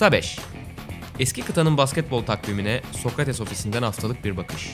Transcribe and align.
Kısa 0.00 0.12
5. 0.12 0.38
Eski 1.18 1.42
kıtanın 1.42 1.76
basketbol 1.76 2.22
takvimine 2.22 2.80
Sokrates 2.92 3.40
ofisinden 3.40 3.82
haftalık 3.82 4.24
bir 4.24 4.36
bakış. 4.36 4.70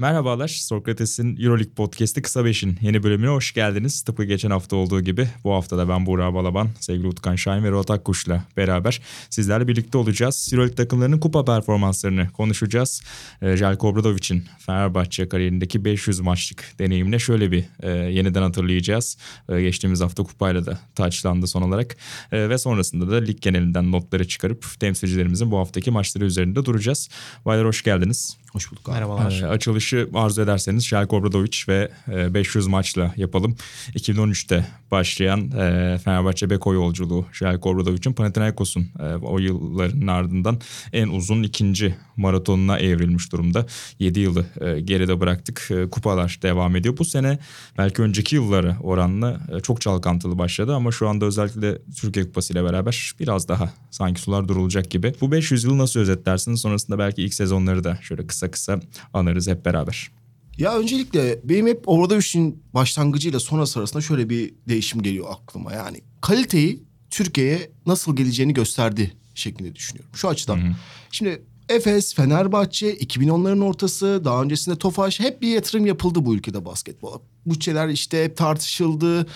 Merhabalar, 0.00 0.48
Sokrates'in 0.48 1.36
Euroleague 1.36 1.74
Podcast'i 1.74 2.22
Kısa 2.22 2.44
Beş'in 2.44 2.78
yeni 2.80 3.02
bölümüne 3.02 3.30
hoş 3.30 3.52
geldiniz. 3.52 4.02
Tıpkı 4.02 4.24
geçen 4.24 4.50
hafta 4.50 4.76
olduğu 4.76 5.00
gibi 5.00 5.28
bu 5.44 5.52
hafta 5.52 5.78
da 5.78 5.88
ben 5.88 6.06
Buğra 6.06 6.34
Balaban, 6.34 6.68
sevgili 6.80 7.06
Utkan 7.06 7.36
Şahin 7.36 7.64
ve 7.64 7.70
Rotak 7.70 8.04
Kuş'la 8.04 8.44
beraber 8.56 9.00
sizlerle 9.30 9.68
birlikte 9.68 9.98
olacağız. 9.98 10.50
Euroleague 10.52 10.74
takımlarının 10.74 11.18
kupa 11.18 11.44
performanslarını 11.44 12.32
konuşacağız. 12.32 13.02
E, 13.42 13.56
Jelko 13.56 13.88
Obradovic'in 13.88 14.44
Fenerbahçe 14.58 15.28
kariyerindeki 15.28 15.84
500 15.84 16.20
maçlık 16.20 16.64
deneyimine 16.78 17.18
şöyle 17.18 17.52
bir 17.52 17.64
e, 17.82 17.90
yeniden 17.90 18.42
hatırlayacağız. 18.42 19.16
E, 19.48 19.62
geçtiğimiz 19.62 20.00
hafta 20.00 20.22
kupayla 20.22 20.66
da 20.66 20.78
taçlandı 20.94 21.46
son 21.46 21.62
olarak. 21.62 21.96
E, 22.32 22.48
ve 22.48 22.58
sonrasında 22.58 23.10
da 23.10 23.16
lig 23.16 23.40
genelinden 23.40 23.92
notları 23.92 24.28
çıkarıp 24.28 24.80
temsilcilerimizin 24.80 25.50
bu 25.50 25.58
haftaki 25.58 25.90
maçları 25.90 26.24
üzerinde 26.24 26.64
duracağız. 26.64 27.08
Baylar 27.44 27.66
hoş 27.66 27.82
geldiniz. 27.82 28.36
Hoş 28.52 28.70
bulduk 28.72 28.88
abi. 28.88 28.94
Merhabalar. 28.94 29.40
Ee, 29.42 29.46
açılışı 29.46 30.08
arzu 30.14 30.42
ederseniz 30.42 30.86
Jelko 30.86 31.16
Obradovic 31.16 31.58
ve 31.68 31.90
e, 32.08 32.34
500 32.34 32.66
maçla 32.66 33.14
yapalım. 33.16 33.56
2013'te 33.94 34.66
başlayan 34.90 35.50
e, 35.50 35.98
Fenerbahçe 36.04 36.50
Beko 36.50 36.74
yolculuğu 36.74 37.26
Jelko 37.32 37.70
Obradovic'in 37.70 38.12
Panathinaikos'un 38.12 38.88
e, 39.00 39.14
o 39.14 39.38
yılların 39.38 40.06
ardından 40.06 40.60
en 40.92 41.08
uzun 41.08 41.42
ikinci 41.42 41.96
maratonuna 42.16 42.78
evrilmiş 42.78 43.32
durumda. 43.32 43.66
7 43.98 44.20
yılı 44.20 44.46
e, 44.60 44.80
geride 44.80 45.20
bıraktık. 45.20 45.68
E, 45.70 45.90
kupalar 45.90 46.38
devam 46.42 46.76
ediyor. 46.76 46.96
Bu 46.98 47.04
sene 47.04 47.38
belki 47.78 48.02
önceki 48.02 48.36
yılları 48.36 48.76
oranla 48.82 49.40
e, 49.56 49.60
çok 49.60 49.80
çalkantılı 49.80 50.38
başladı 50.38 50.74
ama 50.74 50.92
şu 50.92 51.08
anda 51.08 51.24
özellikle 51.24 51.78
Türkiye 52.00 52.24
Kupası 52.24 52.52
ile 52.52 52.64
beraber 52.64 53.12
biraz 53.20 53.48
daha 53.48 53.72
sanki 53.90 54.20
sular 54.20 54.48
durulacak 54.48 54.90
gibi. 54.90 55.14
Bu 55.20 55.32
500 55.32 55.64
yılı 55.64 55.78
nasıl 55.78 56.00
özetlersiniz? 56.00 56.60
Sonrasında 56.60 56.98
belki 56.98 57.22
ilk 57.22 57.34
sezonları 57.34 57.84
da 57.84 57.98
şöyle 58.02 58.26
kısa 58.26 58.39
kısa 58.48 58.80
anarız 59.14 59.48
hep 59.48 59.64
beraber. 59.64 60.10
Ya 60.58 60.78
öncelikle 60.78 61.40
benim 61.44 61.66
hep 61.66 61.88
Obradovic'in 61.88 62.62
başlangıcıyla 62.74 63.40
sonrası 63.40 63.78
arasında 63.78 64.02
şöyle 64.02 64.28
bir 64.28 64.54
değişim 64.68 65.02
geliyor 65.02 65.26
aklıma. 65.30 65.72
Yani 65.72 66.00
kaliteyi 66.20 66.82
Türkiye'ye 67.10 67.70
nasıl 67.86 68.16
geleceğini 68.16 68.54
gösterdi 68.54 69.16
şeklinde 69.34 69.74
düşünüyorum. 69.74 70.10
Şu 70.14 70.28
açıdan. 70.28 70.74
Şimdi 71.10 71.42
Efes, 71.68 72.14
Fenerbahçe, 72.14 72.96
2010'ların 72.96 73.64
ortası, 73.64 74.22
daha 74.24 74.42
öncesinde 74.42 74.78
Tofaş 74.78 75.20
hep 75.20 75.42
bir 75.42 75.48
yatırım 75.48 75.86
yapıldı 75.86 76.24
bu 76.24 76.34
ülkede 76.34 76.64
basketbola. 76.64 77.16
Bütçeler 77.46 77.88
işte 77.88 78.24
hep 78.24 78.36
tartışıldı, 78.36 79.26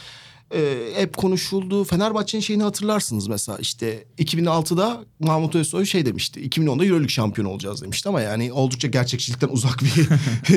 e, 0.55 0.92
hep 0.95 1.17
konuşuldu. 1.17 1.84
Fenerbahçe'nin 1.84 2.42
şeyini 2.42 2.62
hatırlarsınız 2.62 3.28
mesela 3.28 3.59
işte 3.59 4.05
2006'da 4.19 5.05
Mahmut 5.20 5.55
Özsoy 5.55 5.86
şey 5.86 6.06
demişti. 6.06 6.48
2010'da 6.48 6.84
Euroleague 6.84 7.09
şampiyonu 7.09 7.51
olacağız 7.51 7.83
demişti 7.83 8.09
ama 8.09 8.20
yani 8.20 8.53
oldukça 8.53 8.89
gerçekçilikten 8.89 9.48
uzak 9.48 9.81
bir 9.83 10.09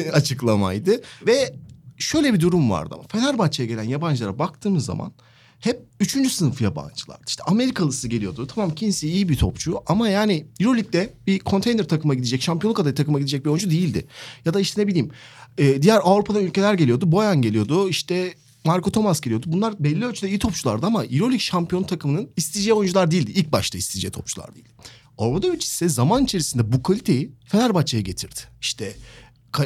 açıklamaydı. 0.14 1.02
Ve 1.28 1.56
şöyle 1.98 2.34
bir 2.34 2.40
durum 2.40 2.72
vardı 2.72 2.96
ama 2.96 3.04
Fenerbahçe'ye 3.12 3.70
gelen 3.70 3.84
yabancılara 3.84 4.40
baktığımız 4.40 4.86
zaman 4.86 5.12
hep 5.60 5.82
üçüncü 6.00 6.30
sınıf 6.30 6.62
yabancılardı. 6.62 7.24
İşte 7.28 7.44
Amerikalısı 7.44 8.08
geliyordu. 8.08 8.48
Tamam 8.48 8.76
Kinsey 8.76 9.12
iyi 9.12 9.30
bir 9.30 9.36
topçu 9.36 9.80
ama 9.88 10.10
yani 10.10 10.46
Euroleague'de 10.60 11.14
bir 11.28 11.40
konteyner 11.40 11.88
takıma 11.88 12.14
gidecek, 12.14 12.42
şampiyonluk 12.42 12.80
adayı 12.80 12.96
takıma 12.96 13.20
gidecek 13.20 13.46
bir 13.46 13.50
oyuncu 13.50 13.72
değildi. 13.72 14.08
Ya 14.46 14.54
da 14.54 14.60
işte 14.60 14.82
ne 14.82 14.88
bileyim 14.88 15.12
e, 15.58 15.82
diğer 15.82 16.00
Avrupa'dan 16.04 16.44
ülkeler 16.44 16.74
geliyordu. 16.74 17.12
Boyan 17.12 17.42
geliyordu, 17.42 17.90
işte 17.90 18.34
Marco 18.66 18.92
Thomas 18.92 19.22
geliyordu. 19.22 19.46
Bunlar 19.50 19.74
belli 19.80 20.06
ölçüde 20.06 20.30
iyi 20.30 20.40
topçulardı 20.40 20.86
ama 20.86 21.06
Euroleague 21.06 21.40
şampiyon 21.40 21.84
takımının 21.84 22.30
isteyeceği 22.38 22.74
oyuncular 22.74 23.12
değildi. 23.12 23.32
İlk 23.32 23.52
başta 23.52 23.78
isteyeceği 23.78 24.12
topçular 24.12 24.56
değildi. 24.56 24.70
Obradovic 25.18 25.58
ise 25.58 25.90
zaman 25.90 26.23
içerisinde 26.23 26.72
bu 26.72 26.84
kaliteyi 26.84 27.32
Fenerbahçe'ye 27.46 28.04
getirdi. 28.04 28.40
İşte 28.62 28.94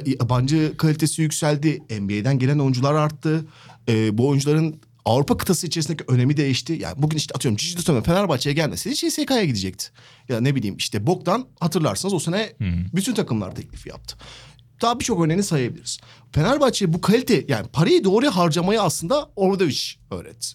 yabancı 0.05 0.77
kalitesi 0.77 1.21
yükseldi. 1.21 1.83
NBA'den 1.99 2.39
gelen 2.39 2.59
oyuncular 2.59 2.93
arttı. 2.93 3.45
Ee, 3.89 4.17
bu 4.17 4.27
oyuncuların 4.27 4.81
Avrupa 5.05 5.37
kıtası 5.37 5.67
içerisindeki 5.67 6.03
önemi 6.07 6.37
değişti. 6.37 6.77
Yani 6.81 6.95
bugün 6.97 7.17
işte 7.17 7.33
atıyorum 7.35 7.57
Cici 7.57 7.77
Dutomen 7.77 8.03
Fenerbahçe'ye 8.03 8.53
gelmeseydi 8.53 8.95
CSK'ya 8.95 9.45
gidecekti. 9.45 9.85
Ya 10.29 10.41
ne 10.41 10.55
bileyim 10.55 10.77
işte 10.77 11.07
Bogdan 11.07 11.47
hatırlarsınız 11.59 12.13
o 12.13 12.19
sene 12.19 12.53
bütün 12.95 13.13
takımlar 13.13 13.55
teklifi 13.55 13.89
yaptı. 13.89 14.15
Daha 14.81 14.99
birçok 14.99 15.25
örneğini 15.25 15.43
sayabiliriz. 15.43 15.99
Fenerbahçe 16.31 16.93
bu 16.93 17.01
kalite 17.01 17.45
yani 17.47 17.67
parayı 17.67 18.03
doğru 18.03 18.27
harcamayı 18.27 18.81
aslında 18.81 19.29
Obradovic 19.35 19.81
öğretti. 20.11 20.47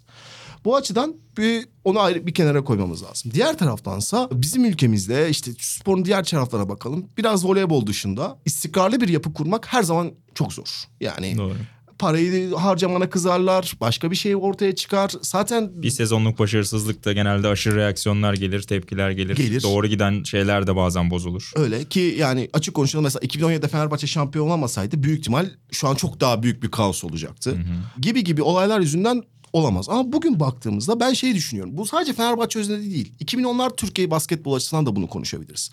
Bu 0.64 0.76
açıdan 0.76 1.16
bir 1.36 1.68
onu 1.84 2.00
ayrı 2.00 2.26
bir 2.26 2.34
kenara 2.34 2.64
koymamız 2.64 3.02
lazım. 3.02 3.32
Diğer 3.34 3.58
taraftansa 3.58 4.28
bizim 4.32 4.64
ülkemizde 4.64 5.30
işte 5.30 5.50
sporun 5.60 6.04
diğer 6.04 6.24
taraflarına 6.24 6.68
bakalım. 6.68 7.08
Biraz 7.18 7.44
voleybol 7.46 7.86
dışında 7.86 8.38
istikrarlı 8.44 9.00
bir 9.00 9.08
yapı 9.08 9.32
kurmak 9.32 9.72
her 9.72 9.82
zaman 9.82 10.12
çok 10.34 10.52
zor. 10.52 10.84
Yani 11.00 11.36
Doğru. 11.36 11.54
Parayı 11.98 12.54
harcamana 12.54 13.10
kızarlar, 13.10 13.72
başka 13.80 14.10
bir 14.10 14.16
şey 14.16 14.36
ortaya 14.36 14.74
çıkar. 14.74 15.12
Zaten 15.22 15.82
Bir 15.82 15.90
sezonluk 15.90 16.38
başarısızlıkta 16.38 17.12
genelde 17.12 17.48
aşırı 17.48 17.76
reaksiyonlar 17.76 18.34
gelir, 18.34 18.62
tepkiler 18.62 19.10
gelir. 19.10 19.36
Gelir. 19.36 19.62
Doğru 19.62 19.86
giden 19.86 20.22
şeyler 20.22 20.66
de 20.66 20.76
bazen 20.76 21.10
bozulur. 21.10 21.52
öyle 21.56 21.84
ki 21.84 22.16
yani 22.18 22.48
açık 22.52 22.74
konuşalım 22.74 23.04
mesela 23.04 23.26
2017'de 23.26 23.68
Fenerbahçe 23.68 24.06
şampiyon 24.06 24.46
olamasaydı 24.46 25.02
büyük 25.02 25.18
ihtimal 25.18 25.50
şu 25.70 25.88
an 25.88 25.94
çok 25.94 26.20
daha 26.20 26.42
büyük 26.42 26.62
bir 26.62 26.70
kaos 26.70 27.04
olacaktı. 27.04 27.58
Gibi 28.00 28.24
gibi 28.24 28.42
olaylar 28.42 28.80
yüzünden 28.80 29.22
olamaz. 29.52 29.88
Ama 29.88 30.12
bugün 30.12 30.40
baktığımızda 30.40 31.00
ben 31.00 31.12
şey 31.12 31.34
düşünüyorum. 31.34 31.76
Bu 31.76 31.86
sadece 31.86 32.12
Fenerbahçe 32.12 32.58
özelinde 32.58 32.90
değil. 32.94 33.12
2010'lar 33.24 33.76
Türkiye 33.76 34.10
basketbol 34.10 34.54
açısından 34.54 34.86
da 34.86 34.96
bunu 34.96 35.06
konuşabiliriz. 35.06 35.70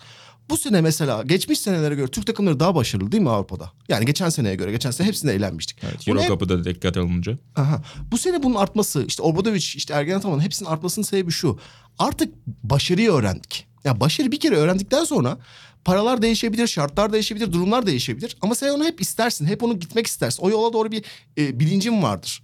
Bu 0.50 0.56
sene 0.56 0.80
mesela 0.80 1.22
geçmiş 1.22 1.58
senelere 1.58 1.94
göre 1.94 2.08
Türk 2.08 2.26
takımları 2.26 2.60
daha 2.60 2.74
başarılı 2.74 3.12
değil 3.12 3.22
mi 3.22 3.30
Avrupa'da? 3.30 3.72
Yani 3.88 4.06
geçen 4.06 4.28
seneye 4.28 4.54
göre. 4.54 4.70
Geçen 4.70 4.90
sene 4.90 5.06
hepsinde 5.06 5.34
eğlenmiştik. 5.34 5.78
Evet, 5.82 6.08
Euro 6.08 6.26
Cup'ı 6.26 6.48
da 6.48 6.64
dikkat 6.64 6.96
alınca. 6.96 7.38
Aha. 7.56 7.82
Bu 8.12 8.18
sene 8.18 8.42
bunun 8.42 8.54
artması 8.54 9.04
işte 9.08 9.22
Obradovic 9.22 9.64
işte 9.74 9.94
Ergen 9.94 10.16
Ataman'ın 10.16 10.40
hepsinin 10.40 10.68
artmasının 10.68 11.04
sebebi 11.04 11.30
şu. 11.30 11.58
Artık 11.98 12.34
başarıyı 12.46 13.10
öğrendik. 13.10 13.66
Ya 13.84 14.00
başarı 14.00 14.32
bir 14.32 14.40
kere 14.40 14.56
öğrendikten 14.56 15.04
sonra 15.04 15.38
paralar 15.84 16.22
değişebilir, 16.22 16.66
şartlar 16.66 17.12
değişebilir, 17.12 17.52
durumlar 17.52 17.86
değişebilir. 17.86 18.36
Ama 18.40 18.54
sen 18.54 18.70
onu 18.70 18.84
hep 18.84 19.00
istersin. 19.00 19.46
Hep 19.46 19.62
onu 19.62 19.78
gitmek 19.78 20.06
istersin. 20.06 20.42
O 20.42 20.50
yola 20.50 20.72
doğru 20.72 20.92
bir 20.92 21.04
e, 21.38 21.60
bilincin 21.60 22.02
vardır. 22.02 22.42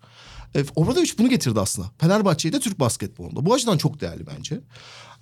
E, 0.54 0.64
Obradovic 0.74 1.10
bunu 1.18 1.28
getirdi 1.28 1.60
aslında. 1.60 1.90
Fenerbahçe'yi 1.98 2.52
de 2.52 2.60
Türk 2.60 2.80
basketbolunda. 2.80 3.46
Bu 3.46 3.54
açıdan 3.54 3.78
çok 3.78 4.00
değerli 4.00 4.26
bence. 4.26 4.60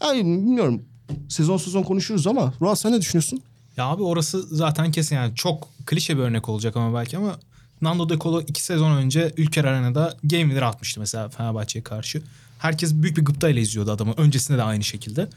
Yani 0.03 0.19
bilmiyorum 0.19 0.85
sezon 1.29 1.57
sezon 1.57 1.83
konuşuruz 1.83 2.27
ama 2.27 2.53
Ruat 2.61 2.79
sen 2.79 2.93
ne 2.93 3.01
düşünüyorsun? 3.01 3.43
Ya 3.77 3.85
abi 3.85 4.03
orası 4.03 4.43
zaten 4.43 4.93
kesin 4.93 5.17
yani 5.17 5.35
çok 5.35 5.69
klişe 5.87 6.17
bir 6.17 6.23
örnek 6.23 6.49
olacak 6.49 6.77
ama 6.77 6.99
belki 6.99 7.17
ama 7.17 7.39
Nando 7.83 8.09
De 8.09 8.19
Colo 8.19 8.41
iki 8.41 8.63
sezon 8.63 8.97
önce 8.97 9.33
Ülker 9.37 9.65
Arena'da 9.65 10.17
game 10.23 10.43
winner 10.43 10.63
atmıştı 10.63 11.01
mesela 11.01 11.29
Fenerbahçe'ye 11.29 11.83
karşı. 11.83 12.23
Herkes 12.59 12.95
büyük 12.95 13.17
bir 13.17 13.25
gıptayla 13.25 13.63
izliyordu 13.63 13.93
adamı. 13.93 14.13
Öncesinde 14.17 14.59
de 14.59 14.63
aynı 14.63 14.85
şekilde. 14.85 15.29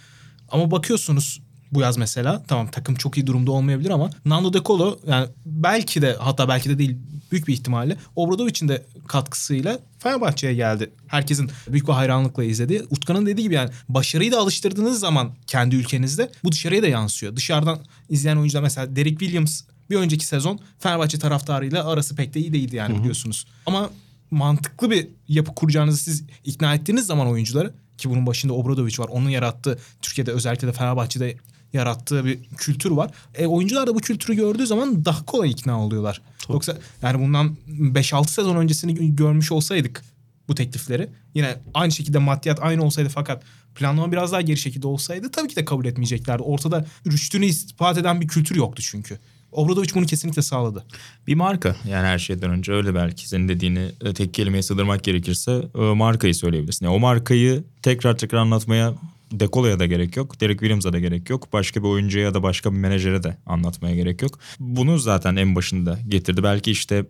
Ama 0.51 0.71
bakıyorsunuz 0.71 1.41
bu 1.71 1.81
yaz 1.81 1.97
mesela 1.97 2.43
tamam 2.47 2.67
takım 2.71 2.95
çok 2.95 3.17
iyi 3.17 3.27
durumda 3.27 3.51
olmayabilir 3.51 3.89
ama 3.89 4.09
Nando 4.25 4.53
De 4.53 4.63
Colo 4.65 4.99
yani 5.07 5.27
belki 5.45 6.01
de 6.01 6.15
hatta 6.19 6.49
belki 6.49 6.69
de 6.69 6.77
değil 6.77 6.97
büyük 7.31 7.47
bir 7.47 7.53
ihtimalle 7.53 7.97
Obradovic'in 8.15 8.67
de 8.67 8.85
katkısıyla 9.07 9.79
Fenerbahçe'ye 9.99 10.53
geldi. 10.53 10.91
Herkesin 11.07 11.51
büyük 11.67 11.87
bir 11.87 11.93
hayranlıkla 11.93 12.43
izlediği. 12.43 12.83
Utkan'ın 12.89 13.25
dediği 13.25 13.41
gibi 13.41 13.53
yani 13.53 13.69
başarıyı 13.89 14.31
da 14.31 14.39
alıştırdığınız 14.39 14.99
zaman 14.99 15.31
kendi 15.47 15.75
ülkenizde 15.75 16.31
bu 16.43 16.51
dışarıya 16.51 16.83
da 16.83 16.87
yansıyor. 16.87 17.35
Dışarıdan 17.35 17.79
izleyen 18.09 18.37
oyuncular 18.37 18.61
mesela 18.61 18.95
Derek 18.95 19.19
Williams 19.19 19.61
bir 19.89 19.95
önceki 19.95 20.25
sezon 20.25 20.59
Fenerbahçe 20.79 21.19
taraftarıyla 21.19 21.87
arası 21.87 22.15
pek 22.15 22.33
de 22.33 22.39
iyi 22.39 22.53
değildi 22.53 22.75
yani 22.75 22.99
biliyorsunuz. 22.99 23.45
Ama 23.65 23.89
mantıklı 24.31 24.91
bir 24.91 25.07
yapı 25.27 25.55
kuracağınızı 25.55 25.97
siz 25.97 26.23
ikna 26.43 26.75
ettiğiniz 26.75 27.05
zaman 27.05 27.27
oyuncuları 27.27 27.73
ki 27.97 28.09
bunun 28.09 28.25
başında 28.25 28.53
Obradovic 28.53 28.97
var. 28.97 29.07
Onun 29.07 29.29
yarattığı 29.29 29.79
Türkiye'de 30.01 30.31
özellikle 30.31 30.67
de 30.67 30.71
Fenerbahçe'de 30.71 31.37
yarattığı 31.73 32.25
bir 32.25 32.43
kültür 32.43 32.91
var. 32.91 33.11
E, 33.35 33.45
oyuncular 33.45 33.87
da 33.87 33.95
bu 33.95 33.99
kültürü 33.99 34.35
gördüğü 34.35 34.67
zaman 34.67 35.05
daha 35.05 35.25
kolay 35.25 35.51
ikna 35.51 35.85
oluyorlar. 35.85 36.21
Yoksa 36.49 36.77
yani 37.01 37.19
bundan 37.19 37.55
5-6 37.69 38.27
sezon 38.27 38.55
öncesini 38.55 39.15
görmüş 39.15 39.51
olsaydık 39.51 40.03
bu 40.47 40.55
teklifleri 40.55 41.09
yine 41.35 41.55
aynı 41.73 41.91
şekilde 41.91 42.17
maddiyat 42.17 42.59
aynı 42.61 42.83
olsaydı 42.83 43.09
fakat 43.09 43.43
planlama 43.75 44.11
biraz 44.11 44.31
daha 44.31 44.41
geri 44.41 44.57
şekilde 44.57 44.87
olsaydı 44.87 45.31
tabii 45.31 45.47
ki 45.47 45.55
de 45.55 45.65
kabul 45.65 45.85
etmeyeceklerdi. 45.85 46.43
Ortada 46.43 46.85
rüştünü 47.07 47.45
ispat 47.45 47.97
eden 47.97 48.21
bir 48.21 48.27
kültür 48.27 48.55
yoktu 48.55 48.83
çünkü. 48.85 49.19
Obradovic 49.51 49.89
bunu 49.95 50.05
kesinlikle 50.05 50.41
sağladı. 50.41 50.85
Bir 51.27 51.35
marka 51.35 51.75
yani 51.87 52.07
her 52.07 52.19
şeyden 52.19 52.49
önce 52.49 52.71
öyle 52.71 52.95
belki 52.95 53.29
senin 53.29 53.47
dediğini 53.47 53.91
e, 54.01 54.13
tek 54.13 54.33
kelimeye 54.33 54.63
sığdırmak 54.63 55.03
gerekirse 55.03 55.63
e, 55.75 55.79
markayı 55.79 56.35
söyleyebilirsin. 56.35 56.85
Yani 56.85 56.95
o 56.95 56.99
markayı 56.99 57.63
tekrar 57.81 58.17
tekrar 58.17 58.37
anlatmaya 58.37 58.93
Dekolo'ya 59.31 59.79
da 59.79 59.85
gerek 59.85 60.17
yok. 60.17 60.41
Derek 60.41 60.59
Williams'a 60.59 60.93
da 60.93 60.99
gerek 60.99 61.29
yok. 61.29 61.53
Başka 61.53 61.83
bir 61.83 61.87
oyuncuya 61.87 62.23
ya 62.23 62.33
da 62.33 62.43
başka 62.43 62.73
bir 62.73 62.77
menajere 62.77 63.23
de 63.23 63.37
anlatmaya 63.45 63.95
gerek 63.95 64.21
yok. 64.21 64.39
Bunu 64.59 64.97
zaten 64.97 65.35
en 65.35 65.55
başında 65.55 65.99
getirdi. 66.07 66.43
Belki 66.43 66.71
işte 66.71 67.05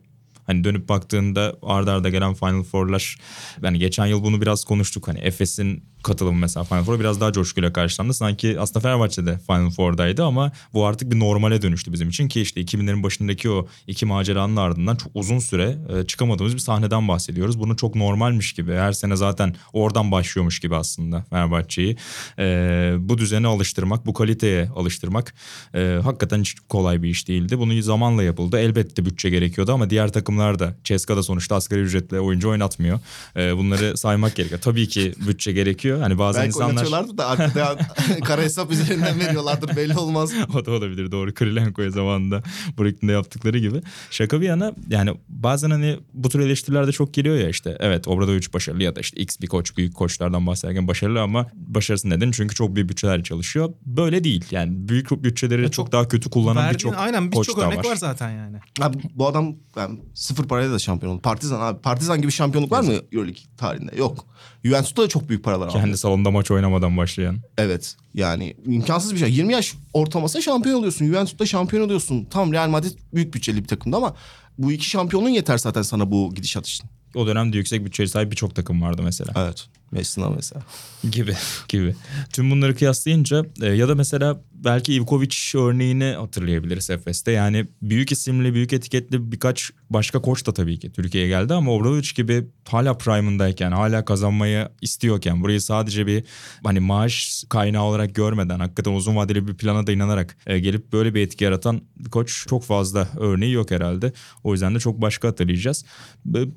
Hani 0.45 0.63
dönüp 0.63 0.89
baktığında 0.89 1.57
ardarda 1.61 1.91
arda 1.91 2.09
gelen 2.09 2.33
Final 2.33 2.63
Four'lar 2.63 3.17
yani 3.63 3.79
geçen 3.79 4.05
yıl 4.05 4.23
bunu 4.23 4.41
biraz 4.41 4.63
konuştuk. 4.63 5.07
Hani 5.07 5.19
Efes'in 5.19 5.83
katılımı 6.03 6.39
mesela 6.39 6.63
Final 6.63 6.83
Four'a 6.83 6.99
biraz 6.99 7.21
daha 7.21 7.31
coşkuyla 7.31 7.73
karşılandı. 7.73 8.13
Sanki 8.13 8.59
aslında 8.59 8.79
Fenerbahçe'de 8.79 9.39
Final 9.47 9.69
Four'daydı 9.69 10.25
ama 10.25 10.51
bu 10.73 10.85
artık 10.85 11.11
bir 11.11 11.19
normale 11.19 11.61
dönüştü 11.61 11.93
bizim 11.93 12.09
için 12.09 12.27
ki 12.27 12.41
işte 12.41 12.61
2000'lerin 12.61 13.03
başındaki 13.03 13.49
o 13.49 13.67
iki 13.87 14.05
maceranın 14.05 14.55
ardından 14.55 14.95
çok 14.95 15.11
uzun 15.15 15.39
süre 15.39 15.77
e, 15.89 16.07
çıkamadığımız 16.07 16.53
bir 16.53 16.59
sahneden 16.59 17.07
bahsediyoruz. 17.07 17.59
Bunu 17.59 17.75
çok 17.75 17.95
normalmiş 17.95 18.53
gibi 18.53 18.73
her 18.73 18.91
sene 18.91 19.15
zaten 19.15 19.55
oradan 19.73 20.11
başlıyormuş 20.11 20.59
gibi 20.59 20.75
aslında 20.75 21.25
Fenerbahçe'yi. 21.29 21.97
E, 22.39 22.93
bu 22.99 23.17
düzene 23.17 23.47
alıştırmak, 23.47 24.05
bu 24.05 24.13
kaliteye 24.13 24.69
alıştırmak 24.75 25.33
e, 25.75 25.99
hakikaten 26.03 26.39
hiç 26.39 26.55
kolay 26.69 27.03
bir 27.03 27.09
iş 27.09 27.27
değildi. 27.27 27.59
Bunu 27.59 27.81
zamanla 27.81 28.23
yapıldı. 28.23 28.59
Elbette 28.59 29.05
bütçe 29.05 29.29
gerekiyordu 29.29 29.73
ama 29.73 29.89
diğer 29.89 30.11
takımlar 30.11 30.59
da 30.59 30.75
Ceska'da 30.83 31.23
sonuçta 31.23 31.55
asgari 31.55 31.81
ücretle 31.81 32.19
oyuncu 32.19 32.49
oynatmıyor. 32.49 32.99
Bunları 33.35 33.97
saymak 33.97 34.35
gerekiyor. 34.35 34.61
Tabii 34.61 34.87
ki 34.87 35.13
bütçe 35.27 35.51
gerekiyor. 35.51 35.90
Hani 35.99 36.17
bazen 36.17 36.41
Belki 36.41 36.47
insanlar... 36.47 36.69
oynatıyorlardır 36.69 37.17
da 37.17 37.27
arkada 37.27 37.77
kara 38.23 38.41
hesap 38.41 38.71
üzerinden 38.71 39.19
veriyorlardır 39.19 39.75
belli 39.75 39.97
olmaz. 39.97 40.31
o 40.53 40.65
da 40.65 40.71
olabilir 40.71 41.11
doğru. 41.11 41.33
Krilenko'ya 41.33 41.91
zamanında 41.91 42.43
Brooklyn'de 42.79 43.11
yaptıkları 43.11 43.57
gibi. 43.57 43.81
Şaka 44.11 44.41
bir 44.41 44.45
yana 44.45 44.73
yani 44.89 45.11
bazen 45.29 45.71
hani 45.71 45.99
bu 46.13 46.29
tür 46.29 46.39
eleştiriler 46.39 46.87
de 46.87 46.91
çok 46.91 47.13
geliyor 47.13 47.35
ya 47.35 47.49
işte. 47.49 47.77
Evet 47.79 48.07
Obradoviç 48.07 48.53
başarılı 48.53 48.83
ya 48.83 48.95
da 48.95 48.99
işte 48.99 49.21
X 49.21 49.39
bir 49.41 49.47
koç 49.47 49.77
büyük 49.77 49.95
koçlardan 49.95 50.47
bahsederken 50.47 50.87
başarılı 50.87 51.21
ama 51.21 51.47
başarısı 51.55 52.09
neden? 52.09 52.31
Çünkü 52.31 52.55
çok 52.55 52.75
büyük 52.75 52.89
bütçeler 52.89 53.23
çalışıyor. 53.23 53.73
Böyle 53.85 54.23
değil. 54.23 54.45
Yani 54.51 54.71
büyük 54.89 55.23
bütçeleri 55.23 55.63
çok, 55.63 55.73
çok 55.73 55.91
daha 55.91 56.07
kötü 56.07 56.29
kullanan 56.29 56.73
birçok 56.73 56.97
aynen 56.97 57.31
koç 57.31 57.47
birçok 57.47 57.61
da 57.61 57.67
örnek 57.67 57.77
var. 57.77 57.91
var 57.91 57.95
zaten 57.95 58.29
yani. 58.29 58.57
Abi 58.81 58.97
bu 59.15 59.27
adam 59.27 59.55
yani 59.75 59.99
sıfır 60.13 60.47
parayla 60.47 60.73
da 60.73 60.79
şampiyon 60.79 61.13
oldu. 61.13 61.21
Partizan 61.21 61.61
abi. 61.61 61.81
Partizan 61.81 62.21
gibi 62.21 62.31
şampiyonluk 62.31 62.71
var 62.71 62.81
mı 62.81 62.93
Euroleague 63.11 63.41
tarihinde? 63.57 63.95
Yok. 63.95 64.25
Juventus'ta 64.63 65.03
da 65.03 65.07
çok 65.07 65.29
büyük 65.29 65.43
paralar 65.43 65.67
aldı. 65.67 65.73
Kendi 65.73 65.97
salonda 65.97 66.31
maç 66.31 66.51
oynamadan 66.51 66.97
başlayan. 66.97 67.37
Evet. 67.57 67.95
Yani 68.13 68.55
imkansız 68.65 69.13
bir 69.13 69.19
şey. 69.19 69.33
20 69.33 69.53
yaş 69.53 69.73
ortalamasında 69.93 70.41
şampiyon 70.41 70.79
oluyorsun. 70.79 71.05
Juventus'ta 71.05 71.45
şampiyon 71.45 71.83
oluyorsun. 71.83 72.25
Tam 72.25 72.53
Real 72.53 72.69
Madrid 72.69 72.97
büyük 73.13 73.33
bütçeli 73.33 73.63
bir 73.63 73.67
takımdı 73.67 73.97
ama 73.97 74.15
bu 74.57 74.71
iki 74.71 74.85
şampiyonluğun 74.85 75.29
yeter 75.29 75.57
zaten 75.57 75.81
sana 75.81 76.11
bu 76.11 76.33
gidişat 76.35 76.67
için. 76.67 76.89
O 77.15 77.27
dönemde 77.27 77.57
yüksek 77.57 77.85
bütçeye 77.85 78.07
sahip 78.07 78.31
birçok 78.31 78.55
takım 78.55 78.81
vardı 78.81 79.01
mesela. 79.03 79.33
Evet. 79.35 79.67
Messina 79.91 80.29
mesela. 80.29 80.63
gibi 81.11 81.35
gibi. 81.67 81.95
Tüm 82.33 82.51
bunları 82.51 82.75
kıyaslayınca 82.75 83.45
e, 83.61 83.65
ya 83.65 83.87
da 83.87 83.95
mesela 83.95 84.41
belki 84.53 84.93
Ivkovic 84.93 85.35
örneğini 85.55 86.15
hatırlayabiliriz 86.19 86.89
Efes'te. 86.89 87.31
Yani 87.31 87.67
büyük 87.81 88.11
isimli, 88.11 88.53
büyük 88.53 88.73
etiketli 88.73 89.31
birkaç 89.31 89.71
başka 89.89 90.21
koç 90.21 90.47
da 90.47 90.53
tabii 90.53 90.79
ki 90.79 90.91
Türkiye'ye 90.91 91.29
geldi 91.29 91.53
ama 91.53 91.71
Obradovic 91.71 92.09
gibi 92.15 92.47
hala 92.69 92.97
prime'ındayken, 92.97 93.71
hala 93.71 94.05
kazanmayı 94.05 94.69
istiyorken 94.81 95.43
burayı 95.43 95.61
sadece 95.61 96.07
bir 96.07 96.23
hani 96.63 96.79
maaş 96.79 97.43
kaynağı 97.49 97.83
olarak 97.83 98.15
görmeden 98.15 98.59
hakikaten 98.59 98.91
uzun 98.91 99.15
vadeli 99.15 99.47
bir 99.47 99.53
plana 99.53 99.87
da 99.87 99.91
inanarak 99.91 100.37
e, 100.47 100.59
gelip 100.59 100.93
böyle 100.93 101.13
bir 101.13 101.21
etki 101.21 101.43
yaratan 101.43 101.81
koç 102.11 102.45
çok 102.47 102.63
fazla 102.63 103.07
örneği 103.19 103.53
yok 103.53 103.71
herhalde. 103.71 104.13
O 104.43 104.51
yüzden 104.51 104.75
de 104.75 104.79
çok 104.79 105.01
başka 105.01 105.27
hatırlayacağız. 105.27 105.85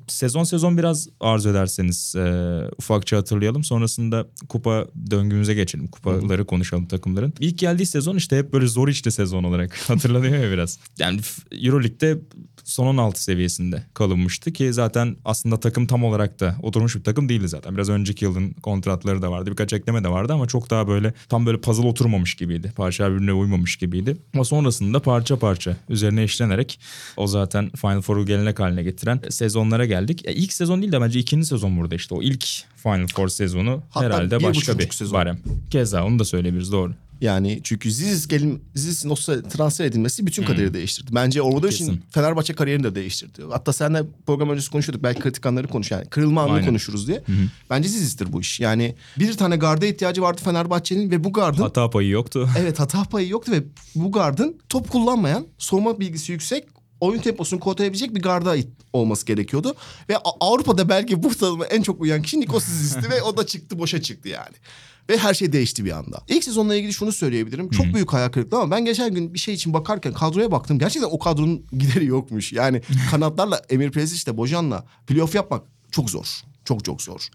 Sezon 0.07 0.43
sezon 0.43 0.77
biraz 0.77 1.07
arzu 1.19 1.49
ederseniz 1.49 2.15
e, 2.15 2.61
ufakça 2.77 3.17
hatırlayalım. 3.25 3.63
Sonrasında 3.63 4.27
kupa 4.49 4.87
döngümüze 5.11 5.53
geçelim. 5.53 5.87
Kupaları 5.87 6.45
konuşalım 6.45 6.85
takımların. 6.85 7.33
İlk 7.39 7.57
geldiği 7.57 7.85
sezon 7.85 8.15
işte 8.15 8.37
hep 8.37 8.53
böyle 8.53 8.67
zor 8.67 8.87
içli 8.87 9.11
sezon 9.11 9.43
olarak 9.43 9.77
hatırlanıyor 9.89 10.43
ya 10.43 10.51
biraz. 10.51 10.79
Yani 10.99 11.19
Euroleague'de 11.51 12.19
son 12.65 12.85
16 12.87 13.23
seviyesinde 13.23 13.83
kalınmıştı 13.93 14.53
ki 14.53 14.73
zaten 14.73 15.15
aslında 15.25 15.59
takım 15.59 15.87
tam 15.87 16.03
olarak 16.03 16.39
da 16.39 16.55
oturmuş 16.61 16.95
bir 16.95 17.03
takım 17.03 17.29
değildi 17.29 17.47
zaten. 17.47 17.75
Biraz 17.75 17.89
önceki 17.89 18.25
yılın 18.25 18.51
kontratları 18.51 19.21
da 19.21 19.31
vardı. 19.31 19.51
Birkaç 19.51 19.73
ekleme 19.73 20.03
de 20.03 20.09
vardı 20.09 20.33
ama 20.33 20.47
çok 20.47 20.69
daha 20.69 20.87
böyle 20.87 21.13
tam 21.29 21.45
böyle 21.45 21.61
puzzle 21.61 21.87
oturmamış 21.87 22.35
gibiydi. 22.35 22.73
Parça 22.75 23.11
birbirine 23.11 23.33
uymamış 23.33 23.75
gibiydi. 23.75 24.17
Ama 24.33 24.43
sonrasında 24.43 24.99
parça 24.99 25.39
parça 25.39 25.77
üzerine 25.89 26.23
işlenerek 26.23 26.79
o 27.17 27.27
zaten 27.27 27.69
Final 27.75 28.01
Four'u 28.01 28.25
gelenek 28.25 28.59
haline 28.59 28.83
getiren 28.83 29.19
sezonlara 29.29 29.85
geldik. 29.85 30.21
E, 30.25 30.33
ilk 30.33 30.53
sezon 30.53 30.81
değil 30.81 30.91
de 30.91 31.01
bence 31.01 31.19
ikinci 31.19 31.45
sezon 31.47 31.77
burada 31.77 31.95
işte. 31.95 32.15
O 32.15 32.21
ilk 32.21 32.45
Final 32.83 33.07
Four 33.07 33.27
sezonu 33.27 33.81
Hatta 33.89 34.05
herhalde 34.05 34.39
bir 34.39 34.43
başka 34.43 34.79
bir 34.79 34.91
sezon. 34.91 35.13
barem. 35.13 35.37
Keza 35.69 36.05
onu 36.05 36.19
da 36.19 36.25
söyleyebiliriz 36.25 36.71
doğru. 36.71 36.93
Yani 37.21 37.59
çünkü 37.63 37.91
Ziz 37.91 38.27
gelin 38.27 38.63
Ziz'in 38.75 39.09
o 39.09 39.15
sıra 39.15 39.41
transfer 39.41 39.85
edilmesi 39.85 40.25
bütün 40.25 40.43
kaderi 40.43 40.73
değiştirdi. 40.73 41.11
Bence 41.15 41.41
orada 41.41 41.67
için. 41.67 42.01
Fenerbahçe 42.09 42.53
kariyerini 42.53 42.83
de 42.83 42.95
değiştirdi. 42.95 43.41
Hatta 43.51 43.73
seninle 43.73 44.03
program 44.25 44.49
öncesi 44.49 44.71
konuşuyorduk. 44.71 45.03
Belki 45.03 45.21
kritik 45.21 45.45
anları 45.45 45.67
konuş 45.67 45.91
yani. 45.91 46.05
Kırılma 46.05 46.41
anını 46.41 46.53
Aynen. 46.53 46.67
konuşuruz 46.67 47.07
diye. 47.07 47.23
Bence 47.69 47.89
Ziz'dir 47.89 48.33
bu 48.33 48.41
iş. 48.41 48.59
Yani 48.59 48.95
bir 49.19 49.37
tane 49.37 49.55
garda 49.55 49.85
ihtiyacı 49.85 50.21
vardı 50.21 50.41
Fenerbahçe'nin 50.43 51.11
ve 51.11 51.23
bu 51.23 51.33
gardın 51.33 51.61
Hata 51.61 51.89
payı 51.89 52.09
yoktu. 52.09 52.49
evet 52.59 52.79
hata 52.79 53.03
payı 53.03 53.29
yoktu 53.29 53.51
ve 53.51 53.63
bu 53.95 54.11
gardın 54.11 54.57
top 54.69 54.89
kullanmayan, 54.89 55.47
sorma 55.57 55.99
bilgisi 55.99 56.31
yüksek, 56.31 56.65
oyun 56.99 57.21
temposunu 57.21 57.59
kodlayabilecek 57.59 58.15
bir 58.15 58.21
garda 58.21 58.55
olması 58.93 59.25
gerekiyordu. 59.25 59.75
Ve 60.09 60.17
Avrupa'da 60.39 60.89
belki 60.89 61.23
bu 61.23 61.35
tanıma 61.35 61.65
en 61.65 61.81
çok 61.81 62.01
uyan 62.01 62.21
kişi 62.21 62.39
Nikos 62.39 62.63
Ziz'ti 62.63 63.09
ve 63.09 63.21
o 63.21 63.37
da 63.37 63.45
çıktı 63.45 63.79
boşa 63.79 64.01
çıktı 64.01 64.29
yani. 64.29 64.55
Ve 65.09 65.17
her 65.17 65.33
şey 65.33 65.53
değişti 65.53 65.85
bir 65.85 65.91
anda. 65.91 66.21
İlk 66.27 66.43
sezonla 66.43 66.75
ilgili 66.75 66.93
şunu 66.93 67.11
söyleyebilirim. 67.11 67.69
Çok 67.69 67.85
büyük 67.93 68.13
hayal 68.13 68.29
kırıklığı 68.29 68.57
ama 68.57 68.71
ben 68.71 68.85
geçen 68.85 69.13
gün 69.13 69.33
bir 69.33 69.39
şey 69.39 69.53
için 69.53 69.73
bakarken 69.73 70.13
kadroya 70.13 70.51
baktım. 70.51 70.79
Gerçekten 70.79 71.09
o 71.11 71.19
kadronun 71.19 71.65
gideri 71.71 72.05
yokmuş. 72.05 72.53
Yani 72.53 72.81
kanatlarla 73.11 73.61
Emir 73.69 73.91
Prezic'le 73.91 74.37
Bojan'la 74.37 74.85
playoff 75.07 75.35
yapmak 75.35 75.63
çok 75.91 76.09
zor. 76.09 76.25
Çok 76.65 76.85
çok 76.85 77.01
zor. 77.01 77.27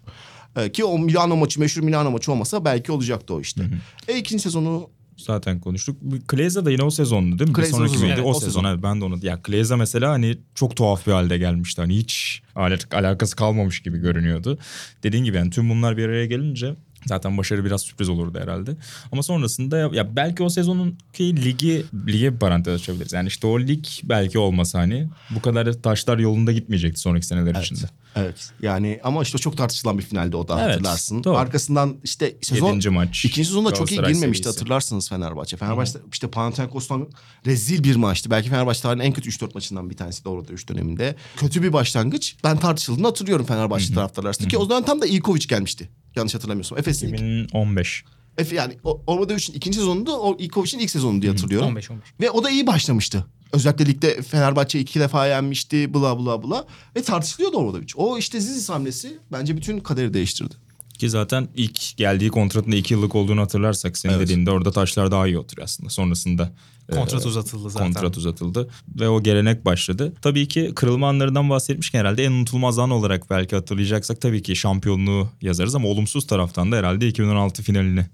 Ee, 0.55 0.71
ki 0.71 0.85
o 0.85 0.99
Milano 0.99 1.35
maçı 1.35 1.59
meşhur 1.59 1.81
Milano 1.81 2.11
maçı 2.11 2.31
olmasa 2.31 2.65
belki 2.65 2.91
olacaktı 2.91 3.33
o 3.33 3.41
işte. 3.41 3.63
E 4.07 4.17
ikinci 4.17 4.43
sezonu 4.43 4.89
Zaten 5.17 5.59
konuştuk. 5.59 5.97
Kleza 6.27 6.65
da 6.65 6.71
yine 6.71 6.83
o 6.83 6.89
sezondu 6.91 7.39
değil 7.39 7.49
mi? 7.49 7.53
Kleza 7.55 7.69
bir 7.71 7.73
sonraki 7.77 7.93
sezon. 7.93 8.07
Evet, 8.07 8.19
o, 8.19 8.29
o 8.29 8.33
sezon. 8.33 8.47
sezon. 8.47 8.63
Evet, 8.63 8.83
ben 8.83 9.01
de 9.01 9.05
onu. 9.05 9.25
Ya 9.25 9.41
Kleza 9.41 9.77
mesela 9.77 10.11
hani 10.11 10.37
çok 10.55 10.75
tuhaf 10.75 11.07
bir 11.07 11.11
halde 11.11 11.37
gelmişti. 11.37 11.81
Hani 11.81 11.97
hiç 11.97 12.41
al- 12.55 12.77
alakası 12.91 13.35
kalmamış 13.35 13.81
gibi 13.81 13.97
görünüyordu. 13.97 14.59
Dediğin 15.03 15.23
gibi 15.23 15.37
yani 15.37 15.49
tüm 15.49 15.69
bunlar 15.69 15.97
bir 15.97 16.05
araya 16.05 16.25
gelince 16.25 16.75
zaten 17.05 17.37
başarı 17.37 17.65
biraz 17.65 17.81
sürpriz 17.81 18.09
olurdu 18.09 18.39
herhalde. 18.41 18.75
Ama 19.11 19.23
sonrasında 19.23 19.77
ya, 19.77 19.89
ya 19.93 20.15
belki 20.15 20.43
o 20.43 20.49
sezonun 20.49 20.97
ki 21.13 21.35
ligi 21.43 21.85
lige 22.07 22.33
bir 22.33 22.39
parantez 22.39 22.73
açabiliriz. 22.81 23.13
Yani 23.13 23.27
işte 23.27 23.47
o 23.47 23.59
lig 23.59 23.85
belki 24.03 24.39
olmasa 24.39 24.79
hani 24.79 25.09
bu 25.35 25.41
kadar 25.41 25.73
taşlar 25.73 26.17
yolunda 26.19 26.51
gitmeyecekti 26.51 27.01
sonraki 27.01 27.25
seneler 27.25 27.61
içinde. 27.61 27.85
Evet. 28.15 28.51
Yani 28.61 28.99
ama 29.03 29.21
işte 29.23 29.37
çok 29.37 29.57
tartışılan 29.57 29.97
bir 29.97 30.03
finalde 30.03 30.37
o 30.37 30.47
da 30.47 30.61
Evet, 30.63 30.73
hatırlarsın. 30.75 31.23
doğru. 31.23 31.37
Arkasından 31.37 31.95
işte 32.03 32.35
sezon 32.41 32.67
Yedinci 32.67 32.89
maç. 32.89 33.25
ikinci 33.25 33.47
sezonda 33.47 33.73
çok 33.73 33.91
iyi 33.91 33.95
girmemişti 33.95 34.43
serisi. 34.43 34.59
hatırlarsınız 34.59 35.09
Fenerbahçe. 35.09 35.57
Fenerbahçe 35.57 35.99
işte 36.11 36.27
Panathinaikos'tan 36.29 37.09
rezil 37.45 37.83
bir 37.83 37.95
maçtı. 37.95 38.31
Belki 38.31 38.49
Fenerbahçe 38.49 38.81
tarihinin 38.81 39.05
en 39.05 39.13
kötü 39.13 39.29
3-4 39.29 39.53
maçından 39.55 39.89
bir 39.89 39.97
tanesi 39.97 40.25
doğru 40.25 40.47
dövüş 40.47 40.69
döneminde. 40.69 41.15
Kötü 41.37 41.63
bir 41.63 41.73
başlangıç. 41.73 42.35
Ben 42.43 42.57
tartışıldığını 42.59 43.07
hatırlıyorum 43.07 43.45
Fenerbahçe 43.45 43.93
taraftarlar 43.93 44.29
arasında. 44.29 44.47
Ki 44.47 44.57
o 44.57 44.65
zaman 44.65 44.85
tam 44.85 45.01
da 45.01 45.05
İlkovic 45.05 45.45
gelmişti. 45.47 45.89
Yanlış 46.15 46.35
hatırlamıyorsam. 46.35 46.77
Efes'in 46.79 47.07
ilk. 47.07 47.13
2015. 47.15 48.03
Efe 48.37 48.55
yani 48.55 48.77
o- 48.83 49.01
Orma 49.07 49.29
Dövüş'ün 49.29 49.53
ikinci 49.53 49.77
sezonunda 49.77 50.19
o 50.19 50.37
İlkovic'in 50.39 50.79
ilk 50.79 50.89
sezonu 50.91 51.21
diye 51.21 51.31
hatırlıyorum. 51.31 51.67
15 51.67 51.91
15. 51.91 52.03
Ve 52.21 52.31
o 52.31 52.43
da 52.43 52.49
iyi 52.49 52.67
başlamıştı. 52.67 53.25
Özellikle 53.53 53.85
ligde 53.85 54.21
Fenerbahçe 54.21 54.79
iki 54.79 54.99
defa 54.99 55.27
yenmişti 55.27 55.93
bla 55.93 56.19
bla 56.19 56.43
bla. 56.43 56.65
Ve 56.95 57.01
tartışılıyordu 57.01 57.57
Obradovic. 57.57 57.87
O 57.95 58.17
işte 58.17 58.39
Zizic 58.39 58.73
hamlesi 58.73 59.17
bence 59.31 59.57
bütün 59.57 59.79
kaderi 59.79 60.13
değiştirdi. 60.13 60.55
Ki 61.01 61.09
zaten 61.09 61.47
ilk 61.55 61.97
geldiği 61.97 62.29
kontratında 62.29 62.75
iki 62.75 62.93
yıllık 62.93 63.15
olduğunu 63.15 63.41
hatırlarsak 63.41 63.97
senin 63.97 64.13
Evet. 64.13 64.23
dediğinde 64.23 64.51
orada 64.51 64.71
taşlar 64.71 65.11
daha 65.11 65.27
iyi 65.27 65.37
oturuyor 65.37 65.65
aslında. 65.65 65.89
Sonrasında 65.89 66.53
Kontrat 66.91 67.25
e, 67.25 67.27
uzatıldı 67.27 67.69
zaten. 67.69 67.93
kontrat 67.93 68.17
uzatıldı 68.17 68.69
ve 68.99 69.09
o 69.09 69.23
gelenek 69.23 69.65
başladı. 69.65 70.13
Tabii 70.21 70.47
ki 70.47 70.71
kırılma 70.75 71.09
anlarından 71.09 71.49
bahsetmişken 71.49 71.99
herhalde 71.99 72.25
en 72.25 72.31
unutulmaz 72.31 72.79
an 72.79 72.89
olarak 72.89 73.29
belki 73.29 73.55
hatırlayacaksak 73.55 74.21
tabii 74.21 74.41
ki 74.41 74.55
şampiyonluğu 74.55 75.29
yazarız 75.41 75.75
ama 75.75 75.87
olumsuz 75.87 76.27
taraftan 76.27 76.71
da 76.71 76.75
herhalde 76.75 77.07
2016 77.07 77.63
finalini 77.63 78.05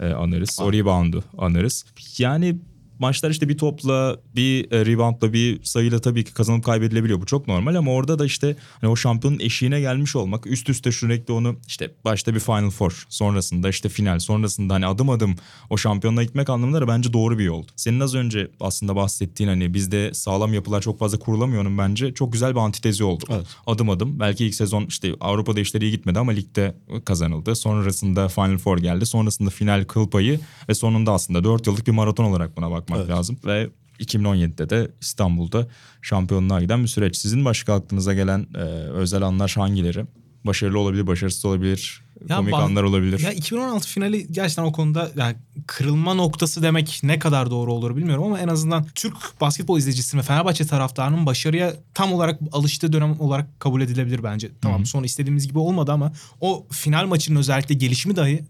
e, 0.00 0.06
anarız. 0.06 0.58
O 0.60 0.72
reboundu 0.72 1.24
anarız. 1.38 1.84
Yani 2.18 2.56
maçlar 2.98 3.30
işte 3.30 3.48
bir 3.48 3.58
topla, 3.58 4.16
bir 4.36 4.72
e, 4.72 4.86
reboundla, 4.86 5.32
bir 5.32 5.64
sayıyla 5.64 5.98
tabii 5.98 6.24
ki 6.24 6.34
kazanıp 6.34 6.64
kaybedilebiliyor. 6.64 7.20
Bu 7.20 7.26
çok 7.26 7.48
normal 7.48 7.74
ama 7.74 7.92
orada 7.92 8.18
da 8.18 8.24
işte 8.24 8.56
hani 8.80 8.90
o 8.90 8.96
şampiyonun 8.96 9.38
eşiğine 9.38 9.80
gelmiş 9.80 10.16
olmak, 10.16 10.46
üst 10.46 10.68
üste 10.68 10.92
sürekli 10.92 11.32
onu 11.32 11.56
işte 11.66 11.90
başta 12.04 12.34
bir 12.34 12.40
Final 12.40 12.70
Four, 12.70 13.06
sonrasında 13.08 13.68
işte 13.68 13.88
final, 13.88 14.18
sonrasında 14.18 14.74
hani 14.74 14.86
adım 14.86 15.10
adım 15.10 15.36
o 15.70 15.76
şampiyonluğa 15.76 16.22
gitmek 16.24 16.50
anlamında 16.50 16.80
da 16.80 16.88
bence 16.88 17.12
doğru 17.12 17.38
bir 17.38 17.44
yoldu. 17.44 17.66
Senin 17.76 18.00
az 18.00 18.14
önce 18.14 18.50
aslında 18.60 18.96
bahsettiğin 18.96 19.48
hani 19.48 19.74
bizde 19.74 20.14
sağlam 20.14 20.54
yapılar 20.54 20.80
çok 20.80 20.98
fazla 20.98 21.18
kurulamıyor'nun 21.18 21.78
bence 21.78 22.14
çok 22.14 22.32
güzel 22.32 22.54
bir 22.54 22.60
antitezi 22.60 23.04
oldu. 23.04 23.24
Evet. 23.30 23.46
Adım 23.66 23.90
adım 23.90 24.20
belki 24.20 24.46
ilk 24.46 24.54
sezon 24.54 24.86
işte 24.86 25.14
Avrupa'da 25.20 25.60
işleri 25.60 25.84
iyi 25.84 25.90
gitmedi 25.90 26.18
ama 26.18 26.32
ligde 26.32 26.74
kazanıldı. 27.04 27.56
Sonrasında 27.56 28.28
Final 28.28 28.58
Four 28.58 28.78
geldi. 28.78 29.06
Sonrasında 29.06 29.50
final 29.50 29.84
kıl 29.84 30.10
payı 30.10 30.40
ve 30.68 30.74
sonunda 30.74 31.12
aslında 31.12 31.44
4 31.44 31.66
yıllık 31.66 31.86
bir 31.86 31.92
maraton 31.92 32.24
olarak 32.24 32.56
buna 32.56 32.70
bakmak 32.88 32.98
Evet. 33.06 33.10
lazım. 33.18 33.38
Ve 33.46 33.68
2017'de 34.00 34.70
de 34.70 34.90
İstanbul'da 35.00 35.66
şampiyonluğa 36.02 36.60
giden 36.60 36.82
bir 36.82 36.88
süreç. 36.88 37.16
Sizin 37.16 37.44
başka 37.44 37.74
aklınıza 37.74 38.14
gelen 38.14 38.46
e, 38.54 38.58
özel 38.92 39.22
anlar 39.22 39.54
hangileri? 39.58 40.04
Başarılı 40.46 40.78
olabilir, 40.78 41.06
başarısız 41.06 41.44
olabilir, 41.44 42.02
Ya 42.28 42.36
komik 42.36 42.52
baz- 42.52 42.62
anlar 42.64 42.82
olabilir. 42.82 43.18
Ya 43.20 43.32
2016 43.32 43.88
finali 43.88 44.32
gerçekten 44.32 44.62
o 44.62 44.72
konuda 44.72 45.10
yani 45.16 45.36
kırılma 45.66 46.14
noktası 46.14 46.62
demek 46.62 47.00
ne 47.02 47.18
kadar 47.18 47.50
doğru 47.50 47.72
olur 47.72 47.96
bilmiyorum 47.96 48.24
ama 48.24 48.40
en 48.40 48.48
azından 48.48 48.86
Türk 48.94 49.14
basketbol 49.40 49.78
izleyicisinin 49.78 50.22
ve 50.22 50.26
Fenerbahçe 50.26 50.66
taraftarının 50.66 51.26
başarıya 51.26 51.74
tam 51.94 52.12
olarak 52.12 52.40
alıştığı 52.52 52.92
dönem 52.92 53.20
olarak 53.20 53.60
kabul 53.60 53.80
edilebilir 53.80 54.22
bence. 54.22 54.50
Tamam 54.62 54.86
sonra 54.86 55.06
istediğimiz 55.06 55.48
gibi 55.48 55.58
olmadı 55.58 55.92
ama 55.92 56.12
o 56.40 56.66
final 56.70 57.06
maçının 57.06 57.38
özellikle 57.38 57.74
gelişimi 57.74 58.16
dahi 58.16 58.44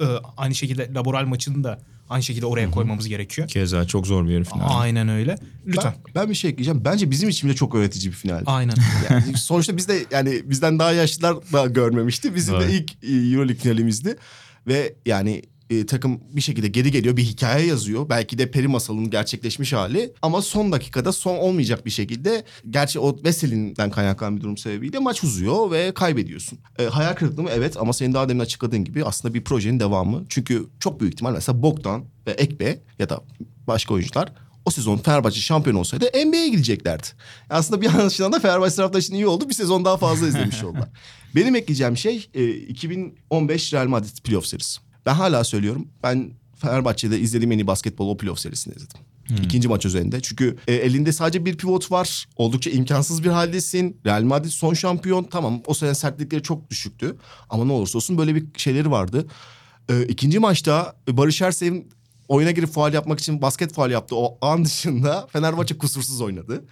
e, 0.00 0.04
aynı 0.36 0.54
şekilde 0.54 0.94
laboral 0.94 1.26
maçını 1.26 1.64
da 1.64 1.80
aynı 2.08 2.22
şekilde 2.22 2.46
oraya 2.46 2.70
koymamız 2.70 3.08
gerekiyor. 3.08 3.48
Keza 3.48 3.86
çok 3.86 4.06
zor 4.06 4.24
bir 4.26 4.30
yarı 4.30 4.44
final. 4.44 4.80
Aynen 4.80 5.08
öyle. 5.08 5.38
Lütfen. 5.66 5.94
Ben, 6.06 6.14
ben 6.14 6.30
bir 6.30 6.34
şey 6.34 6.50
ekleyeceğim. 6.50 6.84
Bence 6.84 7.10
bizim 7.10 7.28
için 7.28 7.48
bile 7.48 7.56
çok 7.56 7.74
öğretici 7.74 8.06
bir 8.06 8.16
finaldi. 8.16 8.42
Aynen. 8.46 8.74
Yani 9.10 9.36
sonuçta 9.36 9.76
biz 9.76 9.88
de 9.88 10.04
yani 10.10 10.42
bizden 10.44 10.78
daha 10.78 10.92
yaşlılar 10.92 11.36
da 11.52 11.66
görmemişti. 11.66 12.34
Bizim 12.34 12.54
Evet. 12.54 12.68
de 12.68 12.74
ilk 12.74 12.92
e, 13.04 13.32
Euroleague 13.32 13.54
finalimizdi. 13.62 14.16
Ve 14.66 14.94
yani 15.06 15.42
e, 15.70 15.86
takım 15.86 16.20
bir 16.32 16.40
şekilde 16.40 16.68
geri 16.68 16.90
geliyor. 16.90 17.16
Bir 17.16 17.22
hikaye 17.22 17.66
yazıyor. 17.66 18.08
Belki 18.08 18.38
de 18.38 18.50
peri 18.50 18.68
masalının 18.68 19.10
gerçekleşmiş 19.10 19.72
hali. 19.72 20.12
Ama 20.22 20.42
son 20.42 20.72
dakikada 20.72 21.12
son 21.12 21.36
olmayacak 21.36 21.86
bir 21.86 21.90
şekilde. 21.90 22.44
Gerçi 22.70 22.98
o 22.98 23.16
Veseli'nden 23.24 23.90
kaynaklanan 23.90 24.36
bir 24.36 24.40
durum 24.40 24.56
sebebiyle 24.56 24.98
maç 24.98 25.24
uzuyor 25.24 25.70
ve 25.70 25.94
kaybediyorsun. 25.94 26.58
E, 26.78 26.84
hayal 26.84 27.14
kırıklığı 27.14 27.42
mı? 27.42 27.50
Evet 27.52 27.76
ama 27.76 27.92
senin 27.92 28.14
daha 28.14 28.28
demin 28.28 28.40
açıkladığın 28.40 28.84
gibi 28.84 29.04
aslında 29.04 29.34
bir 29.34 29.44
projenin 29.44 29.80
devamı. 29.80 30.24
Çünkü 30.28 30.66
çok 30.80 31.00
büyük 31.00 31.14
ihtimal 31.14 31.32
mesela 31.32 31.62
Bogdan 31.62 32.04
ve 32.26 32.30
Ekbe 32.30 32.80
ya 32.98 33.08
da 33.08 33.20
başka 33.66 33.94
oyuncular 33.94 34.32
o 34.64 34.70
sezon 34.70 34.96
Fenerbahçe 34.96 35.40
şampiyon 35.40 35.76
olsaydı 35.76 36.04
NBA'ye 36.26 36.48
gideceklerdi. 36.48 37.06
Aslında 37.50 37.80
bir 37.80 37.86
yandan 37.98 38.32
da 38.32 38.40
Fenerbahçe 38.40 38.76
taraftarı 38.76 39.02
için 39.02 39.14
iyi 39.14 39.26
oldu. 39.26 39.48
Bir 39.48 39.54
sezon 39.54 39.84
daha 39.84 39.96
fazla 39.96 40.28
izlemiş 40.28 40.64
oldular. 40.64 40.88
Benim 41.34 41.56
ekleyeceğim 41.56 41.96
şey 41.96 42.28
e, 42.34 42.48
2015 42.50 43.74
Real 43.74 43.86
Madrid 43.86 44.18
playoff 44.24 44.46
serisi. 44.46 44.80
Ben 45.06 45.14
hala 45.14 45.44
söylüyorum. 45.44 45.88
Ben 46.02 46.32
Fenerbahçe'de 46.56 47.20
izlediğim 47.20 47.52
en 47.52 47.58
iyi 47.58 47.66
basketbol 47.66 48.08
o 48.08 48.16
playoff 48.16 48.38
serisini 48.38 48.74
izledim. 48.74 49.00
İkinci 49.44 49.68
maç 49.68 49.86
üzerinde. 49.86 50.20
Çünkü 50.20 50.56
e, 50.66 50.74
elinde 50.74 51.12
sadece 51.12 51.44
bir 51.44 51.56
pivot 51.56 51.90
var. 51.90 52.28
Oldukça 52.36 52.70
imkansız 52.70 53.24
bir 53.24 53.28
haldesin. 53.28 54.00
Real 54.06 54.22
Madrid 54.22 54.50
son 54.50 54.74
şampiyon. 54.74 55.24
Tamam 55.24 55.62
o 55.66 55.74
sene 55.74 55.94
sertlikleri 55.94 56.42
çok 56.42 56.70
düşüktü. 56.70 57.16
Ama 57.50 57.64
ne 57.64 57.72
olursa 57.72 57.98
olsun 57.98 58.18
böyle 58.18 58.34
bir 58.34 58.46
şeyleri 58.56 58.90
vardı. 58.90 59.26
E, 59.88 60.02
ikinci 60.04 60.38
maçta 60.38 60.96
Barış 61.08 61.42
Ersev'in 61.42 61.88
oyuna 62.28 62.50
girip 62.50 62.68
faal 62.68 62.94
yapmak 62.94 63.20
için 63.20 63.42
basket 63.42 63.72
faal 63.72 63.90
yaptı. 63.90 64.16
O 64.16 64.38
an 64.40 64.64
dışında 64.64 65.26
Fenerbahçe 65.32 65.78
kusursuz 65.78 66.20
oynadı. 66.20 66.64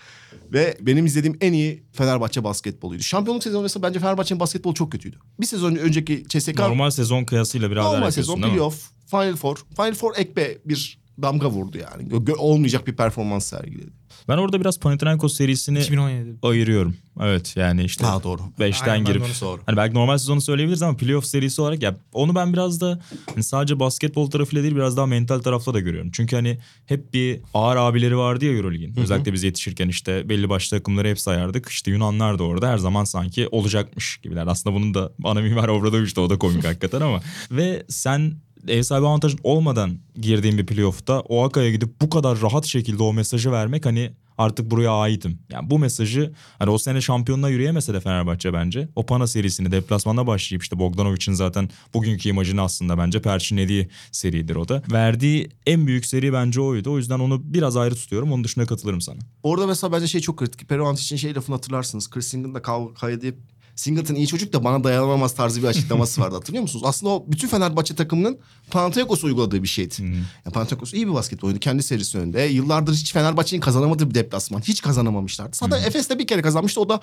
Ve 0.53 0.77
benim 0.81 1.07
izlediğim 1.07 1.39
en 1.41 1.53
iyi 1.53 1.85
Fenerbahçe 1.93 2.45
basketboluydu. 2.45 3.03
Şampiyonluk 3.03 3.43
sezonu 3.43 3.63
mesela 3.63 3.83
bence 3.83 4.01
Fenerbahçe'nin 4.01 4.41
basketbolu 4.41 4.75
çok 4.75 4.93
kötüydü. 4.93 5.17
Bir 5.41 5.47
sezon 5.47 5.75
önceki 5.75 6.25
CSK 6.29 6.59
Normal 6.59 6.91
sezon 6.91 7.25
kıyasıyla 7.25 7.71
biraz 7.71 7.85
daha 7.85 7.93
normal 7.93 8.11
sezon 8.11 8.41
playoff, 8.41 8.91
Final 9.07 9.37
Four. 9.37 9.57
Final 9.77 9.95
Four 9.95 10.13
ekbe 10.17 10.59
bir 10.65 11.02
damga 11.23 11.51
vurdu 11.51 11.79
yani. 11.79 12.09
Gö- 12.09 12.37
olmayacak 12.37 12.87
bir 12.87 12.97
performans 12.97 13.47
sergiledi. 13.47 13.91
Ben 14.29 14.39
orada 14.39 14.61
biraz 14.61 14.81
Panathinaikos 14.81 15.37
serisini 15.37 15.79
2017. 15.81 16.39
ayırıyorum. 16.43 16.97
Evet 17.23 17.57
yani 17.57 17.85
işte 17.85 18.05
Ha, 18.07 18.23
doğru. 18.23 18.41
5'ten 18.61 18.93
Aynen, 18.93 19.05
girip 19.05 19.23
Doğru. 19.41 19.61
hani 19.67 19.77
belki 19.77 19.95
normal 19.95 20.19
sezonu 20.19 20.41
söyleyebiliriz 20.41 20.83
ama 20.83 20.97
playoff 20.97 21.27
serisi 21.27 21.63
olarak 21.63 21.83
ya 21.83 21.97
onu 22.13 22.35
ben 22.35 22.53
biraz 22.53 22.81
da 22.81 23.01
hani 23.35 23.45
sadece 23.45 23.81
basketbol 23.81 24.31
tarafıyla 24.31 24.63
değil 24.63 24.75
biraz 24.75 24.97
daha 24.97 25.07
mental 25.07 25.39
tarafla 25.39 25.75
da 25.75 25.81
görüyorum. 25.81 26.11
Çünkü 26.13 26.37
hani 26.37 26.59
hep 26.87 27.15
bir 27.15 27.41
ağır 27.55 27.77
abileri 27.77 28.17
vardı 28.17 28.45
ya 28.45 28.53
Euroleague'in. 28.53 28.97
Özellikle 28.97 29.33
biz 29.33 29.43
yetişirken 29.43 29.89
işte 29.89 30.29
belli 30.29 30.49
başlı 30.49 30.77
takımları 30.79 31.09
hep 31.09 31.21
sayardık. 31.21 31.69
İşte 31.69 31.91
Yunanlar 31.91 32.39
da 32.39 32.43
orada 32.45 32.69
her 32.69 32.79
zaman 32.79 33.05
sanki 33.05 33.49
olacakmış 33.49 34.17
gibiler. 34.23 34.47
Aslında 34.47 34.77
bunun 34.77 34.95
da 34.95 35.13
ana 35.25 35.41
mimar 35.41 35.69
Obradoviç 35.69 36.17
de 36.17 36.21
o 36.21 36.31
da 36.31 36.39
komik 36.39 36.65
hakikaten 36.65 37.01
ama. 37.01 37.21
Ve 37.51 37.83
sen 37.89 38.35
ev 38.69 38.83
sahibi 38.83 39.07
avantajın 39.07 39.41
olmadan 39.43 39.99
girdiğin 40.21 40.59
bir 40.59 40.67
playoff'ta 40.67 41.21
o 41.21 41.45
Aka'ya 41.45 41.71
gidip 41.71 42.01
bu 42.01 42.11
kadar 42.11 42.41
rahat 42.43 42.67
şekilde 42.67 43.03
o 43.03 43.13
mesajı 43.13 43.53
vermek 43.53 43.87
hani 43.87 44.13
artık 44.39 44.71
buraya 44.71 44.91
aitim. 44.91 45.39
Yani 45.51 45.71
bu 45.71 45.79
mesajı 45.79 46.33
hani 46.59 46.71
o 46.71 46.79
sene 46.79 47.01
şampiyonluğa 47.01 47.51
yürüyemese 47.51 47.95
de 47.95 48.01
Fenerbahçe 48.01 48.53
bence 48.53 48.89
o 48.97 49.07
Pana 49.07 49.27
serisini 49.27 49.73
deplasmanda 49.73 50.27
başlayıp 50.27 50.63
işte 50.63 50.79
Bogdanovic'in 50.79 51.33
zaten 51.33 51.69
bugünkü 51.95 52.29
imajını 52.29 52.63
aslında 52.63 52.99
bence 52.99 53.23
perçinlediği 53.23 53.89
seridir 54.13 54.57
o 54.57 54.69
da. 54.69 54.83
Verdiği 54.93 55.49
en 55.67 55.87
büyük 55.87 56.07
seri 56.07 56.33
bence 56.33 56.61
oydu. 56.61 56.93
O 56.93 56.97
yüzden 56.97 57.19
onu 57.19 57.43
biraz 57.45 57.77
ayrı 57.77 57.95
tutuyorum. 57.95 58.33
Onun 58.33 58.45
dışında 58.45 58.67
katılırım 58.67 59.01
sana. 59.01 59.19
Orada 59.43 59.67
mesela 59.67 59.93
bence 59.93 60.07
şey 60.07 60.21
çok 60.21 60.37
kritik. 60.37 60.69
Peruant 60.69 61.01
için 61.01 61.17
şey 61.17 61.35
lafını 61.35 61.57
hatırlarsınız. 61.57 62.11
Chris 62.11 62.27
Singleton 62.27 62.61
kavga 62.61 63.11
edip 63.11 63.39
Singleton 63.77 64.15
iyi 64.15 64.27
çocuk 64.27 64.53
da 64.53 64.65
bana 64.65 64.85
dayanamaz 64.85 65.35
tarzı 65.35 65.63
bir 65.63 65.67
açıklaması 65.67 66.21
vardı 66.21 66.35
hatırlıyor 66.35 66.63
musunuz? 66.63 66.85
Aslında 66.87 67.13
o 67.13 67.25
bütün 67.29 67.49
Fenerbahçe 67.49 67.95
takımının 67.95 68.39
Panathinaikos 68.71 69.25
uyguladığı 69.25 69.63
bir 69.63 69.69
şeydi. 69.69 69.95
Yani 70.01 70.53
Panathinaikos 70.53 70.95
iyi 70.95 71.09
bir 71.09 71.15
basketbol 71.15 71.49
oyuncu. 71.49 71.61
Kendi 71.61 71.83
serisi 71.83 72.19
önünde. 72.19 72.41
Yıllardır 72.43 72.95
hiç 72.95 73.13
Fenerbahçe'nin 73.13 73.61
kazanamadığı 73.61 74.11
bir 74.11 74.15
deplasman. 74.15 74.61
Hiç 74.61 74.83
kazanamamışlardı. 74.83 75.57
Zaten 75.57 75.83
Efes'te 75.83 76.19
bir 76.19 76.27
kere 76.27 76.43
kazanmıştı. 76.43 76.81
O 76.81 76.89
da 76.89 77.01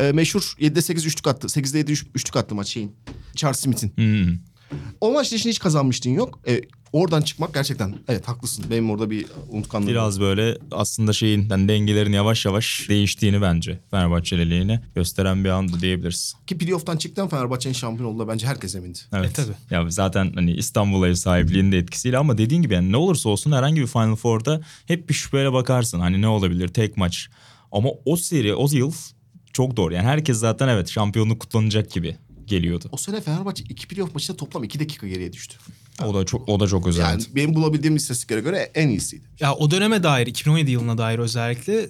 e, 0.00 0.12
meşhur 0.12 0.54
7'de 0.60 0.82
8 0.82 1.06
üçlük 1.06 1.26
attı. 1.26 1.46
8'de 1.46 1.78
7 1.78 1.92
üç- 1.92 2.06
üçlük 2.14 2.36
attı 2.36 2.54
maç 2.54 2.68
şeyin. 2.68 2.96
Charles 3.36 3.60
Smith'in. 3.60 3.92
Hmm. 3.96 4.38
O 5.00 5.12
maç 5.12 5.32
dışında 5.32 5.50
hiç 5.50 5.58
kazanmıştın 5.58 6.10
yok. 6.10 6.40
E, 6.46 6.60
oradan 6.94 7.22
çıkmak 7.22 7.54
gerçekten 7.54 7.94
evet 8.08 8.28
haklısın. 8.28 8.64
Benim 8.70 8.90
orada 8.90 9.10
bir 9.10 9.26
unutkanlığım. 9.48 9.88
Biraz 9.88 10.20
böyle 10.20 10.58
aslında 10.70 11.12
şeyin 11.12 11.48
yani 11.50 11.68
dengelerin 11.68 12.12
yavaş 12.12 12.44
yavaş 12.46 12.86
değiştiğini 12.88 13.42
bence 13.42 13.80
Fenerbahçe 13.90 14.50
lehine 14.50 14.82
gösteren 14.94 15.44
bir 15.44 15.48
andı 15.48 15.80
diyebiliriz. 15.80 16.34
Ki 16.46 16.58
playoff'tan 16.58 16.96
çıktıktan 16.96 17.28
Fenerbahçe'nin 17.28 17.74
şampiyon 17.74 18.10
olduğuna 18.10 18.28
bence 18.28 18.46
herkes 18.46 18.74
emindi. 18.74 18.98
Evet. 19.12 19.30
E, 19.30 19.32
tabii. 19.32 19.54
Ya 19.70 19.90
zaten 19.90 20.32
hani 20.34 20.52
İstanbul 20.52 21.06
ev 21.06 21.14
sahipliğinin 21.14 21.72
de 21.72 21.78
etkisiyle 21.78 22.18
ama 22.18 22.38
dediğin 22.38 22.62
gibi 22.62 22.74
yani 22.74 22.92
ne 22.92 22.96
olursa 22.96 23.28
olsun 23.28 23.52
herhangi 23.52 23.80
bir 23.80 23.86
Final 23.86 24.16
Four'da 24.16 24.60
hep 24.86 25.08
bir 25.08 25.14
şüpheyle 25.14 25.52
bakarsın. 25.52 26.00
Hani 26.00 26.22
ne 26.22 26.28
olabilir 26.28 26.68
tek 26.68 26.96
maç. 26.96 27.28
Ama 27.72 27.88
o 28.04 28.16
seri 28.16 28.54
o 28.54 28.68
yıl 28.72 28.92
çok 29.52 29.76
doğru. 29.76 29.94
Yani 29.94 30.06
herkes 30.06 30.38
zaten 30.38 30.68
evet 30.68 30.90
şampiyonluk 30.90 31.40
kutlanacak 31.40 31.90
gibi 31.90 32.16
geliyordu. 32.46 32.88
O 32.92 32.96
sene 32.96 33.20
Fenerbahçe 33.20 33.64
iki 33.68 33.88
playoff 33.88 34.14
maçında 34.14 34.36
toplam 34.36 34.64
iki 34.64 34.80
dakika 34.80 35.08
geriye 35.08 35.32
düştü. 35.32 35.56
O 36.02 36.14
da 36.14 36.24
çok 36.24 36.48
o 36.48 36.60
da 36.60 36.66
çok 36.66 36.86
özel. 36.86 37.02
Yani 37.02 37.22
benim 37.34 37.54
bulabildiğim 37.54 37.96
istatistiklere 37.96 38.40
göre 38.40 38.70
en 38.74 38.88
iyisiydi. 38.88 39.24
Ya 39.40 39.54
o 39.54 39.70
döneme 39.70 40.02
dair 40.02 40.26
2017 40.26 40.70
yılına 40.70 40.98
dair 40.98 41.18
özellikle 41.18 41.86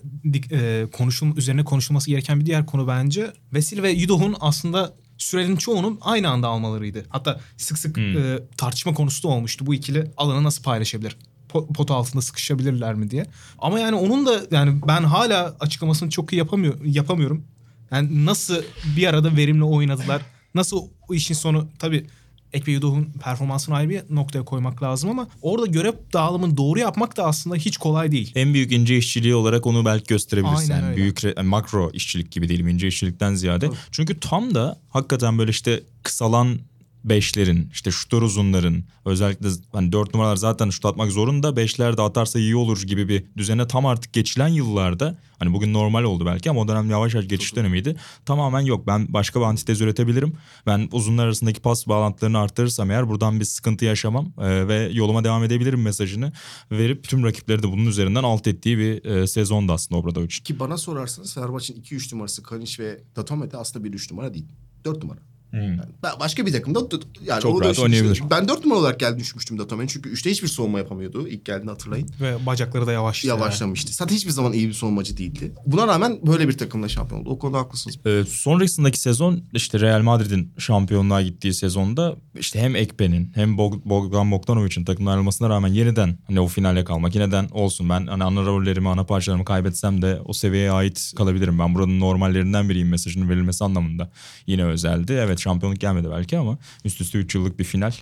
e, 0.50 0.86
konuşul 0.92 1.36
üzerine 1.36 1.64
konuşulması 1.64 2.10
gereken 2.10 2.40
bir 2.40 2.46
diğer 2.46 2.66
konu 2.66 2.88
bence 2.88 3.32
Vesil 3.52 3.82
ve 3.82 3.90
Yudoh'un 3.90 4.36
aslında 4.40 4.94
sürenin 5.18 5.56
çoğunun 5.56 5.98
aynı 6.00 6.28
anda 6.28 6.48
almalarıydı. 6.48 7.04
Hatta 7.08 7.40
sık 7.56 7.78
sık 7.78 7.98
e, 7.98 8.38
tartışma 8.56 8.94
konusu 8.94 9.22
da 9.22 9.28
olmuştu. 9.28 9.66
Bu 9.66 9.74
ikili 9.74 10.10
alanı 10.16 10.44
nasıl 10.44 10.62
paylaşabilir? 10.62 11.16
Po- 11.48 11.72
pot 11.72 11.90
altında 11.90 12.22
sıkışabilirler 12.22 12.94
mi 12.94 13.10
diye. 13.10 13.26
Ama 13.58 13.80
yani 13.80 13.96
onun 13.96 14.26
da 14.26 14.40
yani 14.50 14.80
ben 14.88 15.02
hala 15.02 15.56
açıklamasını 15.60 16.10
çok 16.10 16.32
iyi 16.32 16.36
yapamıyor, 16.36 16.84
yapamıyorum. 16.84 17.44
Yani 17.90 18.26
nasıl 18.26 18.62
bir 18.96 19.06
arada 19.06 19.36
verimli 19.36 19.64
oynadılar? 19.64 20.22
Nasıl 20.54 20.82
o 21.08 21.14
işin 21.14 21.34
sonu 21.34 21.68
tabii 21.78 22.06
Ek 22.54 22.66
ve 22.66 22.72
Yudoh'un 22.72 23.12
performansını 23.22 23.74
ayrı 23.74 23.90
bir 23.90 24.02
noktaya 24.10 24.44
koymak 24.44 24.82
lazım 24.82 25.10
ama 25.10 25.28
orada 25.42 25.66
görev 25.66 25.92
dağılımını 26.12 26.56
doğru 26.56 26.78
yapmak 26.78 27.16
da 27.16 27.24
aslında 27.24 27.56
hiç 27.56 27.76
kolay 27.76 28.12
değil. 28.12 28.32
En 28.34 28.54
büyük 28.54 28.72
ince 28.72 28.96
işçiliği 28.96 29.34
olarak 29.34 29.66
onu 29.66 29.84
belki 29.84 30.04
gösterebilirsin. 30.06 30.72
Aynen 30.72 30.82
yani 30.82 30.90
öyle. 30.90 30.96
büyük 30.96 31.24
yani 31.24 31.48
makro 31.48 31.90
işçilik 31.92 32.30
gibi 32.30 32.48
değil 32.48 32.60
ince 32.60 32.88
işçilikten 32.88 33.34
ziyade. 33.34 33.70
Çünkü 33.90 34.20
tam 34.20 34.54
da 34.54 34.78
hakikaten 34.88 35.38
böyle 35.38 35.50
işte 35.50 35.82
kısalan 36.02 36.58
beşlerin, 37.04 37.70
işte 37.72 37.90
şutör 37.90 38.22
uzunların 38.22 38.84
özellikle 39.04 39.48
hani 39.72 39.92
dört 39.92 40.14
numaralar 40.14 40.36
zaten 40.36 40.70
şut 40.70 40.84
atmak 40.84 41.10
zorunda. 41.10 41.56
Beşler 41.56 41.96
de 41.96 42.02
atarsa 42.02 42.38
iyi 42.38 42.56
olur 42.56 42.82
gibi 42.82 43.08
bir 43.08 43.24
düzene 43.36 43.66
tam 43.66 43.86
artık 43.86 44.12
geçilen 44.12 44.48
yıllarda 44.48 45.18
hani 45.38 45.52
bugün 45.52 45.72
normal 45.72 46.02
oldu 46.02 46.26
belki 46.26 46.50
ama 46.50 46.60
o 46.60 46.68
dönem 46.68 46.90
yavaş 46.90 47.14
yavaş 47.14 47.28
geçiş 47.28 47.56
dönemiydi. 47.56 47.96
Tamamen 48.26 48.60
yok 48.60 48.86
ben 48.86 49.12
başka 49.12 49.40
bir 49.40 49.44
antitez 49.44 49.80
üretebilirim. 49.80 50.32
Ben 50.66 50.88
uzunlar 50.92 51.24
arasındaki 51.24 51.60
pas 51.60 51.88
bağlantılarını 51.88 52.38
arttırırsam 52.38 52.90
eğer 52.90 53.08
buradan 53.08 53.40
bir 53.40 53.44
sıkıntı 53.44 53.84
yaşamam 53.84 54.32
e, 54.38 54.68
ve 54.68 54.90
yoluma 54.92 55.24
devam 55.24 55.44
edebilirim 55.44 55.82
mesajını 55.82 56.32
verip 56.70 57.04
tüm 57.04 57.24
rakipleri 57.24 57.62
de 57.62 57.72
bunun 57.72 57.86
üzerinden 57.86 58.22
alt 58.22 58.46
ettiği 58.46 58.78
bir 58.78 59.04
e, 59.04 59.26
sezondu 59.26 59.72
aslında 59.72 60.00
Obradovic 60.00 60.26
için. 60.26 60.44
Ki 60.44 60.60
bana 60.60 60.76
sorarsanız 60.76 61.34
Fenerbahçe'nin 61.34 61.82
2-3 61.82 62.14
numarası 62.14 62.42
Kaniş 62.42 62.80
ve 62.80 63.00
Datome 63.16 63.50
de 63.50 63.56
aslında 63.56 63.84
bir 63.84 63.92
3 63.92 64.10
numara 64.10 64.34
değil. 64.34 64.46
4 64.84 65.02
numara. 65.02 65.33
Yani 65.62 65.80
ben 66.02 66.12
başka 66.20 66.46
bir 66.46 66.52
takımda 66.52 66.80
yani 67.26 67.42
Çok 67.42 67.62
rahat 67.62 67.78
oynayabilir. 67.78 68.22
Ben 68.30 68.48
4 68.48 68.64
numara 68.64 68.78
olarak 68.78 69.00
geldi 69.00 69.18
düşmüştüm 69.18 69.58
Datomen. 69.58 69.86
Çünkü 69.86 70.12
3'te 70.12 70.30
hiçbir 70.30 70.48
savunma 70.48 70.78
yapamıyordu. 70.78 71.28
İlk 71.28 71.44
geldiğinde 71.44 71.70
hatırlayın. 71.70 72.08
Ve 72.20 72.46
bacakları 72.46 72.86
da 72.86 72.92
yavaştı. 72.92 73.26
Yavaşlamıştı. 73.26 73.92
Zaten 73.92 74.14
hiçbir 74.16 74.30
zaman 74.30 74.52
iyi 74.52 74.68
bir 74.68 74.72
savunmacı 74.72 75.16
değildi. 75.16 75.52
Buna 75.66 75.86
rağmen 75.86 76.18
böyle 76.26 76.48
bir 76.48 76.58
takımla 76.58 76.88
şampiyon 76.88 77.20
oldu. 77.20 77.30
O 77.30 77.38
konuda 77.38 77.58
haklısınız. 77.58 77.98
Ee, 78.06 78.22
sonrasındaki 78.28 79.00
sezon 79.00 79.42
işte 79.52 79.80
Real 79.80 80.02
Madrid'in 80.02 80.52
şampiyonluğa 80.58 81.22
gittiği 81.22 81.54
sezonda 81.54 82.16
işte 82.38 82.60
hem 82.60 82.76
Ekpe'nin 82.76 83.32
hem 83.34 83.56
Bog- 83.56 83.84
Bogdan 83.84 84.30
Bogdanovic'in 84.30 84.84
takımdan 84.84 85.10
ayrılmasına 85.12 85.48
rağmen 85.48 85.68
yeniden 85.68 86.18
hani 86.26 86.40
o 86.40 86.46
finale 86.46 86.84
kalmak 86.84 87.14
yeniden 87.14 87.48
olsun 87.52 87.88
ben 87.88 88.06
hani 88.06 88.24
ana 88.24 88.42
rollerimi 88.46 88.88
ana 88.88 89.04
parçalarımı 89.04 89.44
kaybetsem 89.44 90.02
de 90.02 90.20
o 90.24 90.32
seviyeye 90.32 90.70
ait 90.70 91.12
kalabilirim. 91.16 91.58
Ben 91.58 91.74
buranın 91.74 92.00
normallerinden 92.00 92.68
biriyim 92.68 92.88
mesajının 92.88 93.28
verilmesi 93.28 93.64
anlamında 93.64 94.10
yine 94.46 94.64
özeldi. 94.64 95.12
Evet 95.12 95.43
şampiyonluk 95.44 95.80
gelmedi 95.80 96.08
belki 96.10 96.38
ama 96.38 96.58
üst 96.84 97.00
üste 97.00 97.18
3 97.18 97.34
yıllık 97.34 97.58
bir 97.58 97.64
final 97.64 97.92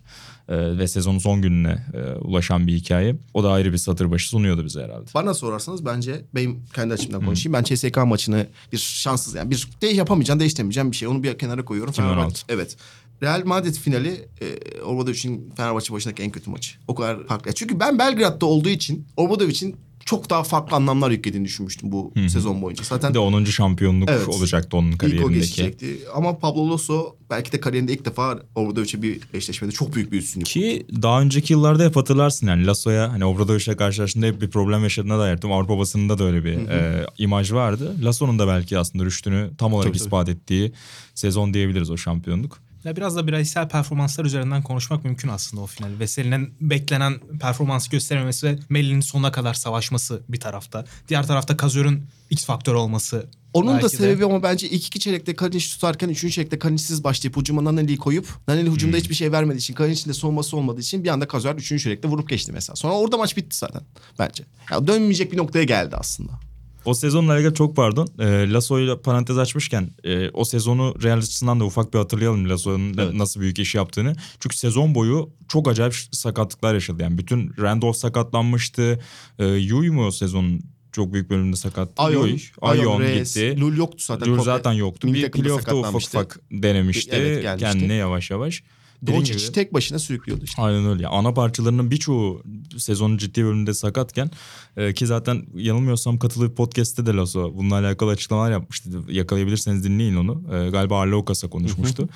e, 0.48 0.78
ve 0.78 0.88
sezonun 0.88 1.18
son 1.18 1.42
gününe 1.42 1.86
e, 1.94 2.12
ulaşan 2.18 2.66
bir 2.66 2.74
hikaye. 2.74 3.16
O 3.34 3.44
da 3.44 3.50
ayrı 3.52 3.72
bir 3.72 3.78
satır 3.78 4.10
başı 4.10 4.28
sunuyordu 4.28 4.64
bize 4.64 4.82
herhalde. 4.84 5.06
Bana 5.14 5.34
sorarsanız 5.34 5.84
bence 5.86 6.24
benim 6.34 6.64
kendi 6.74 6.94
açımdan 6.94 7.24
konuşayım. 7.24 7.52
Ben 7.52 7.62
CSK 7.62 7.96
maçını 8.06 8.46
bir 8.72 8.78
şanssız 8.78 9.34
yani 9.34 9.50
bir 9.50 9.68
de 9.82 9.86
yapamayacağım, 9.86 10.40
değiştiremeyeceğim 10.40 10.90
bir 10.90 10.96
şey. 10.96 11.08
Onu 11.08 11.22
bir 11.22 11.38
kenara 11.38 11.64
koyuyorum. 11.64 11.92
2016. 11.92 12.18
Fenerbahçe- 12.34 12.44
Evet. 12.48 12.76
Real 13.22 13.42
Madrid 13.44 13.74
finali 13.74 14.28
e, 14.40 14.80
Obradovic'in 14.82 15.50
Fenerbahçe 15.56 15.92
başındaki 15.92 16.22
en 16.22 16.30
kötü 16.30 16.50
maçı. 16.50 16.72
O 16.88 16.94
kadar 16.94 17.26
farklı. 17.26 17.52
Çünkü 17.52 17.80
ben 17.80 17.98
Belgrad'da 17.98 18.46
olduğu 18.46 18.68
için 18.68 19.06
Obradovic'in 19.16 19.76
çok 20.04 20.30
daha 20.30 20.42
farklı 20.42 20.76
anlamlar 20.76 21.10
yüklediğini 21.10 21.44
düşünmüştüm 21.46 21.92
bu 21.92 22.12
sezon 22.28 22.62
boyunca. 22.62 22.84
Zaten 22.84 23.10
Bir 23.10 23.14
de 23.14 23.18
10. 23.18 23.44
şampiyonluk 23.44 24.08
Evet. 24.10 24.28
olacaktı 24.28 24.76
onun 24.76 24.88
İlk 24.88 24.94
o 24.94 24.98
kariyerindeki. 24.98 25.34
geçecekti. 25.40 25.98
Ama 26.14 26.38
Pablo 26.38 26.70
Lasso 26.70 27.16
belki 27.30 27.52
de 27.52 27.60
kariyerinde 27.60 27.92
ilk 27.92 28.04
defa 28.04 28.38
Obradovic'e 28.54 29.02
bir 29.02 29.20
eşleşmede 29.34 29.72
çok 29.72 29.94
büyük 29.94 30.12
bir 30.12 30.18
üstünlük. 30.18 30.46
Ki 30.46 30.86
daha 31.02 31.20
önceki 31.22 31.52
yıllarda 31.52 31.84
hep 31.84 31.96
hatırlarsın 31.96 32.46
yani 32.46 32.66
Lasso'ya 32.66 33.12
hani 33.12 33.24
Obradovic'le 33.24 33.76
karşılaştığında 33.76 34.26
hep 34.26 34.40
bir 34.42 34.50
problem 34.50 34.82
yaşadığına 34.82 35.18
dair. 35.18 35.36
Tüm 35.36 35.52
Avrupa 35.52 35.78
basınında 35.78 36.18
da 36.18 36.24
öyle 36.24 36.44
bir 36.44 36.68
e, 36.68 37.06
imaj 37.18 37.52
vardı. 37.52 37.96
Lasso'nun 38.02 38.38
da 38.38 38.48
belki 38.48 38.78
aslında 38.78 39.04
rüştünü 39.04 39.50
tam 39.58 39.72
olarak 39.72 39.88
Tabii, 39.88 39.98
tabii. 39.98 40.06
ispat 40.06 40.28
ettiği 40.28 40.72
sezon 41.14 41.54
diyebiliriz 41.54 41.90
o 41.90 41.96
şampiyonluk. 41.96 42.58
Ya 42.84 42.96
biraz 42.96 43.16
da 43.16 43.26
bireysel 43.26 43.68
performanslar 43.68 44.24
üzerinden 44.24 44.62
konuşmak 44.62 45.04
mümkün 45.04 45.28
aslında 45.28 45.62
o 45.62 45.66
final. 45.66 45.98
Veseli'nin 45.98 46.54
beklenen 46.60 47.20
performansı 47.40 47.90
gösterememesi 47.90 48.46
ve 48.46 48.58
Melli'nin 48.68 49.00
sonuna 49.00 49.32
kadar 49.32 49.54
savaşması 49.54 50.20
bir 50.28 50.40
tarafta. 50.40 50.84
Diğer 51.08 51.26
tarafta 51.26 51.56
Kazör'ün 51.56 52.04
X 52.30 52.44
faktör 52.44 52.74
olması. 52.74 53.26
Onun 53.52 53.68
da 53.68 53.82
belki 53.82 53.84
de. 53.84 53.96
sebebi 53.96 54.24
ama 54.24 54.42
bence 54.42 54.68
ilk 54.68 54.86
iki 54.86 55.00
çeyrekte 55.00 55.36
Kalinic 55.36 55.66
tutarken 55.66 56.08
üçüncü 56.08 56.34
çeyrekte 56.34 56.58
Kalinic'siz 56.58 57.04
başlayıp 57.04 57.36
hücuma 57.36 57.64
Naneli'yi 57.64 57.98
koyup 57.98 58.28
Naneli 58.48 58.70
hücumda 58.70 58.96
hiçbir 58.96 59.14
şey 59.14 59.32
vermediği 59.32 59.58
için 59.58 59.74
Kalinic'in 59.74 60.08
de 60.08 60.14
savunması 60.14 60.56
olmadığı 60.56 60.80
için 60.80 61.04
bir 61.04 61.08
anda 61.08 61.28
Kazuer 61.28 61.54
üçüncü 61.54 61.82
çeyrekte 61.82 62.08
vurup 62.08 62.28
geçti 62.28 62.52
mesela. 62.52 62.76
Sonra 62.76 62.94
orada 62.94 63.16
maç 63.16 63.36
bitti 63.36 63.56
zaten 63.56 63.82
bence. 64.18 64.44
Ya 64.70 64.86
dönmeyecek 64.86 65.32
bir 65.32 65.36
noktaya 65.36 65.64
geldi 65.64 65.96
aslında. 65.96 66.51
O 66.84 66.94
sezonla 66.94 67.38
ilgili 67.38 67.54
çok 67.54 67.76
pardon. 67.76 68.08
E, 68.18 68.52
Lasso'yla 68.52 69.02
parantez 69.02 69.38
açmışken 69.38 69.90
e, 70.04 70.30
o 70.30 70.44
sezonu 70.44 70.94
Real 71.02 71.18
açısından 71.18 71.60
da 71.60 71.64
ufak 71.64 71.94
bir 71.94 71.98
hatırlayalım 71.98 72.48
Lasso'nun 72.50 72.94
Evet. 72.98 73.14
nasıl 73.14 73.40
büyük 73.40 73.58
iş 73.58 73.74
yaptığını. 73.74 74.16
Çünkü 74.40 74.56
sezon 74.56 74.94
boyu 74.94 75.30
çok 75.48 75.68
acayip 75.68 75.94
sakatlıklar 76.12 76.74
yaşadı. 76.74 77.02
Yani 77.02 77.18
bütün 77.18 77.52
Randolph 77.60 77.96
sakatlanmıştı. 77.96 79.00
E, 79.38 79.46
Yui 79.46 79.90
mu 79.90 80.06
o 80.06 80.10
sezonun 80.10 80.60
çok 80.92 81.12
büyük 81.12 81.30
bölümünde 81.30 81.56
sakat? 81.56 81.88
Ayon, 81.96 82.22
Ayon, 82.22 82.38
Ayon 82.80 83.00
Reyes, 83.00 83.34
gitti. 83.34 83.60
Lul 83.60 83.76
yoktu 83.76 83.96
zaten. 83.98 84.28
Lul 84.28 84.42
zaten 84.42 84.72
yoktu. 84.72 85.08
milli 85.08 85.22
Bir 85.22 85.30
playoff'ta 85.30 85.76
ufak 85.76 85.94
ufak 85.94 86.40
denemişti. 86.50 87.16
Evet, 87.16 87.42
gelmişti. 87.42 87.72
Kendine 87.72 87.94
yavaş 87.94 88.30
yavaş. 88.30 88.62
Dediğin 89.02 89.18
Doncic 89.20 89.38
gibi- 89.38 89.52
tek 89.52 89.74
başına 89.74 89.98
sürüklüyordu 89.98 90.44
işte. 90.44 90.62
Aynen 90.62 90.86
öyle. 90.86 91.06
Ana 91.06 91.32
parçalarının 91.34 91.90
birçoğu 91.90 92.42
sezonun 92.78 93.16
ciddi 93.18 93.44
bölümünde 93.44 93.74
sakatken 93.74 94.30
e, 94.76 94.94
ki 94.94 95.06
zaten 95.06 95.46
yanılmıyorsam 95.54 96.18
katılıp 96.18 96.56
podcast'te 96.56 97.06
de 97.06 97.10
Lasso 97.12 97.54
bununla 97.56 97.74
alakalı 97.78 98.10
açıklamalar 98.10 98.50
yapmıştı. 98.50 98.90
Yakalayabilirseniz 99.08 99.84
dinleyin 99.84 100.16
onu. 100.16 100.42
E, 100.54 100.70
galiba 100.70 101.00
Arlo 101.00 101.16
Okas'a 101.16 101.50
konuşmuştu. 101.50 102.08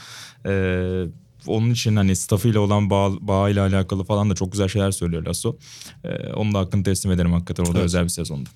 e, 0.47 1.05
onun 1.47 1.71
için 1.71 1.97
hani 1.97 2.17
staffıyla 2.17 2.61
olan 2.61 2.91
bağ, 2.91 3.11
bağıyla 3.29 3.67
alakalı 3.67 4.05
falan 4.05 4.31
da 4.31 4.35
çok 4.35 4.53
güzel 4.53 4.69
şeyler 4.69 4.91
söylüyor 4.91 5.23
Lasso. 5.27 5.57
E, 6.05 6.33
onun 6.33 6.55
da 6.55 6.59
hakkını 6.59 6.83
teslim 6.83 7.13
ederim 7.13 7.33
hakikaten. 7.33 7.63
O 7.65 7.67
da 7.67 7.71
Evet. 7.73 7.85
özel 7.85 8.05
bir 8.05 8.09
sezondu. 8.09 8.49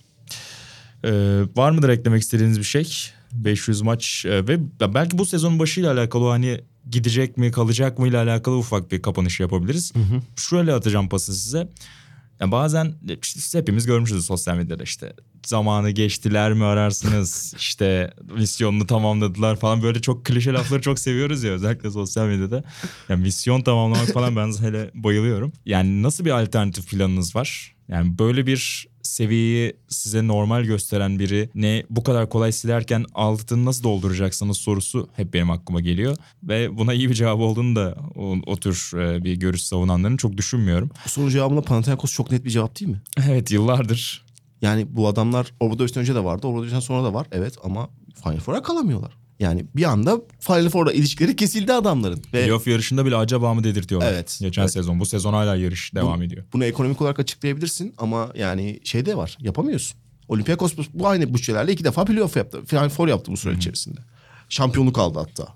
E, 1.05 1.11
var 1.57 1.71
mıdır 1.71 1.89
eklemek 1.89 2.23
istediğiniz 2.23 2.59
bir 2.59 2.65
şey? 2.65 2.93
500 3.33 3.83
maç 3.83 4.25
e, 4.27 4.49
ve 4.49 4.59
belki 4.95 5.19
bu 5.19 5.27
sezonun 5.27 5.59
başıyla 5.59 5.93
alakalı 5.93 6.29
hani 6.29 6.61
gidecek 6.91 7.37
mi 7.37 7.51
kalacak 7.51 7.99
mı 7.99 8.09
ile 8.09 8.19
alakalı 8.19 8.57
ufak 8.57 8.93
bir 8.93 9.03
kapanış 9.03 9.41
yapabiliriz. 9.41 9.93
Şöyle 10.37 10.73
atacağım 10.75 11.09
pası 11.09 11.35
size. 11.35 11.69
Ya 12.41 12.53
bazen 12.53 12.95
işte 13.23 13.59
hepimiz 13.59 13.87
görmüşüz 13.87 14.27
sosyal 14.27 14.57
medyada 14.57 14.83
işte 14.83 15.13
zamanı 15.47 15.91
geçtiler 15.91 16.53
mi 16.53 16.65
ararsınız 16.65 17.55
işte 17.59 18.15
misyonunu 18.35 18.87
tamamladılar 18.87 19.57
falan 19.57 19.83
böyle 19.83 20.01
çok 20.01 20.25
klişe 20.25 20.53
lafları 20.53 20.83
çok 20.83 20.99
seviyoruz 20.99 21.43
ya 21.43 21.53
özellikle 21.53 21.91
sosyal 21.91 22.27
medyada. 22.27 22.65
Yani 23.09 23.23
misyon 23.23 23.61
tamamlamak 23.61 24.09
falan 24.09 24.37
ben 24.37 24.53
hele 24.61 24.91
bayılıyorum. 24.95 25.53
Yani 25.67 26.03
nasıl 26.03 26.25
bir 26.25 26.43
alternatif 26.43 26.91
planınız 26.91 27.37
var? 27.37 27.77
Yani 27.89 28.19
böyle 28.19 28.47
bir 28.47 28.90
seviyeyi 29.03 29.77
size 29.89 30.27
normal 30.27 30.63
gösteren 30.65 31.19
biri 31.19 31.51
ne 31.55 31.83
bu 31.91 32.03
kadar 32.03 32.29
kolay 32.29 32.53
silerken 32.53 33.05
altını 33.15 33.65
nasıl 33.65 33.83
dolduracaksınız 33.83 34.57
sorusu 34.57 35.09
hep 35.17 35.35
benim 35.35 35.51
aklıma 35.51 35.81
geliyor. 35.81 36.17
Ve 36.43 36.77
buna 36.79 36.93
iyi 36.93 37.09
bir 37.09 37.15
cevabı 37.15 37.43
olduğunu 37.43 37.77
da 37.77 37.97
o, 38.15 38.37
o 38.47 38.57
tür 38.57 38.93
e, 38.99 39.25
bir 39.25 39.35
görüş 39.35 39.63
savunanların 39.63 40.17
çok 40.17 40.37
düşünmüyorum. 40.37 40.91
Bu 41.05 41.09
sorunun 41.09 41.31
cevabında 41.31 41.63
Panathinaikos 41.63 42.13
çok 42.13 42.31
net 42.31 42.45
bir 42.45 42.51
cevap 42.51 42.81
değil 42.81 42.91
mi? 42.91 43.01
Evet 43.29 43.51
yıllardır 43.51 44.25
Yani 44.63 44.87
bu 44.97 45.09
adamlar 45.09 45.53
Obradovic'den 45.61 46.01
önce 46.01 46.15
de 46.15 46.25
vardı. 46.25 46.47
Obradovic'den 46.47 46.81
sonra 46.81 47.05
da 47.05 47.15
var. 47.15 47.27
Evet 47.33 47.55
ama 47.65 47.89
Final 48.23 48.41
Four'a 48.41 48.63
kalamıyorlar. 48.63 49.20
Yani 49.41 49.67
bir 49.77 49.85
anda 49.85 50.21
Final 50.41 50.69
Four'la 50.69 50.93
ilişkileri 50.93 51.37
kesildi 51.37 51.73
adamların. 51.73 52.23
Ve 52.35 52.45
playoff 52.45 52.67
yarışında 52.67 53.07
bile 53.07 53.17
acaba 53.17 53.55
mı 53.55 53.65
dedirtiyorlar. 53.65 54.13
Evet, 54.13 54.39
Geçen 54.41 54.63
evet. 54.63 54.73
sezon. 54.73 55.01
Bu 55.01 55.07
sezon 55.07 55.33
hala 55.33 55.57
yarış 55.57 55.95
devam 55.95 56.23
ediyor. 56.23 56.45
bunu 56.53 56.65
ekonomik 56.65 57.03
olarak 57.03 57.19
açıklayabilirsin 57.21 57.95
ama 57.99 58.33
yani 58.35 58.81
şey 58.85 59.07
de 59.07 59.17
var. 59.17 59.39
Yapamıyorsun. 59.41 59.97
Olympiakos 60.29 60.77
bu, 60.77 60.83
bu 60.95 61.09
aynı 61.09 61.35
bütçelerle 61.35 61.73
iki 61.73 61.85
defa 61.85 62.05
playoff 62.05 62.37
yaptı. 62.37 62.65
Final 62.67 62.89
Four 62.89 63.09
yaptı 63.09 63.33
bu 63.33 63.37
süre 63.37 63.55
içerisinde. 63.55 64.01
Şampiyonluk 64.49 64.99
aldı 64.99 65.19
hatta. 65.19 65.55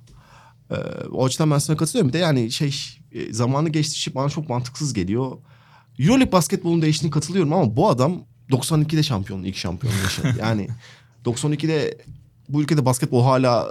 Ee, 0.71 0.75
o 1.13 1.25
açıdan 1.25 1.51
ben 1.51 1.59
sana 1.59 1.77
katılıyorum. 1.77 2.09
Bir 2.09 2.13
de 2.13 2.19
yani 2.19 2.51
şey 2.51 2.75
e, 3.13 3.33
zamanı 3.33 3.69
geçti 3.69 4.15
bana 4.15 4.29
çok 4.29 4.49
mantıksız 4.49 4.95
geliyor. 4.95 5.33
Euroleague 5.99 6.33
basketbolun 6.33 6.83
değiştiğini 6.83 7.13
katılıyorum 7.13 7.53
ama 7.53 7.77
bu 7.77 7.89
adam 7.89 8.25
92'de 8.51 9.03
şampiyonluğu 9.03 9.47
ilk 9.47 9.57
şampiyonluğu 9.57 10.03
yaşadı. 10.03 10.35
Yani 10.41 10.69
92'de 11.25 11.99
bu 12.49 12.63
ülkede 12.63 12.85
basketbol 12.85 13.25
hala 13.25 13.69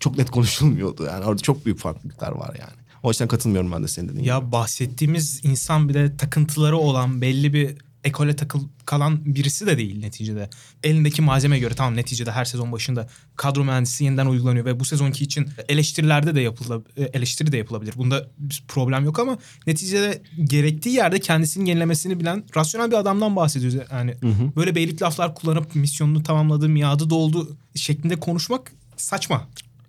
çok 0.00 0.18
net 0.18 0.30
konuşulmuyordu. 0.30 1.04
Yani 1.04 1.24
orada 1.24 1.42
çok 1.42 1.66
büyük 1.66 1.78
farklılıklar 1.78 2.32
var 2.32 2.56
yani. 2.60 2.78
O 3.02 3.08
açıdan 3.08 3.28
katılmıyorum 3.28 3.72
ben 3.72 3.82
de 3.82 3.88
senin 3.88 4.08
dediğin 4.08 4.22
gibi. 4.22 4.30
Ya 4.30 4.52
bahsettiğimiz 4.52 5.40
insan 5.44 5.88
bir 5.88 5.94
de 5.94 6.16
takıntıları 6.16 6.76
olan 6.76 7.20
belli 7.20 7.52
bir 7.52 7.76
ekole 8.04 8.36
takıl 8.36 8.60
kalan 8.84 9.34
birisi 9.34 9.66
de 9.66 9.78
değil 9.78 10.00
neticede. 10.00 10.50
Elindeki 10.82 11.22
malzeme 11.22 11.58
göre 11.58 11.74
tamam 11.74 11.96
neticede 11.96 12.32
her 12.32 12.44
sezon 12.44 12.72
başında 12.72 13.08
kadro 13.36 13.64
mühendisi 13.64 14.04
yeniden 14.04 14.26
uygulanıyor 14.26 14.64
ve 14.64 14.80
bu 14.80 14.84
sezonki 14.84 15.24
için 15.24 15.48
eleştirilerde 15.68 16.34
de 16.34 16.40
yapıla, 16.40 16.80
eleştiri 17.12 17.52
de 17.52 17.56
yapılabilir. 17.56 17.94
Bunda 17.96 18.28
bir 18.38 18.64
problem 18.68 19.04
yok 19.04 19.18
ama 19.18 19.38
neticede 19.66 20.22
gerektiği 20.44 20.90
yerde 20.90 21.20
kendisini 21.20 21.68
yenilemesini 21.68 22.20
bilen 22.20 22.44
rasyonel 22.56 22.90
bir 22.90 22.96
adamdan 22.96 23.36
bahsediyoruz. 23.36 23.78
Yani 23.92 24.14
böyle 24.56 24.74
beylik 24.74 25.02
laflar 25.02 25.34
kullanıp 25.34 25.74
misyonunu 25.74 26.22
tamamladı, 26.22 26.68
miadı 26.68 27.10
doldu 27.10 27.56
şeklinde 27.74 28.16
konuşmak 28.16 28.72
saçma. 28.96 29.48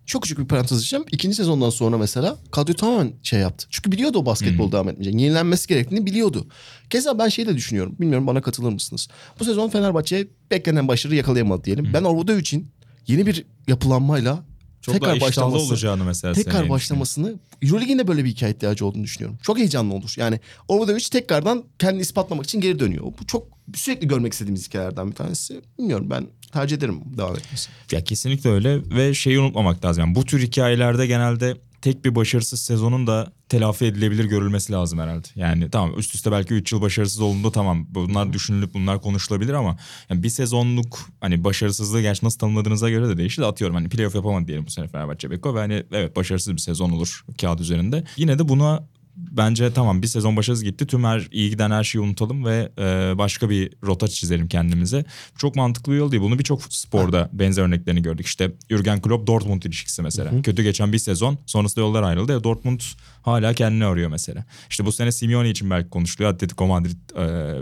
Çok 0.09 0.23
küçük 0.23 0.39
bir 0.39 0.45
parantez 0.45 0.77
açacağım. 0.77 1.05
İkinci 1.11 1.35
sezondan 1.35 1.69
sonra 1.69 1.97
mesela 1.97 2.37
kadro 2.51 2.73
tamamen 2.73 3.13
şey 3.23 3.39
yaptı. 3.39 3.67
Çünkü 3.69 3.91
biliyordu 3.91 4.17
o 4.17 4.25
basketbol 4.25 4.71
devam 4.71 4.89
etmeyecek. 4.89 5.21
Yenilenmesi 5.21 5.67
gerektiğini 5.67 6.05
biliyordu. 6.05 6.47
Keza 6.89 7.19
ben 7.19 7.29
şeyi 7.29 7.47
de 7.47 7.55
düşünüyorum. 7.55 7.95
Bilmiyorum 7.99 8.27
bana 8.27 8.41
katılır 8.41 8.71
mısınız? 8.71 9.07
Bu 9.39 9.45
sezon 9.45 9.69
Fenerbahçe 9.69 10.27
beklenen 10.51 10.87
başarı 10.87 11.15
yakalayamadı 11.15 11.63
diyelim. 11.63 11.89
Ben 11.93 12.03
Orvoda 12.03 12.39
için 12.39 12.71
yeni 13.07 13.25
bir 13.25 13.45
yapılanmayla 13.67 14.45
Çok 14.81 14.93
tekrar 14.93 15.21
başlaması, 15.21 15.65
olacağını 15.65 16.03
mesela 16.03 16.33
tekrar 16.33 16.69
başlamasını 16.69 17.39
Euroleague'in 17.61 17.99
de 17.99 18.07
böyle 18.07 18.23
bir 18.23 18.29
hikaye 18.29 18.53
ihtiyacı 18.53 18.85
olduğunu 18.85 19.03
düşünüyorum. 19.03 19.39
Çok 19.43 19.57
heyecanlı 19.57 19.93
olur. 19.93 20.13
Yani 20.17 20.39
Orvodovic 20.67 21.05
tekrardan 21.11 21.63
kendini 21.79 22.01
ispatlamak 22.01 22.45
için 22.45 22.61
geri 22.61 22.79
dönüyor. 22.79 23.03
Bu 23.03 23.27
çok 23.27 23.47
sürekli 23.75 24.07
görmek 24.07 24.33
istediğimiz 24.33 24.67
hikayelerden 24.67 25.11
bir 25.11 25.15
tanesi. 25.15 25.61
Bilmiyorum 25.79 26.07
ben 26.09 26.27
tercih 26.51 26.77
ederim 26.77 27.01
devam 27.17 27.35
etmesini. 27.35 27.73
Ya 27.91 28.03
kesinlikle 28.03 28.49
öyle 28.49 28.89
ve 28.89 29.13
şeyi 29.13 29.39
unutmamak 29.39 29.85
lazım. 29.85 30.03
Yani 30.03 30.15
bu 30.15 30.25
tür 30.25 30.41
hikayelerde 30.41 31.07
genelde 31.07 31.57
tek 31.81 32.05
bir 32.05 32.15
başarısız 32.15 32.61
sezonun 32.61 33.07
da 33.07 33.31
telafi 33.49 33.85
edilebilir 33.85 34.25
görülmesi 34.25 34.73
lazım 34.73 34.99
herhalde. 34.99 35.27
Yani 35.35 35.69
tamam 35.69 35.99
üst 35.99 36.15
üste 36.15 36.31
belki 36.31 36.53
3 36.53 36.71
yıl 36.71 36.81
başarısız 36.81 37.21
olduğunda 37.21 37.51
tamam 37.51 37.85
bunlar 37.89 38.33
düşünülüp 38.33 38.73
bunlar 38.73 39.01
konuşulabilir 39.01 39.53
ama 39.53 39.77
yani 40.09 40.23
bir 40.23 40.29
sezonluk 40.29 40.99
hani 41.21 41.43
başarısızlığı 41.43 42.01
gerçi 42.01 42.25
nasıl 42.25 42.39
tanımladığınıza 42.39 42.89
göre 42.89 43.09
de 43.09 43.17
değişir 43.17 43.41
de 43.41 43.45
atıyorum 43.45 43.75
hani 43.75 43.89
playoff 43.89 44.15
yapamadı 44.15 44.47
diyelim 44.47 44.65
bu 44.65 44.71
sene 44.71 44.87
Fenerbahçe 44.87 45.31
Beko 45.31 45.55
ve 45.55 45.59
hani 45.59 45.83
evet 45.91 46.15
başarısız 46.15 46.53
bir 46.53 46.61
sezon 46.61 46.89
olur 46.89 47.25
kağıt 47.41 47.61
üzerinde. 47.61 48.03
Yine 48.17 48.39
de 48.39 48.49
buna 48.49 48.83
bence 49.15 49.73
tamam 49.73 50.01
bir 50.01 50.07
sezon 50.07 50.37
başarısız 50.37 50.63
gitti. 50.63 50.87
Tüm 50.87 51.03
her 51.03 51.27
iyi 51.31 51.49
giden 51.49 51.71
her 51.71 51.83
şeyi 51.83 52.01
unutalım 52.01 52.45
ve 52.45 52.71
e, 52.79 53.17
başka 53.17 53.49
bir 53.49 53.71
rota 53.83 54.07
çizelim 54.07 54.47
kendimize. 54.47 55.05
Çok 55.37 55.55
mantıklı 55.55 55.91
bir 55.91 55.97
yol 55.97 56.11
değil. 56.11 56.23
Bunu 56.23 56.39
birçok 56.39 56.73
sporda 56.73 57.29
benzer 57.33 57.63
örneklerini 57.63 58.01
gördük. 58.01 58.25
İşte 58.25 58.51
Jurgen 58.69 59.01
Klopp 59.01 59.27
Dortmund 59.27 59.63
ilişkisi 59.63 60.01
mesela. 60.01 60.41
Kötü 60.41 60.63
geçen 60.63 60.93
bir 60.93 60.97
sezon 60.97 61.37
sonrasında 61.45 61.81
yollar 61.85 62.03
ayrıldı. 62.03 62.39
E, 62.39 62.43
Dortmund 62.43 62.79
hala 63.21 63.53
kendini 63.53 63.85
arıyor 63.85 64.09
mesela. 64.09 64.45
İşte 64.69 64.85
bu 64.85 64.91
sene 64.91 65.11
Simeone 65.11 65.49
için 65.49 65.69
belki 65.69 65.89
konuşuluyor. 65.89 66.33
Atletico 66.33 66.67
Madrid 66.67 66.97
e, 67.17 67.55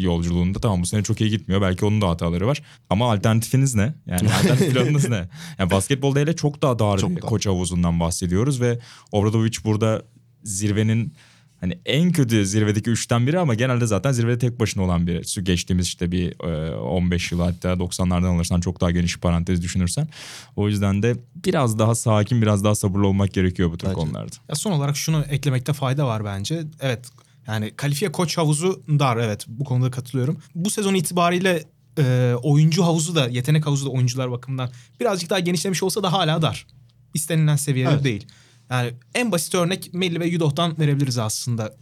yolculuğunda 0.00 0.58
tamam 0.58 0.82
bu 0.82 0.86
sene 0.86 1.02
çok 1.02 1.20
iyi 1.20 1.30
gitmiyor. 1.30 1.62
Belki 1.62 1.84
onun 1.84 2.00
da 2.00 2.08
hataları 2.08 2.46
var. 2.46 2.62
Ama 2.90 3.12
alternatifiniz 3.12 3.74
ne? 3.74 3.94
Yani 4.06 4.28
alternatif 4.34 4.72
planınız 4.72 5.08
ne? 5.08 5.28
Yani 5.58 5.70
basketbolda 5.70 6.18
hele 6.20 6.36
çok 6.36 6.62
daha 6.62 6.78
dar 6.78 6.98
Çok 6.98 7.10
bir 7.10 7.22
dar. 7.22 7.30
koç 7.30 7.46
havuzundan 7.46 8.00
bahsediyoruz 8.00 8.60
ve 8.60 8.78
Obradovic 9.12 9.52
burada 9.64 10.02
zirvenin 10.46 11.12
hani 11.60 11.78
en 11.86 12.12
kötü 12.12 12.46
zirvedeki 12.46 12.90
üçten 12.90 13.26
biri 13.26 13.38
ama 13.38 13.54
genelde 13.54 13.86
zaten 13.86 14.12
zirvede 14.12 14.38
tek 14.38 14.60
başına 14.60 14.82
olan 14.82 15.06
biri. 15.06 15.28
Şu 15.28 15.44
geçtiğimiz 15.44 15.86
işte 15.86 16.12
bir 16.12 16.44
e, 16.48 16.76
15 16.76 17.32
yıl 17.32 17.40
hatta 17.40 17.72
90'lardan 17.72 18.36
alırsan 18.36 18.60
çok 18.60 18.80
daha 18.80 18.90
geniş 18.90 19.16
bir 19.16 19.20
parantez 19.20 19.62
düşünürsen. 19.62 20.08
O 20.56 20.68
yüzden 20.68 21.02
de 21.02 21.16
biraz 21.34 21.78
daha 21.78 21.94
sakin 21.94 22.42
biraz 22.42 22.64
daha 22.64 22.74
sabırlı 22.74 23.06
olmak 23.06 23.32
gerekiyor 23.32 23.72
bu 23.72 23.78
tür 23.78 23.86
Bence 23.86 23.94
konularda. 23.94 24.36
Ya 24.48 24.54
son 24.54 24.72
olarak 24.72 24.96
şunu 24.96 25.24
eklemekte 25.30 25.72
fayda 25.72 26.06
var 26.06 26.24
bence. 26.24 26.62
Evet 26.80 27.06
yani 27.46 27.72
kalifiye 27.76 28.12
koç 28.12 28.38
havuzu 28.38 28.82
dar 28.88 29.16
evet 29.16 29.44
bu 29.48 29.64
konuda 29.64 29.90
katılıyorum. 29.90 30.38
Bu 30.54 30.70
sezon 30.70 30.94
itibariyle 30.94 31.64
e, 31.98 32.34
oyuncu 32.42 32.82
havuzu 32.84 33.14
da 33.14 33.28
yetenek 33.28 33.66
havuzu 33.66 33.86
da 33.86 33.90
oyuncular 33.90 34.30
bakımından 34.30 34.70
birazcık 35.00 35.30
daha 35.30 35.40
genişlemiş 35.40 35.82
olsa 35.82 36.02
da 36.02 36.12
hala 36.12 36.42
dar. 36.42 36.66
İstenilen 37.14 37.56
seviyede 37.56 37.90
Evet. 37.92 38.04
değil. 38.04 38.26
Yani 38.70 38.92
en 39.14 39.32
basit 39.32 39.54
örnek 39.54 39.94
Melli 39.94 40.20
ve 40.20 40.26
Yudoh'tan 40.26 40.78
verebiliriz 40.78 41.18
aslında. 41.18 41.74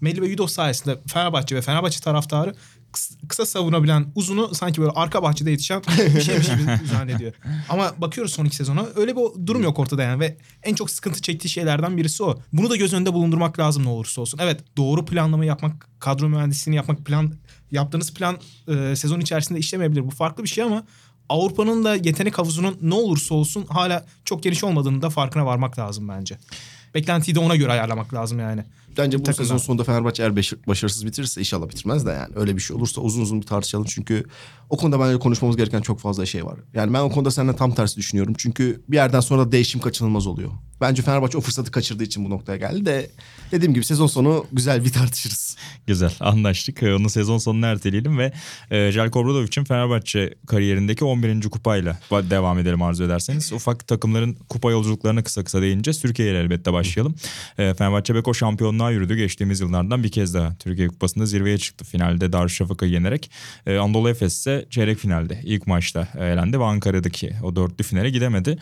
Melli 0.00 0.22
ve 0.22 0.28
Yudoh 0.28 0.48
sayesinde 0.48 0.98
Fenerbahçe 1.06 1.56
ve 1.56 1.62
Fenerbahçe 1.62 2.00
taraftarı 2.00 2.54
kıs- 2.92 3.28
kısa 3.28 3.46
savunabilen 3.46 4.12
uzunu 4.14 4.54
sanki 4.54 4.80
böyle 4.80 4.92
arka 4.94 5.22
bahçede 5.22 5.50
yetişen 5.50 5.82
bir 6.14 6.20
şeymiş 6.20 6.46
gibi 6.48 6.80
zannediyor. 6.92 7.32
Ama 7.68 7.94
bakıyoruz 7.98 8.32
son 8.32 8.44
iki 8.44 8.56
sezona 8.56 8.86
öyle 8.96 9.16
bir 9.16 9.46
durum 9.46 9.62
yok 9.62 9.78
ortada 9.78 10.02
yani 10.02 10.20
ve 10.20 10.36
en 10.62 10.74
çok 10.74 10.90
sıkıntı 10.90 11.22
çektiği 11.22 11.48
şeylerden 11.48 11.96
birisi 11.96 12.22
o. 12.22 12.38
Bunu 12.52 12.70
da 12.70 12.76
göz 12.76 12.94
önünde 12.94 13.12
bulundurmak 13.14 13.58
lazım 13.58 13.84
ne 13.84 13.88
olursa 13.88 14.20
olsun. 14.20 14.38
Evet 14.42 14.60
doğru 14.76 15.04
planlama 15.04 15.44
yapmak, 15.44 15.88
kadro 16.00 16.28
mühendisliğini 16.28 16.76
yapmak, 16.76 17.04
plan 17.04 17.32
yaptığınız 17.70 18.14
plan 18.14 18.38
e, 18.68 18.96
sezon 18.96 19.20
içerisinde 19.20 19.58
işlemeyebilir. 19.58 20.04
Bu 20.04 20.10
farklı 20.10 20.42
bir 20.42 20.48
şey 20.48 20.64
ama 20.64 20.84
Avrupa'nın 21.28 21.84
da 21.84 21.94
yetenek 21.94 22.38
havuzunun 22.38 22.78
ne 22.82 22.94
olursa 22.94 23.34
olsun 23.34 23.66
hala 23.68 24.04
çok 24.24 24.42
geniş 24.42 24.64
olmadığını 24.64 25.02
da 25.02 25.10
farkına 25.10 25.46
varmak 25.46 25.78
lazım 25.78 26.08
bence. 26.08 26.38
Beklentiyi 26.94 27.34
de 27.34 27.40
ona 27.40 27.56
göre 27.56 27.72
ayarlamak 27.72 28.14
lazım 28.14 28.38
yani. 28.38 28.64
Bence 28.98 29.24
bu 29.24 29.32
sezon 29.32 29.56
sonunda 29.56 29.84
Fenerbahçe 29.84 30.22
eğer 30.22 30.36
başarısız 30.66 31.06
bitirirse 31.06 31.40
inşallah 31.40 31.68
bitirmez 31.68 32.06
de 32.06 32.10
yani. 32.10 32.32
Öyle 32.36 32.56
bir 32.56 32.60
şey 32.60 32.76
olursa 32.76 33.00
uzun 33.00 33.22
uzun 33.22 33.40
bir 33.40 33.46
tartışalım. 33.46 33.86
Çünkü 33.88 34.24
o 34.70 34.76
konuda 34.76 35.00
bence 35.00 35.18
konuşmamız 35.18 35.56
gereken 35.56 35.80
çok 35.80 36.00
fazla 36.00 36.26
şey 36.26 36.44
var. 36.46 36.58
Yani 36.74 36.94
ben 36.94 37.00
o 37.00 37.10
konuda 37.10 37.30
seninle 37.30 37.56
tam 37.56 37.74
tersi 37.74 37.96
düşünüyorum. 37.96 38.34
Çünkü 38.38 38.82
bir 38.88 38.96
yerden 38.96 39.20
sonra 39.20 39.52
değişim 39.52 39.80
kaçınılmaz 39.80 40.26
oluyor. 40.26 40.50
Bence 40.80 41.02
Fenerbahçe 41.02 41.38
o 41.38 41.40
fırsatı 41.40 41.70
kaçırdığı 41.70 42.04
için 42.04 42.24
bu 42.24 42.30
noktaya 42.30 42.56
geldi 42.56 42.86
de 42.86 43.10
dediğim 43.52 43.74
gibi 43.74 43.84
sezon 43.84 44.06
sonu 44.06 44.46
güzel 44.52 44.84
bir 44.84 44.92
tartışırız. 44.92 45.56
Güzel 45.86 46.12
anlaştık. 46.20 46.82
Ee, 46.82 46.94
Onu 46.94 47.10
sezon 47.10 47.38
sonuna 47.38 47.66
erteleyelim 47.66 48.18
ve 48.18 48.32
e, 48.70 48.92
Jelko 48.92 49.20
Obradovic'in 49.20 49.64
Fenerbahçe 49.64 50.34
kariyerindeki 50.46 51.04
11. 51.04 51.42
kupayla 51.50 51.98
devam 52.10 52.58
edelim 52.58 52.82
arzu 52.82 53.04
ederseniz. 53.04 53.52
Ufak 53.52 53.86
takımların 53.86 54.36
kupa 54.48 54.70
yolculuklarına 54.70 55.22
kısa 55.24 55.44
kısa 55.44 55.62
değineceğiz. 55.62 56.00
Türkiye 56.00 56.30
ile 56.30 56.38
elbette 56.38 56.72
başlayalım. 56.72 57.14
E, 57.58 57.74
Fenerbahçe 57.74 58.14
Beko 58.14 58.34
şampiyonluğa 58.86 58.90
yürüdü. 58.90 59.16
Geçtiğimiz 59.16 59.60
yıllardan 59.60 60.02
bir 60.02 60.10
kez 60.10 60.34
daha 60.34 60.54
Türkiye 60.58 60.88
Kupası'nda 60.88 61.26
zirveye 61.26 61.58
çıktı. 61.58 61.84
Finalde 61.84 62.32
Darüşşafaka'yı 62.32 62.92
yenerek. 62.92 63.30
E, 63.66 63.78
Anadolu 63.78 64.08
Efes 64.08 64.34
ise 64.34 64.66
çeyrek 64.70 64.98
finalde 64.98 65.40
ilk 65.44 65.66
maçta 65.66 66.08
elendi 66.18 66.60
ve 66.60 66.64
Ankara'daki 66.64 67.32
o 67.42 67.56
dörtlü 67.56 67.84
finale 67.84 68.10
gidemedi. 68.10 68.58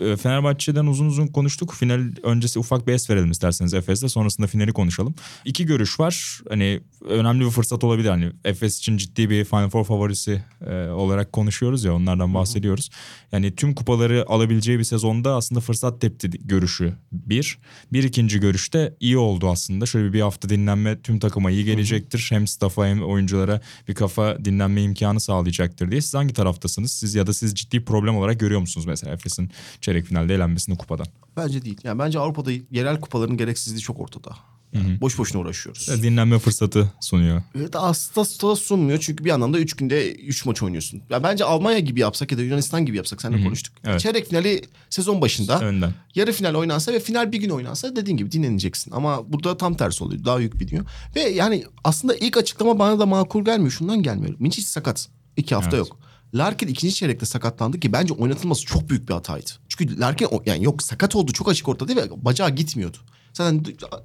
E, 0.00 0.16
Fenerbahçe'den 0.16 0.86
uzun 0.86 1.06
uzun 1.06 1.26
konuştuk. 1.26 1.74
Final 1.74 2.02
öncesi 2.22 2.58
ufak 2.58 2.86
bir 2.86 2.92
es 2.92 3.10
verelim 3.10 3.30
isterseniz 3.30 3.74
Efes'te. 3.74 4.08
Sonrasında 4.08 4.46
finali 4.46 4.72
konuşalım. 4.72 5.14
İki 5.44 5.66
görüş 5.66 6.00
var. 6.00 6.40
Hani 6.48 6.80
önemli 7.04 7.44
bir 7.44 7.50
fırsat 7.50 7.84
olabilir. 7.84 8.08
Hani 8.08 8.32
Efes 8.44 8.78
için 8.78 8.96
ciddi 8.96 9.30
bir 9.30 9.44
Final 9.44 9.68
Four 9.70 9.84
favorisi 9.84 10.42
e, 10.66 10.74
olarak 10.88 11.32
konuşuyoruz 11.32 11.84
ya 11.84 11.94
onlardan 11.94 12.34
bahsediyoruz. 12.34 12.90
Yani 13.32 13.54
tüm 13.54 13.74
kupaları 13.74 14.24
alabileceği 14.28 14.78
bir 14.78 14.84
sezonda 14.84 15.34
aslında 15.34 15.60
fırsat 15.60 16.00
tepti 16.00 16.30
görüşü 16.30 16.94
bir. 17.12 17.58
Bir 17.92 18.04
ikinci 18.04 18.40
görüşte 18.40 18.94
iyi 19.00 19.18
oldu 19.18 19.50
aslında. 19.50 19.86
Şöyle 19.86 20.12
bir 20.12 20.20
hafta 20.20 20.48
dinlenme 20.48 21.02
tüm 21.02 21.18
takıma 21.18 21.50
iyi 21.50 21.64
gelecektir. 21.64 22.26
Hem 22.30 22.46
staff'a 22.46 22.86
hem 22.86 23.02
oyunculara 23.02 23.60
bir 23.88 23.94
kafa 23.94 24.44
dinlenme 24.44 24.82
imkanı 24.82 25.20
sağlayacaktır 25.20 25.90
diye. 25.90 26.00
Siz 26.00 26.14
hangi 26.14 26.34
taraftasınız? 26.34 26.92
Siz 26.92 27.14
ya 27.14 27.26
da 27.26 27.34
siz 27.34 27.54
ciddi 27.54 27.84
problem 27.84 28.16
olarak 28.16 28.40
görüyor 28.40 28.60
musunuz 28.60 28.86
mesela 28.86 29.12
Efes'in 29.12 29.50
çeyrek 29.82 30.06
finalde 30.06 30.34
elenmesini 30.34 30.76
kupadan? 30.78 31.06
Bence 31.36 31.64
değil. 31.64 31.78
Yani 31.84 31.98
bence 31.98 32.18
Avrupa'da 32.18 32.50
yerel 32.70 33.00
kupaların 33.00 33.36
gereksizliği 33.36 33.80
çok 33.80 34.00
ortada. 34.00 34.30
Yani 34.72 35.00
boş 35.00 35.18
boşuna 35.18 35.42
uğraşıyoruz. 35.42 36.02
Dinlenme 36.02 36.38
fırsatı 36.38 36.92
sunuyor. 37.00 37.42
Evet 37.56 37.76
aslında 37.76 38.50
da 38.50 38.56
sunmuyor 38.56 38.98
çünkü 39.00 39.24
bir 39.24 39.28
yandan 39.28 39.54
da 39.54 39.58
3 39.58 39.74
günde 39.74 40.12
3 40.14 40.46
maç 40.46 40.62
oynuyorsun. 40.62 41.02
Ya 41.10 41.22
bence 41.22 41.44
Almanya 41.44 41.78
gibi 41.78 42.00
yapsak 42.00 42.32
ya 42.32 42.38
da 42.38 42.42
Yunanistan 42.42 42.86
gibi 42.86 42.96
yapsak 42.96 43.22
seninle 43.22 43.44
konuştuk. 43.44 43.74
Evet. 43.84 44.00
Çeyrek 44.00 44.28
finali 44.28 44.62
sezon 44.90 45.20
başında 45.20 45.60
Önden. 45.60 45.94
yarı 46.14 46.32
final 46.32 46.54
oynansa 46.54 46.92
ve 46.92 47.00
final 47.00 47.32
bir 47.32 47.38
gün 47.38 47.50
oynansa 47.50 47.96
dediğin 47.96 48.16
gibi 48.16 48.32
dinleneceksin. 48.32 48.90
Ama 48.90 49.32
burada 49.32 49.56
tam 49.56 49.74
tersi 49.74 50.04
oluyor. 50.04 50.24
Daha 50.24 50.40
yük 50.40 50.60
biniyor. 50.60 50.86
Ve 51.16 51.20
yani 51.20 51.64
aslında 51.84 52.14
ilk 52.14 52.36
açıklama 52.36 52.78
bana 52.78 52.98
da 52.98 53.06
makul 53.06 53.44
gelmiyor. 53.44 53.70
Şundan 53.70 54.02
gelmiyor. 54.02 54.34
Minçic 54.38 54.66
sakat. 54.66 55.08
İki 55.36 55.54
hafta 55.54 55.76
Evet. 55.76 55.88
yok. 55.88 55.98
Larkin 56.34 56.68
ikinci 56.68 56.94
çeyrekte 56.94 57.26
sakatlandı 57.26 57.80
ki 57.80 57.92
bence 57.92 58.14
oynatılması 58.14 58.64
çok 58.66 58.88
büyük 58.88 59.08
bir 59.08 59.14
hataydı. 59.14 59.50
Çünkü 59.68 60.00
Larkin 60.00 60.28
yani 60.46 60.64
yok 60.64 60.82
sakat 60.82 61.16
oldu 61.16 61.32
çok 61.32 61.48
açık 61.48 61.68
ortada 61.68 61.96
ve 61.96 62.24
bacağı 62.24 62.50
gitmiyordu. 62.50 62.96
Zaten 63.32 63.64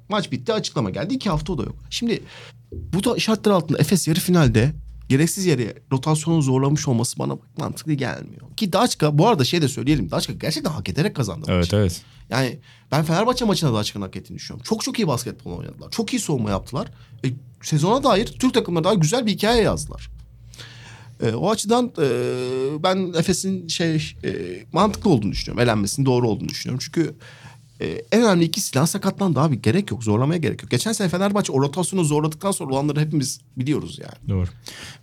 maç 0.09 0.31
bitti 0.31 0.53
açıklama 0.53 0.89
geldi 0.89 1.13
iki 1.13 1.29
hafta 1.29 1.53
o 1.53 1.57
da 1.57 1.63
yok. 1.63 1.75
Şimdi 1.89 2.23
bu 2.71 3.03
da 3.03 3.19
şartlar 3.19 3.51
altında 3.51 3.77
Efes 3.77 4.07
yarı 4.07 4.19
finalde 4.19 4.73
gereksiz 5.09 5.45
yere 5.45 5.73
rotasyonu 5.91 6.41
zorlamış 6.41 6.87
olması 6.87 7.19
bana 7.19 7.37
mantıklı 7.57 7.93
gelmiyor. 7.93 8.55
Ki 8.57 8.73
Daçka 8.73 9.17
bu 9.17 9.27
arada 9.27 9.43
şey 9.45 9.61
de 9.61 9.67
söyleyelim. 9.67 10.11
Daçka 10.11 10.33
gerçekten 10.33 10.71
hak 10.71 10.89
ederek 10.89 11.15
kazandı 11.15 11.45
Evet 11.49 11.63
maçı. 11.63 11.75
evet. 11.75 12.01
Yani 12.29 12.59
ben 12.91 13.03
Fenerbahçe 13.03 13.45
maçına 13.45 13.73
da 13.73 13.77
açıkçası 13.77 14.05
hak 14.05 14.15
ettiğini 14.15 14.35
düşünüyorum. 14.37 14.63
Çok 14.69 14.83
çok 14.83 14.99
iyi 14.99 15.07
basketbol 15.07 15.57
oynadılar. 15.57 15.91
Çok 15.91 16.13
iyi 16.13 16.19
savunma 16.19 16.49
yaptılar. 16.49 16.87
E, 17.25 17.27
sezona 17.61 18.03
dair 18.03 18.25
Türk 18.27 18.53
takımları 18.53 18.83
daha 18.83 18.93
güzel 18.93 19.25
bir 19.25 19.31
hikaye 19.31 19.63
yazdılar. 19.63 20.09
E, 21.23 21.33
o 21.33 21.51
açıdan 21.51 21.91
e, 22.01 22.09
ben 22.83 23.13
Efes'in 23.19 23.67
şey 23.67 24.13
e, 24.23 24.31
mantıklı 24.73 25.09
olduğunu 25.09 25.31
düşünüyorum. 25.31 25.63
Elenmesinin 25.63 26.05
doğru 26.05 26.29
olduğunu 26.29 26.49
düşünüyorum. 26.49 26.83
Çünkü 26.85 27.15
e, 27.81 28.01
en 28.11 28.23
önemli 28.23 28.43
iki 28.43 28.61
silah 28.61 28.87
sakatlandı 28.87 29.39
abi. 29.39 29.61
Gerek 29.61 29.91
yok. 29.91 30.03
Zorlamaya 30.03 30.37
gerek 30.37 30.63
yok. 30.63 30.71
Geçen 30.71 30.91
sene 30.91 31.09
Fenerbahçe 31.09 31.51
o 31.51 31.61
rotasyonu 31.61 32.03
zorladıktan 32.03 32.51
sonra 32.51 32.73
olanları 32.73 32.99
hepimiz 32.99 33.41
biliyoruz 33.57 33.99
yani. 34.01 34.29
Doğru. 34.29 34.47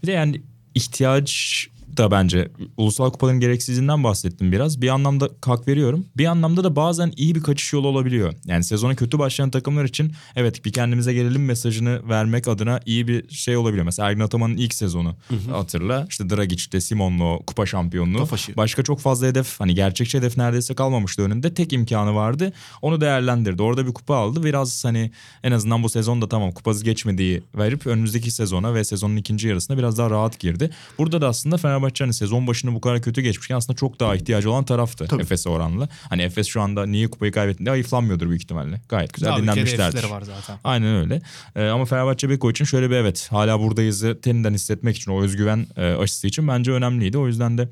Bir 0.03 0.07
de 0.07 0.13
yani 0.13 0.43
ihtiyaç 0.75 1.67
da 1.97 2.11
bence 2.11 2.49
ulusal 2.77 3.11
kupaların 3.11 3.41
gereksizliğinden 3.41 4.05
bahsettim 4.05 4.53
biraz. 4.53 4.81
Bir 4.81 4.89
anlamda 4.89 5.29
hak 5.45 5.69
veriyorum. 5.69 6.07
Bir 6.17 6.27
anlamda 6.27 6.65
da 6.65 6.77
bazen 6.77 7.13
iyi 7.17 7.35
bir 7.35 7.43
kaçış 7.43 7.73
yolu 7.73 7.89
olabiliyor. 7.89 8.35
Yani 8.47 8.65
sezona 8.65 8.95
kötü 8.95 9.19
başlayan 9.19 9.51
takımlar 9.51 9.85
için 9.85 10.13
evet 10.37 10.65
bir 10.65 10.73
kendimize 10.73 11.15
gelelim 11.15 11.45
mesajını 11.45 12.09
vermek 12.09 12.49
adına 12.49 12.81
iyi 12.87 13.09
bir 13.09 13.29
şey 13.29 13.57
olabiliyor. 13.57 13.85
Mesela 13.85 14.09
Ergin 14.09 14.21
Ataman'ın 14.21 14.57
ilk 14.57 14.75
sezonu 14.75 15.17
hatırla. 15.51 16.07
İşte 16.09 16.31
Dragic'te 16.31 16.81
Simon'la 16.81 17.39
kupa 17.47 17.67
şampiyonluğu. 17.67 18.19
Kafaşı. 18.19 18.57
Başka 18.57 18.83
çok 18.83 19.01
fazla 19.01 19.27
hedef 19.27 19.61
hani 19.61 19.75
gerçekçi 19.75 20.19
hedef 20.19 20.37
neredeyse 20.37 20.75
kalmamıştı 20.75 21.23
önünde. 21.23 21.55
Tek 21.55 21.73
imkanı 21.73 22.15
vardı. 22.15 22.53
Onu 22.83 23.01
değerlendirdi. 23.01 23.63
Orada 23.63 23.87
bir 23.87 23.95
kupa 23.95 24.17
aldı. 24.17 24.45
Biraz 24.45 24.85
hani 24.85 25.11
en 25.43 25.53
azından 25.53 25.83
bu 25.83 25.89
sezonda 25.89 26.29
tamam 26.29 26.53
kupası 26.53 26.85
geçmediği 26.85 27.43
verip 27.55 27.87
önümüzdeki 27.87 28.31
sezona 28.31 28.75
ve 28.75 28.85
sezonun 28.85 29.17
ikinci 29.17 29.49
yarısına 29.49 29.79
biraz 29.79 29.99
daha 29.99 30.11
rahat 30.11 30.39
girdi. 30.39 30.71
Burada 30.99 31.21
da 31.21 31.29
aslında 31.29 31.57
Fenerbahçe 31.57 31.84
hani 32.01 32.15
sezon 32.15 32.47
başını 32.47 32.75
bu 32.75 32.81
kadar 32.81 33.03
kötü 33.03 33.21
geçmişken 33.21 33.57
aslında 33.57 33.77
çok 33.77 34.01
daha 34.01 34.17
ihtiyacı 34.17 34.51
olan 34.51 34.65
taraftı 34.65 35.07
Tabii. 35.07 35.23
Efes'e 35.23 35.49
oranla. 35.49 35.89
Hani 36.09 36.23
Efes 36.23 36.47
şu 36.47 36.61
anda 36.61 36.87
niye 36.87 37.11
kupayı 37.11 37.33
kaybetti 37.33 37.59
diye 37.59 37.71
ayıflanmıyordur 37.71 38.29
büyük 38.29 38.43
ihtimalle. 38.43 38.81
Gayet 38.89 39.15
güzel 39.15 39.29
ülkede 39.29 39.43
dinlenmişlerdir. 39.43 40.05
var 40.05 40.23
zaten. 40.23 40.59
Aynen 40.65 40.97
öyle. 40.97 41.23
Ee, 41.57 41.67
ama 41.67 41.85
Fenerbahçe 41.85 42.31
Beko 42.31 42.51
için 42.51 42.65
şöyle 42.65 42.91
bir 42.91 42.97
evet 42.97 43.29
hala 43.31 43.61
buradayızı 43.61 44.21
teninden 44.23 44.55
hissetmek 44.55 44.97
için 44.97 45.11
o 45.11 45.23
özgüven 45.23 45.67
e, 45.77 45.83
aşısı 45.83 46.27
için 46.27 46.49
bence 46.49 46.73
önemliydi. 46.73 47.19
O 47.19 47.27
yüzden 47.27 47.59
de 47.59 47.69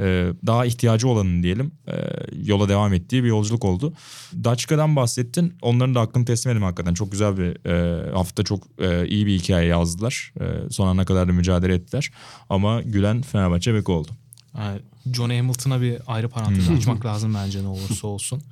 e, 0.00 0.32
daha 0.46 0.66
ihtiyacı 0.66 1.08
olanın 1.08 1.42
diyelim 1.42 1.72
e, 1.86 1.94
yola 2.44 2.68
devam 2.68 2.94
ettiği 2.94 3.24
bir 3.24 3.28
yolculuk 3.28 3.64
oldu. 3.64 3.92
Daçka'dan 4.44 4.96
bahsettin. 4.96 5.54
Onların 5.62 5.94
da 5.94 6.00
hakkını 6.00 6.24
teslim 6.24 6.50
edelim 6.50 6.62
hakikaten. 6.62 6.94
Çok 6.94 7.12
güzel 7.12 7.38
bir 7.38 7.66
e, 7.66 8.12
hafta 8.12 8.42
çok 8.42 8.62
e, 8.78 9.06
iyi 9.06 9.26
bir 9.26 9.38
hikaye 9.38 9.66
yazdılar. 9.66 10.32
E, 10.40 10.70
son 10.70 10.86
ana 10.86 11.04
kadar 11.04 11.28
da 11.28 11.32
mücadele 11.32 11.74
ettiler. 11.74 12.10
Ama 12.50 12.82
gülen 12.82 13.22
Fenerbahçe 13.22 13.74
Beko 13.74 13.92
oldu. 13.92 14.10
Yani 14.58 14.80
Johnny 15.12 15.36
Hamilton'a 15.36 15.80
bir 15.80 15.98
ayrı 16.06 16.28
parantez 16.28 16.70
açmak 16.70 17.06
lazım 17.06 17.34
bence 17.34 17.62
ne 17.62 17.68
olursa 17.68 18.06
olsun. 18.06 18.42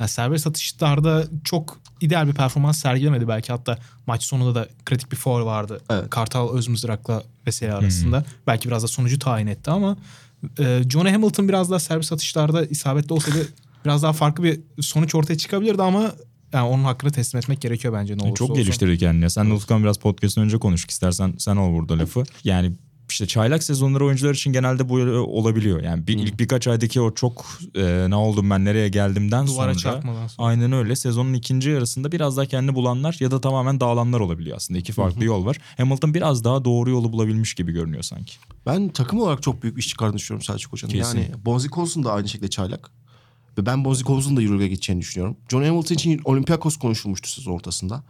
Yani 0.00 0.08
serbest 0.08 0.46
atışlarda 0.46 1.24
çok 1.44 1.78
ideal 2.00 2.28
bir 2.28 2.32
performans 2.32 2.78
sergilemedi 2.78 3.28
belki 3.28 3.52
hatta 3.52 3.78
maç 4.06 4.22
sonunda 4.22 4.54
da 4.54 4.68
kritik 4.84 5.12
bir 5.12 5.16
foul 5.16 5.46
vardı. 5.46 5.80
Evet. 5.90 6.10
Kartal 6.10 6.54
Özmızrak'la 6.54 7.22
Veseli 7.46 7.72
arasında. 7.72 8.24
Belki 8.46 8.68
biraz 8.68 8.82
da 8.82 8.88
sonucu 8.88 9.18
tayin 9.18 9.46
etti 9.46 9.70
ama 9.70 9.96
e, 10.58 10.82
Johnny 10.90 11.10
Hamilton 11.10 11.48
biraz 11.48 11.70
daha 11.70 11.78
serbest 11.78 12.12
atışlarda 12.12 12.64
isabetli 12.64 13.12
olsaydı 13.12 13.48
biraz 13.84 14.02
daha 14.02 14.12
farklı 14.12 14.44
bir 14.44 14.60
sonuç 14.80 15.14
ortaya 15.14 15.38
çıkabilirdi 15.38 15.82
ama 15.82 16.12
yani 16.52 16.68
onun 16.68 16.84
hakkını 16.84 17.12
teslim 17.12 17.38
etmek 17.38 17.60
gerekiyor 17.60 17.94
bence 17.94 18.16
ne 18.16 18.22
olursa 18.22 18.34
Çok 18.34 18.50
olsun. 18.50 18.62
geliştirdi 18.62 18.98
kendini. 18.98 19.30
Sen 19.30 19.50
de 19.50 19.54
Utkan 19.54 19.82
biraz 19.82 19.98
podcast'ın 19.98 20.42
önce 20.42 20.58
konuştuk. 20.58 20.90
İstersen 20.90 21.34
sen 21.38 21.56
ol 21.56 21.74
burada 21.74 21.98
lafı. 21.98 22.22
Yani 22.44 22.72
işte 23.10 23.26
çaylak 23.26 23.62
sezonları 23.62 24.04
oyuncular 24.04 24.34
için 24.34 24.52
genelde 24.52 24.88
bu 24.88 24.94
olabiliyor. 25.38 25.82
Yani 25.82 26.06
bir, 26.06 26.18
ilk 26.18 26.38
birkaç 26.38 26.68
aydaki 26.68 27.00
o 27.00 27.14
çok 27.14 27.46
e, 27.74 28.06
ne 28.10 28.14
oldum 28.14 28.50
ben 28.50 28.64
nereye 28.64 28.88
geldimden 28.88 29.46
Duvara 29.46 29.74
sonra. 29.74 29.74
çarpmadan 29.74 30.26
sonra. 30.26 30.48
Aynen 30.48 30.72
öyle. 30.72 30.96
Sezonun 30.96 31.34
ikinci 31.34 31.70
yarısında 31.70 32.12
biraz 32.12 32.36
daha 32.36 32.46
kendini 32.46 32.74
bulanlar 32.74 33.16
ya 33.20 33.30
da 33.30 33.40
tamamen 33.40 33.80
dağılanlar 33.80 34.20
olabiliyor 34.20 34.56
aslında. 34.56 34.78
İki 34.80 34.92
farklı 34.92 35.24
yol 35.24 35.46
var. 35.46 35.56
Hamilton 35.76 36.14
biraz 36.14 36.44
daha 36.44 36.64
doğru 36.64 36.90
yolu 36.90 37.12
bulabilmiş 37.12 37.54
gibi 37.54 37.72
görünüyor 37.72 38.02
sanki. 38.02 38.32
Ben 38.66 38.88
takım 38.88 39.20
olarak 39.20 39.42
çok 39.42 39.62
büyük 39.62 39.78
iş 39.78 39.88
çıkardığını 39.88 40.18
düşünüyorum 40.18 40.44
Selçuk 40.44 40.72
Hoca'nın. 40.72 40.92
Kesin. 40.92 41.18
Yani 41.18 41.44
Bonzi 41.44 41.68
Colson 41.68 42.04
da 42.04 42.12
aynı 42.12 42.28
şekilde 42.28 42.50
çaylak. 42.50 42.90
Ve 43.58 43.66
ben 43.66 43.84
Bonzi 43.84 44.04
Colson'un 44.04 44.36
da 44.36 44.42
Euroleague'e 44.42 44.68
gideceğini 44.68 45.00
düşünüyorum. 45.00 45.36
John 45.48 45.64
Hamilton 45.64 45.94
için 45.94 46.20
Olympiakos 46.24 46.76
konuşulmuştu 46.76 47.30
sezon 47.30 47.52
ortasında. 47.52 48.02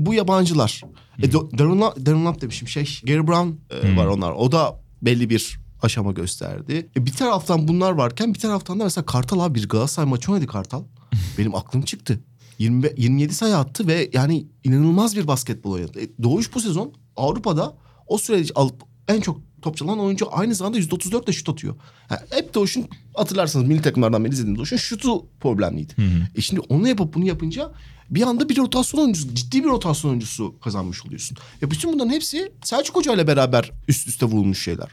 E, 0.00 0.06
bu 0.06 0.14
yabancılar. 0.14 0.82
E, 1.22 1.26
Do- 1.26 1.58
Darren, 1.58 2.06
Darren 2.06 2.24
Lamb 2.24 2.40
demişim 2.40 2.68
şey. 2.68 3.00
Gary 3.04 3.26
Brown 3.26 3.48
e, 3.86 3.96
var 3.96 4.06
onlar. 4.06 4.32
O 4.32 4.52
da 4.52 4.80
belli 5.02 5.30
bir 5.30 5.58
aşama 5.82 6.12
gösterdi. 6.12 6.88
E, 6.96 7.06
bir 7.06 7.12
taraftan 7.12 7.68
bunlar 7.68 7.92
varken 7.92 8.34
bir 8.34 8.38
taraftan 8.38 8.80
da 8.80 8.84
mesela 8.84 9.06
Kartal 9.06 9.40
abi 9.40 9.54
bir 9.54 9.68
Galatasaray 9.68 10.08
maçı 10.10 10.32
oynadı 10.32 10.46
Kartal. 10.46 10.82
Benim 11.38 11.54
aklım 11.54 11.82
çıktı. 11.82 12.20
20, 12.58 12.90
27 12.96 13.34
sayı 13.34 13.56
attı 13.56 13.86
ve 13.86 14.10
yani 14.12 14.46
inanılmaz 14.64 15.16
bir 15.16 15.26
basketbol 15.26 15.72
oynadı. 15.72 16.00
E, 16.00 16.22
Doğuş 16.22 16.54
bu 16.54 16.60
sezon 16.60 16.92
Avrupa'da 17.16 17.76
o 18.06 18.18
süreci 18.18 18.54
alıp 18.54 18.82
en 19.08 19.20
çok 19.20 19.40
top 19.62 19.76
çalan 19.76 19.98
oyuncu 19.98 20.26
aynı 20.32 20.54
zamanda 20.54 20.78
%34 20.78 21.26
de 21.26 21.32
şut 21.32 21.48
atıyor. 21.48 21.74
Yani 22.10 22.20
hep 22.30 22.54
Doğuş'un 22.54 22.88
hatırlarsanız 23.14 23.68
milli 23.68 23.82
takımlardan 23.82 24.24
beri 24.24 24.32
izlediğim 24.32 24.58
Doğuş'un 24.58 24.76
şutu 24.76 25.26
problemliydi. 25.40 25.94
E 26.34 26.40
şimdi 26.40 26.60
onu 26.60 26.88
yapıp 26.88 27.14
bunu 27.14 27.24
yapınca 27.26 27.72
bir 28.10 28.22
anda 28.22 28.48
bir 28.48 28.56
rotasyon 28.56 29.00
oyuncusu, 29.00 29.34
ciddi 29.34 29.64
bir 29.64 29.68
rotasyon 29.68 30.10
oyuncusu 30.10 30.54
kazanmış 30.60 31.06
oluyorsun. 31.06 31.36
Ve 31.62 31.70
bütün 31.70 31.92
bunların 31.92 32.10
hepsi 32.10 32.52
Selçuk 32.64 32.96
Hoca 32.96 33.14
ile 33.14 33.26
beraber 33.26 33.70
üst 33.88 34.08
üste 34.08 34.26
vurulmuş 34.26 34.62
şeyler. 34.64 34.88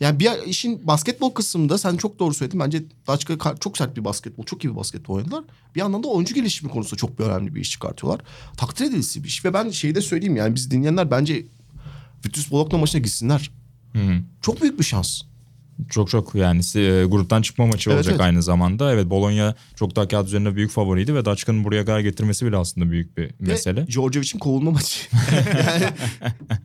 Yani 0.00 0.20
bir 0.20 0.30
işin 0.46 0.86
basketbol 0.86 1.30
kısmında 1.30 1.78
sen 1.78 1.96
çok 1.96 2.18
doğru 2.18 2.34
söyledin. 2.34 2.60
Bence 2.60 2.82
Daçka 3.06 3.34
ka- 3.34 3.60
çok 3.60 3.78
sert 3.78 3.96
bir 3.96 4.04
basketbol, 4.04 4.44
çok 4.44 4.64
iyi 4.64 4.70
bir 4.70 4.76
basketbol 4.76 5.14
oynadılar. 5.14 5.44
Bir 5.74 5.80
yandan 5.80 6.02
da 6.02 6.08
oyuncu 6.08 6.34
gelişimi 6.34 6.72
konusunda 6.72 6.96
çok 6.96 7.18
bir 7.18 7.24
önemli 7.24 7.54
bir 7.54 7.60
iş 7.60 7.70
çıkartıyorlar. 7.70 8.20
Takdir 8.56 8.84
edilisi 8.84 9.22
bir 9.24 9.28
iş. 9.28 9.44
Ve 9.44 9.54
ben 9.54 9.70
şeyi 9.70 9.94
de 9.94 10.00
söyleyeyim 10.00 10.36
yani 10.36 10.54
biz 10.54 10.70
dinleyenler 10.70 11.10
bence 11.10 11.46
Virtus 12.26 12.50
Bologna 12.50 12.78
maçına 12.78 13.00
gitsinler. 13.00 13.50
Çok 14.42 14.62
büyük 14.62 14.78
bir 14.78 14.84
şans. 14.84 15.22
Çok 15.90 16.10
çok 16.10 16.34
yani 16.34 16.60
e, 16.74 17.04
gruptan 17.04 17.42
çıkma 17.42 17.66
maçı 17.66 17.90
Evet, 17.90 17.96
olacak 17.96 18.12
evet. 18.12 18.20
aynı 18.20 18.42
zamanda. 18.42 18.92
Evet 18.92 19.10
Bologna 19.10 19.54
çok 19.76 19.96
daha 19.96 20.08
kağıt 20.08 20.26
üzerinde 20.26 20.56
büyük 20.56 20.70
favoriydi 20.70 21.14
ve 21.14 21.24
Daçka'nın 21.24 21.64
buraya 21.64 21.84
kadar 21.84 22.00
getirmesi 22.00 22.46
bile 22.46 22.56
aslında 22.56 22.90
büyük 22.90 23.16
bir 23.16 23.30
mesele. 23.40 23.82
Ve 23.82 23.86
Djordjevic'in 23.86 24.38
kovulma 24.38 24.70
maçı. 24.70 25.00
yani 25.58 25.84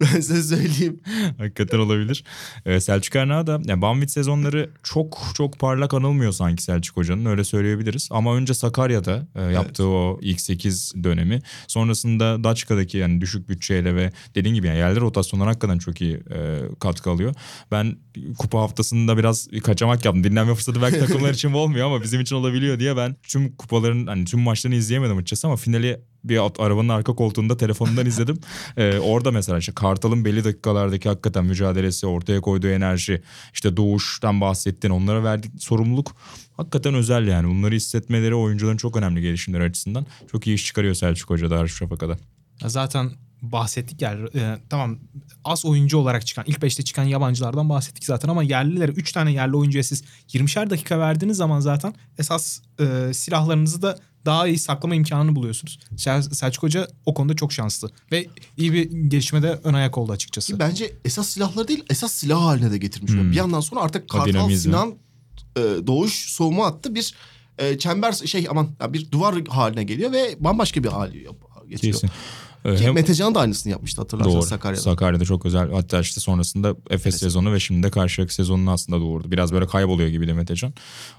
ben 0.02 0.20
size 0.22 0.56
söyleyeyim. 0.56 1.00
Hakikaten 1.38 1.80
olabilir. 1.80 2.24
Ee, 2.66 2.80
Selçuk 2.80 3.16
Erna 3.16 3.48
da 3.48 3.62
yani 3.66 3.82
Banvit 3.82 4.12
sezonları 4.12 4.70
çok 4.84 5.22
çok 5.34 5.60
parlak 5.60 5.94
anılmıyor 5.94 6.32
sanki 6.32 6.64
Selçuk 6.64 6.98
Hoca'nın 6.98 7.26
öyle 7.26 7.44
söyleyebiliriz. 7.44 8.10
Ama 8.12 8.36
önce 8.36 8.54
Sakarya'da 8.54 9.28
e, 9.36 9.42
yaptığı 9.42 9.88
o 9.88 10.20
ilk 10.22 10.42
8 10.42 10.94
dönemi 11.04 11.40
sonrasında 11.68 12.44
Daçka'daki 12.44 12.98
yani 12.98 13.22
düşük 13.22 13.50
bütçeyle 13.50 13.96
ve 13.96 14.12
dediğin 14.36 14.56
gibi 14.56 14.68
yani 14.68 14.78
yerli 14.78 15.00
rotasyonlar 15.00 15.48
hakikaten 15.48 15.78
çok 15.78 16.02
iyi 16.02 16.16
e, 16.16 16.60
katkı 16.80 17.10
alıyor. 17.10 17.34
Ben 17.72 17.96
kupa 18.38 18.60
haftasında 18.60 19.03
biraz 19.08 19.48
kaçamak 19.64 20.06
yaptım. 20.06 20.24
Dinlenme 20.24 20.56
fırsatı 20.56 20.82
belki 20.82 21.00
takımlar 21.08 21.34
için 21.34 21.54
olmuyor 21.54 21.88
ama 21.88 22.04
bizim 22.04 22.22
için 22.22 22.36
olabiliyor 22.36 22.80
diye 22.80 22.98
ben 22.98 23.16
tüm 23.24 23.56
kupaların 23.56 24.08
hani 24.08 24.26
tüm 24.26 24.40
maçlarını 24.40 24.78
izleyemedim 24.78 25.18
açıkçası 25.18 25.48
ama 25.48 25.56
finali 25.56 26.00
bir 26.24 26.38
arabanın 26.60 26.90
arka 26.90 27.16
koltuğunda 27.16 27.58
telefonundan 27.58 28.06
izledim. 28.06 28.40
Ee, 28.78 29.00
orada 29.00 29.32
mesela 29.32 29.58
işte 29.58 29.72
Kartal'ın 29.72 30.26
belli 30.26 30.44
dakikalardaki 30.44 31.10
hakikaten 31.10 31.46
mücadelesi, 31.46 32.08
ortaya 32.08 32.42
koyduğu 32.42 32.68
enerji, 32.68 33.22
işte 33.54 33.78
doğuştan 33.78 34.42
bahsettin, 34.42 34.90
onlara 34.90 35.24
verdiği 35.24 35.52
sorumluluk 35.60 36.16
hakikaten 36.58 36.94
özel 36.94 37.28
yani. 37.28 37.48
Bunları 37.48 37.76
hissetmeleri 37.76 38.36
oyuncuların 38.36 38.78
çok 38.78 38.96
önemli 38.96 39.22
gelişimleri 39.22 39.64
açısından. 39.64 40.06
Çok 40.32 40.48
iyi 40.48 40.56
iş 40.56 40.66
çıkarıyor 40.66 40.94
Selçuk 40.94 41.30
Hoca 41.30 41.50
da 41.50 41.56
Darüşşafaka'da. 41.56 42.18
Ya 42.62 42.70
zaten 42.70 43.12
bahsettik 43.52 44.02
yani 44.02 44.30
e, 44.36 44.58
tamam 44.70 45.00
az 45.44 45.66
oyuncu 45.66 45.98
olarak 45.98 46.26
çıkan 46.28 46.46
ilk 46.48 46.58
5'te 46.58 46.84
çıkan 46.84 47.04
yabancılardan 47.04 47.70
bahsettik 47.70 48.06
zaten 48.06 48.30
ama 48.30 48.44
yerlilere 48.44 48.92
3 48.92 49.12
tane 49.12 49.32
yerli 49.32 49.56
oyuncuya 49.56 49.84
siz 49.84 50.04
20'şer 50.30 50.70
dakika 50.70 51.00
verdiğiniz 51.00 51.38
zaman 51.38 51.60
zaten 51.60 51.94
esas 52.18 52.62
e, 52.80 53.14
silahlarınızı 53.14 53.82
da 53.82 54.00
daha 54.26 54.48
iyi 54.48 54.58
saklama 54.58 54.96
imkanını 54.96 55.36
buluyorsunuz. 55.36 55.80
Sel- 55.98 56.22
Selçuk 56.22 56.64
Hoca 56.64 56.88
o 57.06 57.14
konuda 57.14 57.36
çok 57.36 57.54
şanslı 57.54 57.92
ve 58.12 58.28
iyi 58.58 58.74
bir 58.74 58.92
gelişmede 58.92 59.60
ön 59.64 59.74
ayak 59.74 59.98
oldu 59.98 60.12
açıkçası. 60.12 60.60
Bence 60.60 60.94
esas 61.06 61.28
silahları 61.30 61.68
değil 61.68 61.84
esas 61.90 62.12
silah 62.12 62.42
haline 62.42 62.72
de 62.72 62.78
getirmiş. 62.78 63.12
Bir 63.32 63.36
yandan 63.36 63.60
sonra 63.60 63.82
artık 63.82 64.10
Kartal. 64.10 64.26
Sinan, 64.64 64.94
e, 65.58 65.62
Doğuş 65.88 66.30
soğuma 66.30 66.68
attı 66.68 66.96
bir 66.96 67.14
e, 67.58 67.78
çember 67.78 68.12
şey 68.12 68.48
aman 68.50 68.70
ya 68.82 68.94
bir 68.94 69.12
duvar 69.12 69.46
haline 69.48 69.84
geliyor 69.84 70.12
ve 70.12 70.36
bambaşka 70.40 70.84
bir 70.84 70.90
hali 70.90 71.28
getiriyor. 71.70 71.94
Kesin. 71.94 72.10
Ee, 72.66 72.76
Ki 72.76 72.84
hem- 72.84 72.94
Metecan 72.94 73.36
da 73.36 73.40
aynısını 73.40 73.72
yapmıştı 73.72 74.02
hatırlarsanız 74.02 74.36
Doğru. 74.36 74.46
Sakarya'da. 74.46 74.82
Sakarya'da 74.82 75.26
çok 75.26 75.46
özel. 75.46 75.72
Hatta 75.72 76.00
işte 76.00 76.22
sonrasında 76.22 76.76
Efes 76.90 77.16
sezonu 77.16 77.54
ve 77.54 77.60
şimdi 77.60 77.88
de 77.88 77.92
Karşıyaka 77.92 78.34
sezonunu 78.34 78.72
aslında 78.72 79.00
doğurdu. 79.00 79.32
Biraz 79.32 79.54
böyle 79.54 79.68
kayboluyor 79.68 80.10
gibi 80.10 80.28
de 80.28 80.34
Metecan. 80.34 80.74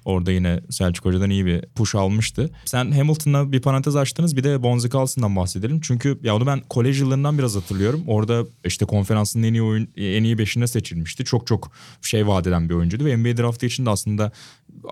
Orada 0.05 0.33
yine 0.33 0.61
Selçuk 0.71 1.05
Hoca'dan 1.05 1.31
iyi 1.31 1.47
bir 1.47 1.63
push 1.75 1.95
almıştı. 1.95 2.51
Sen 2.65 2.91
Hamilton'la 2.91 3.53
bir 3.53 3.61
parantez 3.61 3.97
açtınız. 3.97 4.37
Bir 4.37 4.45
de 4.45 4.63
Bonzi 4.63 4.91
Carlson'dan 4.91 5.37
bahsedelim. 5.37 5.81
Çünkü 5.81 6.19
ya 6.23 6.37
onu 6.37 6.47
ben 6.47 6.61
kolej 6.61 7.01
yıllarından 7.01 7.39
biraz 7.39 7.57
hatırlıyorum. 7.57 8.05
Orada 8.07 8.45
işte 8.65 8.85
konferansın 8.85 9.43
en 9.43 9.53
iyi 9.55 9.63
oyun 9.63 9.89
en 9.97 10.25
iyi 10.25 10.39
beşine 10.39 10.67
seçilmişti. 10.67 11.25
Çok 11.25 11.47
çok 11.47 11.71
şey 12.03 12.27
vaat 12.27 12.47
eden 12.47 12.69
bir 12.69 12.75
oyuncuydu 12.75 13.05
ve 13.05 13.17
NBA 13.17 13.37
draftı 13.37 13.67
için 13.67 13.87
de 13.87 13.91
aslında 13.91 14.33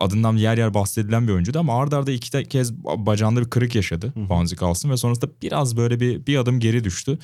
adından 0.01 0.37
yer 0.37 0.59
yer 0.59 0.75
bahsedilen 0.75 1.29
bir 1.29 1.33
oyuncuydu 1.33 1.59
ama 1.59 1.81
arda 1.81 1.99
arda 1.99 2.13
iki 2.13 2.45
kez 2.49 2.75
bacağında 2.85 3.41
bir 3.41 3.51
kırık 3.51 3.75
yaşadı 3.75 4.13
Bonzi 4.17 4.57
Carlson 4.57 4.91
ve 4.91 4.97
sonrasında 4.97 5.31
biraz 5.43 5.77
böyle 5.77 6.01
bir 6.01 6.27
bir 6.27 6.37
adım 6.43 6.61
geri 6.61 6.85
düştü. 6.85 7.19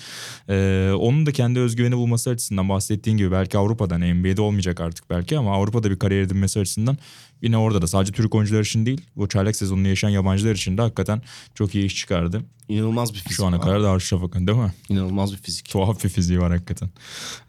Ee, 0.49 0.91
onun 0.99 1.27
da 1.27 1.33
kendi 1.33 1.61
özgüveni 1.61 1.97
bulması 1.97 2.31
açısından 2.31 2.69
bahsettiğin 2.69 3.17
gibi 3.17 3.33
belki 3.33 3.59
Avrupa'dan 3.59 4.01
NBA'de 4.01 4.41
olmayacak 4.41 4.81
artık 4.81 5.11
belki 5.11 5.39
ama 5.39 5.55
Avrupa'da 5.55 5.91
bir 5.91 5.99
kariyer 5.99 6.23
edinmesi 6.23 6.61
açısından 6.61 6.99
yine 7.43 7.57
orada 7.57 7.83
da 7.83 7.87
sadece 7.87 8.13
Türk 8.13 8.35
oyuncular 8.35 8.61
için 8.61 8.87
değil 8.87 9.01
bu 9.17 9.29
çaylak 9.29 9.57
sezonunu 9.57 9.89
yaşayan 9.89 10.11
yabancılar 10.11 10.55
için 10.55 10.79
de 10.79 10.83
hakikaten 10.83 11.23
çok 11.55 11.75
iyi 11.75 11.85
iş 11.85 11.97
çıkardı. 11.97 12.43
İnanılmaz 12.69 13.15
bir 13.15 13.19
fizik. 13.19 13.33
Şu 13.33 13.47
ana 13.47 13.57
var. 13.57 13.63
kadar 13.63 13.83
Darüşşafaka'nın 13.83 14.47
değil 14.47 14.59
mi? 14.59 14.73
İnanılmaz 14.89 15.33
bir 15.33 15.37
fizik. 15.37 15.69
Tuhaf 15.69 16.05
bir 16.05 16.09
fiziği 16.09 16.41
var 16.41 16.53
hakikaten. 16.53 16.91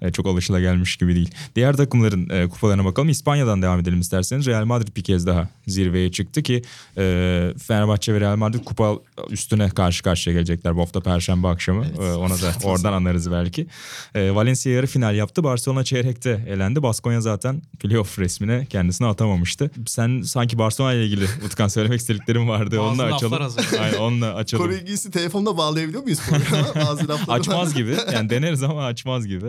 Ee, 0.01 0.11
çok 0.11 0.25
alışılagelmiş 0.25 0.95
gibi 0.97 1.15
değil. 1.15 1.31
Diğer 1.55 1.77
takımların 1.77 2.29
e, 2.29 2.49
kupalarına 2.49 2.85
bakalım. 2.85 3.09
İspanya'dan 3.09 3.61
devam 3.61 3.79
edelim 3.79 3.99
isterseniz. 3.99 4.45
Real 4.45 4.65
Madrid 4.65 4.95
bir 4.95 5.03
kez 5.03 5.27
daha 5.27 5.49
zirveye 5.67 6.11
çıktı 6.11 6.43
ki 6.43 6.61
e, 6.97 7.53
Fenerbahçe 7.67 8.13
ve 8.13 8.19
Real 8.19 8.35
Madrid 8.35 8.63
kupa 8.63 8.95
üstüne 9.29 9.69
karşı 9.69 10.03
karşıya 10.03 10.33
gelecekler 10.33 10.75
bu 10.75 10.81
hafta 10.81 11.01
Perşembe 11.01 11.47
akşamı. 11.47 11.85
E, 11.85 12.13
ona 12.13 12.33
da 12.33 12.53
oradan 12.63 12.93
anlarız 12.93 13.31
belki. 13.31 13.67
E, 14.15 14.35
Valencia 14.35 14.71
yarı 14.71 14.87
final 14.87 15.15
yaptı. 15.15 15.43
Barcelona 15.43 15.83
çeyrekte 15.83 16.45
elendi. 16.49 16.83
Baskonya 16.83 17.21
zaten 17.21 17.61
playoff 17.79 18.19
resmine 18.19 18.65
kendisini 18.65 19.07
atamamıştı. 19.07 19.71
Sen 19.87 20.21
sanki 20.21 20.57
Barcelona 20.57 20.93
ile 20.93 21.05
ilgili 21.05 21.25
Utkan 21.45 21.67
söylemek 21.67 21.99
istediklerin 21.99 22.47
vardı. 22.47 22.77
Bazı 22.77 22.81
onunla 22.89 23.15
açalım. 23.15 23.41
hazırladım. 23.41 23.79
Aynen, 23.81 23.97
onunla 23.97 24.33
açalım. 24.35 24.65
Konu 24.65 24.73
ilgisi 24.75 25.11
telefonla 25.11 25.57
bağlayabiliyor 25.57 26.03
muyuz? 26.03 26.19
Bazı 26.75 27.07
lafları. 27.07 27.39
Açmaz 27.39 27.73
gibi. 27.73 27.97
Yani 28.13 28.29
deneriz 28.29 28.63
ama 28.63 28.85
açmaz 28.85 29.27
gibi. 29.27 29.45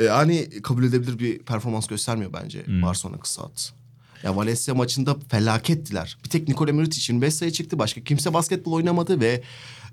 E, 0.00 0.04
hani 0.06 0.48
kabul 0.62 0.84
edebilir 0.84 1.18
bir 1.18 1.38
performans 1.38 1.86
göstermiyor 1.86 2.32
bence 2.32 2.66
Hmm. 2.66 2.82
Barcelona 2.82 3.18
kısa 3.18 3.42
at. 3.42 3.72
Ya 4.22 4.36
Valencia 4.36 4.74
maçında 4.74 5.16
felakettiler. 5.28 6.18
Bir 6.24 6.28
tek 6.28 6.48
Nikola 6.48 6.72
Mirotic 6.72 7.12
25 7.12 7.34
sayı 7.34 7.50
çıktı. 7.50 7.78
Başka 7.78 8.00
kimse 8.00 8.34
basketbol 8.34 8.72
oynamadı 8.72 9.20
ve 9.20 9.42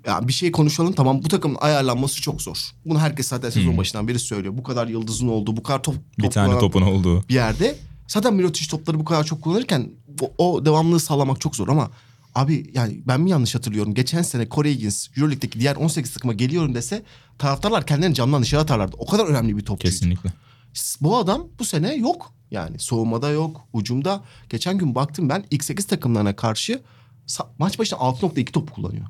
ya 0.06 0.28
bir 0.28 0.32
şey 0.32 0.52
konuşalım 0.52 0.92
tamam 0.92 1.22
bu 1.24 1.28
takımın 1.28 1.56
ayarlanması 1.60 2.22
çok 2.22 2.42
zor. 2.42 2.56
Bunu 2.86 2.98
herkes 3.00 3.28
zaten 3.28 3.50
sezon 3.50 3.76
başından 3.76 4.08
beri 4.08 4.18
söylüyor. 4.18 4.54
Bu 4.56 4.62
kadar 4.62 4.86
yıldızın 4.88 5.28
olduğu, 5.28 5.56
bu 5.56 5.62
kadar 5.62 5.82
top, 5.82 5.94
Hmm. 5.94 6.02
Bir 6.18 6.22
top 6.22 6.32
tane 6.32 6.58
topun 6.58 6.82
olduğu. 6.82 7.28
bir 7.28 7.34
yerde 7.34 7.76
Zaten 8.08 8.34
Mirotic 8.34 8.68
topları 8.70 8.98
bu 9.00 9.04
kadar 9.04 9.24
çok 9.24 9.42
kullanırken 9.42 9.90
o, 10.20 10.32
o 10.44 10.64
devamlılığı 10.64 11.00
sağlamak 11.00 11.40
çok 11.40 11.56
zor 11.56 11.68
ama 11.68 11.90
abi 12.34 12.70
yani 12.74 13.02
ben 13.06 13.20
mi 13.20 13.30
yanlış 13.30 13.54
hatırlıyorum? 13.54 13.94
Geçen 13.94 14.22
sene 14.22 14.48
Corey 14.48 14.74
Higgins 14.74 15.08
Euroleague'deki 15.16 15.60
diğer 15.60 15.76
18 15.76 16.12
takıma 16.14 16.32
geliyorum 16.32 16.74
dese 16.74 17.02
taraftarlar 17.38 17.86
kendilerini 17.86 18.14
camdan 18.14 18.42
dışarı 18.42 18.60
atarlardı. 18.60 18.96
O 18.98 19.06
kadar 19.06 19.24
önemli 19.26 19.56
bir 19.56 19.64
topçuydu. 19.64 19.92
Kesinlikle. 19.92 20.32
Bu 21.00 21.16
adam 21.16 21.46
bu 21.58 21.64
sene 21.64 21.94
yok. 21.94 22.32
Yani 22.50 22.78
soğumada 22.78 23.30
yok, 23.30 23.60
ucumda. 23.72 24.22
Geçen 24.50 24.78
gün 24.78 24.94
baktım 24.94 25.28
ben 25.28 25.44
ilk 25.50 25.64
8 25.64 25.84
takımlarına 25.86 26.36
karşı 26.36 26.82
maç 27.58 27.78
başına 27.78 27.98
6.2 27.98 28.44
top 28.52 28.72
kullanıyor. 28.72 29.06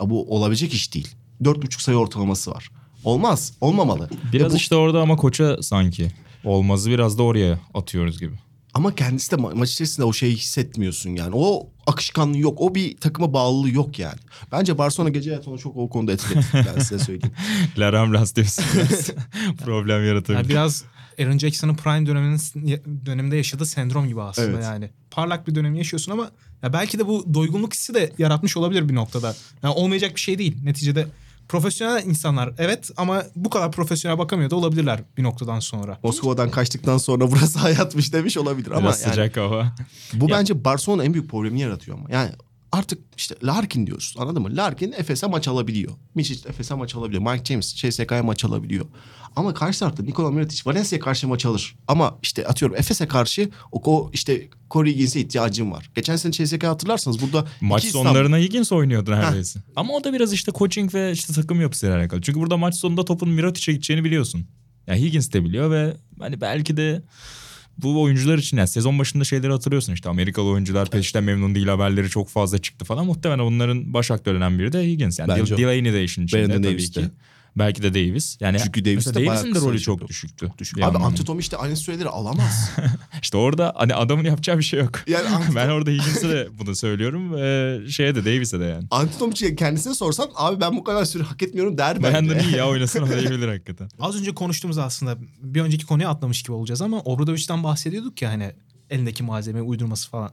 Ya 0.00 0.10
bu 0.10 0.34
olabilecek 0.36 0.74
iş 0.74 0.94
değil. 0.94 1.08
4.5 1.42 1.82
sayı 1.82 1.98
ortalaması 1.98 2.50
var. 2.50 2.70
Olmaz, 3.04 3.52
olmamalı. 3.60 4.10
Biraz 4.32 4.52
bu- 4.52 4.56
işte 4.56 4.74
orada 4.76 5.00
ama 5.00 5.16
koça 5.16 5.62
sanki 5.62 6.08
olmazı 6.44 6.90
biraz 6.90 7.18
da 7.18 7.22
oraya 7.22 7.58
atıyoruz 7.74 8.20
gibi. 8.20 8.34
Ama 8.74 8.94
kendisi 8.94 9.30
de 9.30 9.34
ma- 9.34 9.54
maç 9.58 9.72
içerisinde 9.72 10.06
o 10.06 10.12
şeyi 10.12 10.36
hissetmiyorsun 10.36 11.10
yani. 11.10 11.30
O 11.34 11.68
akışkanlığı 11.86 12.38
yok. 12.38 12.60
O 12.60 12.74
bir 12.74 12.96
takıma 12.96 13.32
bağlılığı 13.32 13.70
yok 13.70 13.98
yani. 13.98 14.18
Bence 14.52 14.78
Barcelona 14.78 15.08
gece 15.10 15.30
hayatı 15.30 15.50
onu 15.50 15.58
çok 15.58 15.76
o 15.76 15.88
konuda 15.90 16.12
etkiledi. 16.12 16.44
ben 16.54 16.80
size 16.80 16.98
söyleyeyim. 17.04 17.34
La 17.78 17.92
Ramblas 17.92 18.36
diyorsun. 18.36 18.64
Problem 19.64 20.06
yaratabilir. 20.06 20.38
Yani 20.38 20.48
biraz 20.48 20.84
Aaron 21.20 21.38
Jackson'ın 21.38 21.74
prime 21.74 22.06
döneminin 22.06 22.40
döneminde 23.06 23.36
yaşadığı 23.36 23.66
sendrom 23.66 24.08
gibi 24.08 24.22
aslında 24.22 24.48
Evet. 24.50 24.64
yani. 24.64 24.90
Parlak 25.10 25.46
bir 25.48 25.54
dönemi 25.54 25.78
yaşıyorsun 25.78 26.12
ama 26.12 26.30
ya 26.62 26.72
belki 26.72 26.98
de 26.98 27.06
bu 27.06 27.34
doygunluk 27.34 27.74
hissi 27.74 27.94
de 27.94 28.12
yaratmış 28.18 28.56
olabilir 28.56 28.88
bir 28.88 28.94
noktada. 28.94 29.36
Yani 29.62 29.74
olmayacak 29.74 30.14
bir 30.16 30.20
şey 30.20 30.38
değil. 30.38 30.56
Neticede 30.64 31.06
profesyonel 31.52 32.06
insanlar 32.06 32.52
evet 32.58 32.90
ama 32.96 33.22
bu 33.36 33.50
kadar 33.50 33.72
profesyonel 33.72 34.18
bakamıyor 34.18 34.50
da 34.50 34.56
olabilirler 34.56 35.00
bir 35.16 35.22
noktadan 35.22 35.60
sonra. 35.60 35.98
Moskova'dan 36.02 36.50
kaçtıktan 36.50 36.98
sonra 36.98 37.30
burası 37.30 37.58
hayatmış 37.58 38.12
demiş 38.12 38.36
olabilir 38.36 38.70
ama 38.70 38.80
Biraz 38.80 39.02
yani 39.02 39.10
sıcak 39.10 39.36
hava. 39.36 39.72
bu 40.14 40.30
bence 40.30 40.64
Barcelona 40.64 41.04
en 41.04 41.14
büyük 41.14 41.30
problemini 41.30 41.60
yaratıyor 41.60 41.98
ama. 41.98 42.10
Yani 42.10 42.30
artık 42.72 42.98
işte 43.16 43.34
Larkin 43.42 43.86
diyoruz 43.86 44.14
anladın 44.18 44.42
mı? 44.42 44.56
Larkin 44.56 44.92
Efes'e 44.92 45.26
maç 45.26 45.48
alabiliyor. 45.48 45.92
Miçic 46.14 46.48
Efes'e 46.48 46.74
maç 46.74 46.94
alabiliyor. 46.94 47.32
Mike 47.32 47.44
James 47.44 47.74
CSK'ya 47.74 48.22
maç 48.22 48.44
alabiliyor. 48.44 48.86
Ama 49.36 49.54
karşı 49.54 49.80
tarafta 49.80 50.02
Nikola 50.02 50.30
Mirotic 50.30 50.62
Valencia'ya 50.66 51.04
karşı 51.04 51.28
maç 51.28 51.46
alır. 51.46 51.76
Ama 51.88 52.18
işte 52.22 52.46
atıyorum 52.46 52.76
Efes'e 52.76 53.08
karşı 53.08 53.50
o, 53.72 53.82
o 53.84 54.10
işte 54.12 54.48
Corey 54.70 54.92
Higgins'e 54.92 55.20
ihtiyacım 55.20 55.72
var. 55.72 55.90
Geçen 55.94 56.16
sene 56.16 56.32
CSK'yı 56.32 56.70
hatırlarsanız 56.70 57.22
burada 57.22 57.46
Maç 57.60 57.84
sonlarına 57.84 58.36
Higgins 58.38 58.72
oynuyordu 58.72 59.10
neredeyse. 59.10 59.60
Ama 59.76 59.94
o 59.94 60.04
da 60.04 60.12
biraz 60.12 60.32
işte 60.32 60.52
coaching 60.54 60.94
ve 60.94 61.12
işte 61.12 61.32
takım 61.32 61.60
yapısıyla 61.60 61.96
alakalı. 61.96 62.20
Çünkü 62.22 62.40
burada 62.40 62.56
maç 62.56 62.74
sonunda 62.74 63.04
topun 63.04 63.28
Mirotic'e 63.28 63.72
gideceğini 63.72 64.04
biliyorsun. 64.04 64.46
Ya 64.86 64.94
Higgins 64.94 65.32
de 65.32 65.44
biliyor 65.44 65.70
ve 65.70 65.96
hani 66.18 66.40
belki 66.40 66.76
de 66.76 67.02
bu 67.78 68.02
oyuncular 68.02 68.38
için 68.38 68.56
yani 68.56 68.68
sezon 68.68 68.98
başında 68.98 69.24
şeyleri 69.24 69.52
hatırlıyorsun 69.52 69.92
işte 69.92 70.08
Amerikalı 70.08 70.48
oyuncular 70.48 70.90
peşten 70.90 71.24
memnun 71.24 71.54
değil 71.54 71.66
haberleri 71.66 72.08
çok 72.08 72.28
fazla 72.28 72.58
çıktı 72.58 72.84
falan. 72.84 73.06
Muhtemelen 73.06 73.38
onların 73.38 73.94
baş 73.94 74.10
aktörlerinden 74.10 74.58
biri 74.58 74.72
de 74.72 74.82
Higgins. 74.82 75.18
Yani 75.18 75.28
Bence. 75.28 75.56
Delaney 75.56 75.92
de 75.92 76.04
işin 76.04 76.24
içinde 76.24 76.40
Brandon 76.40 76.54
tabii 76.54 76.64
Davis 76.72 76.90
ki. 76.90 77.00
de. 77.00 77.10
Belki 77.56 77.82
de 77.82 77.94
Davis. 77.94 78.36
Yani 78.40 78.58
Çünkü 78.64 78.84
Davis 78.84 79.06
de 79.06 79.14
bayağı 79.14 79.36
Davis'in 79.36 79.54
de 79.54 79.60
rolü 79.60 79.80
çok 79.80 80.00
bir- 80.02 80.08
düşüktü. 80.08 80.52
Düşük. 80.58 80.78
Abi 80.78 80.84
anlamda. 80.84 81.06
Antetokounmpo 81.06 81.40
işte 81.40 81.56
aynı 81.56 81.76
süreleri 81.76 82.08
alamaz. 82.08 82.70
İşte 83.22 83.36
orada 83.36 83.72
hani 83.76 83.94
adamın 83.94 84.24
yapacağı 84.24 84.58
bir 84.58 84.62
şey 84.62 84.80
yok. 84.80 85.00
Yani 85.06 85.24
Antetokounmpo- 85.28 85.54
ben 85.56 85.68
orada 85.68 85.90
Higgins'e 85.90 86.28
de 86.28 86.48
bunu 86.58 86.76
söylüyorum. 86.76 87.36
Ee, 87.38 87.90
şeye 87.90 88.14
de 88.14 88.24
Davis'e 88.24 88.60
de 88.60 88.64
yani. 88.64 88.86
Antetokounmpo'ya 88.90 89.56
kendisine 89.56 89.94
sorsan 89.94 90.30
abi 90.34 90.60
ben 90.60 90.76
bu 90.76 90.84
kadar 90.84 91.04
süre 91.04 91.22
hak 91.22 91.42
etmiyorum 91.42 91.78
der 91.78 92.02
bence. 92.02 92.12
Brandon 92.28 92.38
iyi 92.38 92.56
ya 92.56 92.68
oynasın 92.68 93.02
o 93.02 93.08
diyebilir 93.08 93.48
hakikaten. 93.48 93.88
Az 94.00 94.16
önce 94.20 94.34
konuştuğumuz 94.34 94.78
aslında 94.78 95.16
bir 95.42 95.60
önceki 95.60 95.86
konuya 95.86 96.08
atlamış 96.08 96.42
gibi 96.42 96.52
olacağız 96.52 96.82
ama 96.82 97.00
Obradovic'den 97.00 97.64
bahsediyorduk 97.64 98.22
ya 98.22 98.30
hani 98.30 98.52
elindeki 98.90 99.22
malzemeyi 99.22 99.62
uydurması 99.64 100.10
falan. 100.10 100.30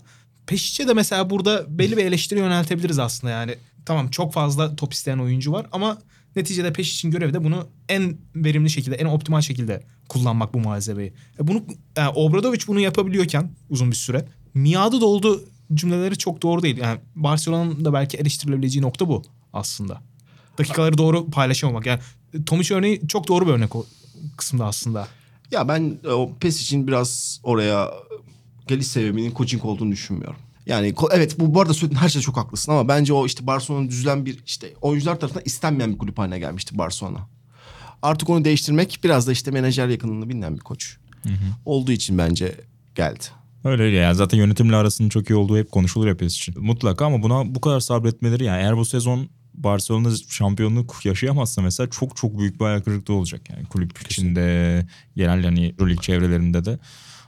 Peşiç'e 0.48 0.88
de 0.88 0.94
mesela 0.94 1.30
burada 1.30 1.66
belli 1.80 1.98
bir 1.98 2.06
eleştiri 2.06 2.40
yöneltebiliriz 2.40 3.00
aslında 3.00 3.32
yani. 3.34 3.56
Tamam 3.86 4.10
çok 4.10 4.34
fazla 4.34 4.76
top 4.76 4.94
isteyen 4.94 5.18
oyuncu 5.18 5.52
var 5.52 5.66
ama 5.72 5.98
neticede 6.36 6.74
Peşiç'in 6.74 7.12
görevi 7.12 7.34
de 7.34 7.44
bunu 7.44 7.68
en 7.90 8.18
verimli 8.36 8.70
şekilde, 8.70 8.96
en 8.96 9.06
optimal 9.06 9.42
şekilde 9.42 9.84
kullanmak 10.10 10.54
bu 10.54 10.60
malzemeyi. 10.60 11.14
E 11.40 11.48
bunu 11.48 11.64
yani 11.98 12.10
Obradovic 12.16 12.60
bunu 12.68 12.80
yapabiliyorken 12.80 13.52
uzun 13.70 13.92
bir 13.92 13.96
süre 13.96 14.26
miadı 14.54 15.02
doldu 15.02 15.46
cümleleri 15.74 16.18
çok 16.18 16.42
doğru 16.42 16.64
değil. 16.64 16.78
Yani 16.78 17.00
Barcelona'nın 17.16 17.86
da 17.86 17.94
belki 17.94 18.18
eleştirilebileceği 18.18 18.84
nokta 18.84 19.08
bu 19.08 19.24
aslında. 19.54 20.02
Dakikaları 20.58 20.98
doğru 20.98 21.30
paylaşamamak. 21.30 21.86
Yani 21.86 22.00
Tomic 22.46 22.76
örneği 22.76 23.08
çok 23.08 23.28
doğru 23.28 23.48
bir 23.48 23.52
örnek 23.52 23.76
o 23.76 23.86
kısımda 24.38 24.66
aslında. 24.66 25.08
Ya 25.52 25.68
ben 25.68 25.98
e, 26.04 26.08
o 26.08 26.34
PES 26.40 26.62
için 26.62 26.88
biraz 26.88 27.40
oraya 27.44 27.92
geliş 28.68 28.88
sebebinin 28.88 29.34
coaching 29.34 29.66
olduğunu 29.66 29.92
düşünmüyorum. 29.92 30.40
Yani 30.70 30.94
evet 31.12 31.40
bu, 31.40 31.54
bu 31.54 31.62
arada 31.62 31.74
söylediğin 31.74 32.02
her 32.02 32.10
şey 32.10 32.22
çok 32.22 32.38
haklısın 32.38 32.72
ama 32.72 32.88
bence 32.88 33.14
o 33.14 33.26
işte 33.26 33.48
Barcelona'nın 33.48 33.90
düzülen 33.90 34.26
bir 34.26 34.40
işte 34.46 34.74
oyuncular 34.82 35.20
tarafından 35.20 35.44
istenmeyen 35.46 35.94
bir 35.94 35.98
kulüp 35.98 36.18
haline 36.18 36.40
gelmişti 36.40 36.78
Barcelona. 36.78 37.28
Artık 38.02 38.30
onu 38.30 38.46
değiştirmek 38.46 39.00
biraz 39.04 39.28
da 39.28 39.32
işte 39.32 39.52
menajer 39.52 39.88
yakınlığını 39.88 40.30
bilinen 40.30 40.56
bir 40.56 40.60
koç. 40.60 40.98
Olduğu 41.66 41.92
için 41.92 42.18
bence 42.18 42.56
geldi. 42.96 43.24
Öyle 43.64 43.84
öyle 43.84 43.98
yani 43.98 44.16
zaten 44.16 44.38
yönetimle 44.38 44.76
arasının 44.76 45.10
çok 45.10 45.30
iyi 45.30 45.36
olduğu 45.36 45.58
hep 45.58 45.72
konuşulur 45.72 46.08
hep 46.08 46.22
için. 46.22 46.64
Mutlaka 46.64 47.06
ama 47.06 47.24
buna 47.24 47.56
bu 47.56 47.62
kadar 47.62 47.80
sabretmeleri 47.80 48.44
yani 48.44 48.62
eğer 48.62 48.78
bu 48.78 48.86
sezon 48.86 49.30
Barcelona 49.54 50.10
şampiyonluk 50.30 51.06
yaşayamazsa 51.06 51.62
mesela 51.62 51.90
çok 51.90 52.18
çok 52.18 52.38
büyük 52.40 52.60
bir 52.60 52.66
ayak 52.66 52.86
kırıklığı 52.86 53.14
olacak 53.14 53.42
yani 53.50 53.66
kulüp 53.66 54.02
içinde 54.02 54.86
genel 55.16 55.44
hani 55.44 55.66
Euroleague 55.66 56.02
çevrelerinde 56.02 56.66
de. 56.66 56.80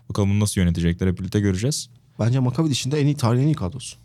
Bakalım 0.09 0.29
bunu 0.29 0.39
nasıl 0.39 0.61
yönetecekler 0.61 1.07
hep 1.07 1.19
birlikte 1.19 1.39
göreceğiz. 1.39 1.89
Bence 2.21 2.39
Maccabi 2.39 2.69
dışında 2.69 2.97
en 2.97 3.05
iyi 3.05 3.15
tarihin 3.15 3.43
en 3.43 3.47
iyi 3.47 3.55
kadrosu. 3.55 3.97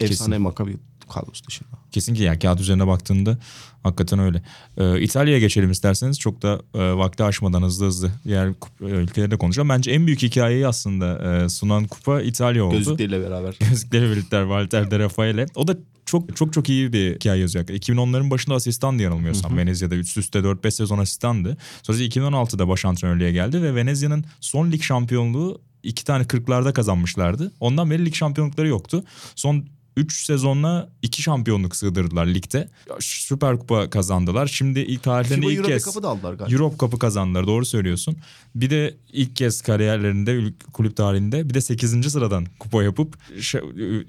Efsane 0.00 0.38
Maccabi 0.38 0.76
kadrosu 1.08 1.46
dışında. 1.46 1.68
Kesin 1.90 2.14
ki 2.14 2.22
yani 2.22 2.38
kağıt 2.38 2.60
üzerine 2.60 2.86
baktığında 2.86 3.38
hakikaten 3.82 4.18
öyle. 4.18 4.42
Ee, 4.76 5.00
İtalya'ya 5.00 5.38
geçelim 5.38 5.70
isterseniz 5.70 6.18
çok 6.18 6.42
da 6.42 6.60
e, 6.74 6.78
vakti 6.78 7.24
aşmadan 7.24 7.62
hızlı 7.62 7.86
hızlı 7.86 8.10
diğer 8.24 8.46
e, 8.46 8.52
ülkeleri 8.80 9.30
de 9.30 9.38
konuşalım. 9.38 9.68
Bence 9.68 9.90
en 9.90 10.06
büyük 10.06 10.22
hikayeyi 10.22 10.66
aslında 10.66 11.34
e, 11.44 11.48
sunan 11.48 11.84
kupa 11.84 12.20
İtalya 12.20 12.64
oldu. 12.64 12.76
Gözlükleriyle 12.76 13.20
beraber. 13.20 13.56
Gözlükleri 13.70 14.10
birlikte 14.10 14.40
Walter 14.40 14.90
De 14.90 14.98
Raffaele. 14.98 15.46
O 15.54 15.68
da 15.68 15.76
çok 16.06 16.36
çok 16.36 16.52
çok 16.52 16.68
iyi 16.68 16.92
bir 16.92 17.14
hikaye 17.14 17.40
yazıyor. 17.40 17.64
2010'ların 17.64 18.30
başında 18.30 18.54
asistandı 18.54 19.02
yanılmıyorsam 19.02 19.56
Venezia'da. 19.56 19.94
Üst 19.94 20.18
üste 20.18 20.38
4-5 20.38 20.70
sezon 20.70 20.98
asistandı. 20.98 21.56
Sonra 21.82 21.98
2016'da 21.98 22.68
baş 22.68 22.84
antrenörlüğe 22.84 23.32
geldi 23.32 23.62
ve 23.62 23.74
Venezia'nın 23.74 24.24
son 24.40 24.72
lig 24.72 24.82
şampiyonluğu 24.82 25.60
iki 25.82 26.04
tane 26.04 26.22
40'larda 26.24 26.72
kazanmışlardı. 26.72 27.52
Ondan 27.60 27.90
beri 27.90 28.04
lig 28.06 28.14
şampiyonlukları 28.14 28.68
yoktu. 28.68 29.04
Son 29.34 29.66
3 29.96 30.24
sezonla 30.24 30.88
2 31.02 31.22
şampiyonluk 31.22 31.76
sığdırdılar 31.76 32.26
ligde. 32.26 32.68
Süper 33.00 33.58
Kupa 33.58 33.90
kazandılar. 33.90 34.46
Şimdi 34.46 34.80
ilk 34.80 35.02
tarihlerinde 35.02 35.52
ilk 35.52 35.64
kez 35.64 35.84
kapı 35.84 36.02
da 36.02 36.08
aldılar 36.08 36.34
galiba. 36.34 36.54
Europe 36.54 36.76
Cup'ı 36.78 36.98
kazandılar. 36.98 37.46
Doğru 37.46 37.64
söylüyorsun. 37.64 38.16
Bir 38.54 38.70
de 38.70 38.94
ilk 39.12 39.36
kez 39.36 39.60
kariyerlerinde 39.60 40.52
kulüp 40.72 40.96
tarihinde 40.96 41.48
bir 41.48 41.54
de 41.54 41.60
8. 41.60 42.12
sıradan 42.12 42.46
kupa 42.58 42.82
yapıp 42.82 43.18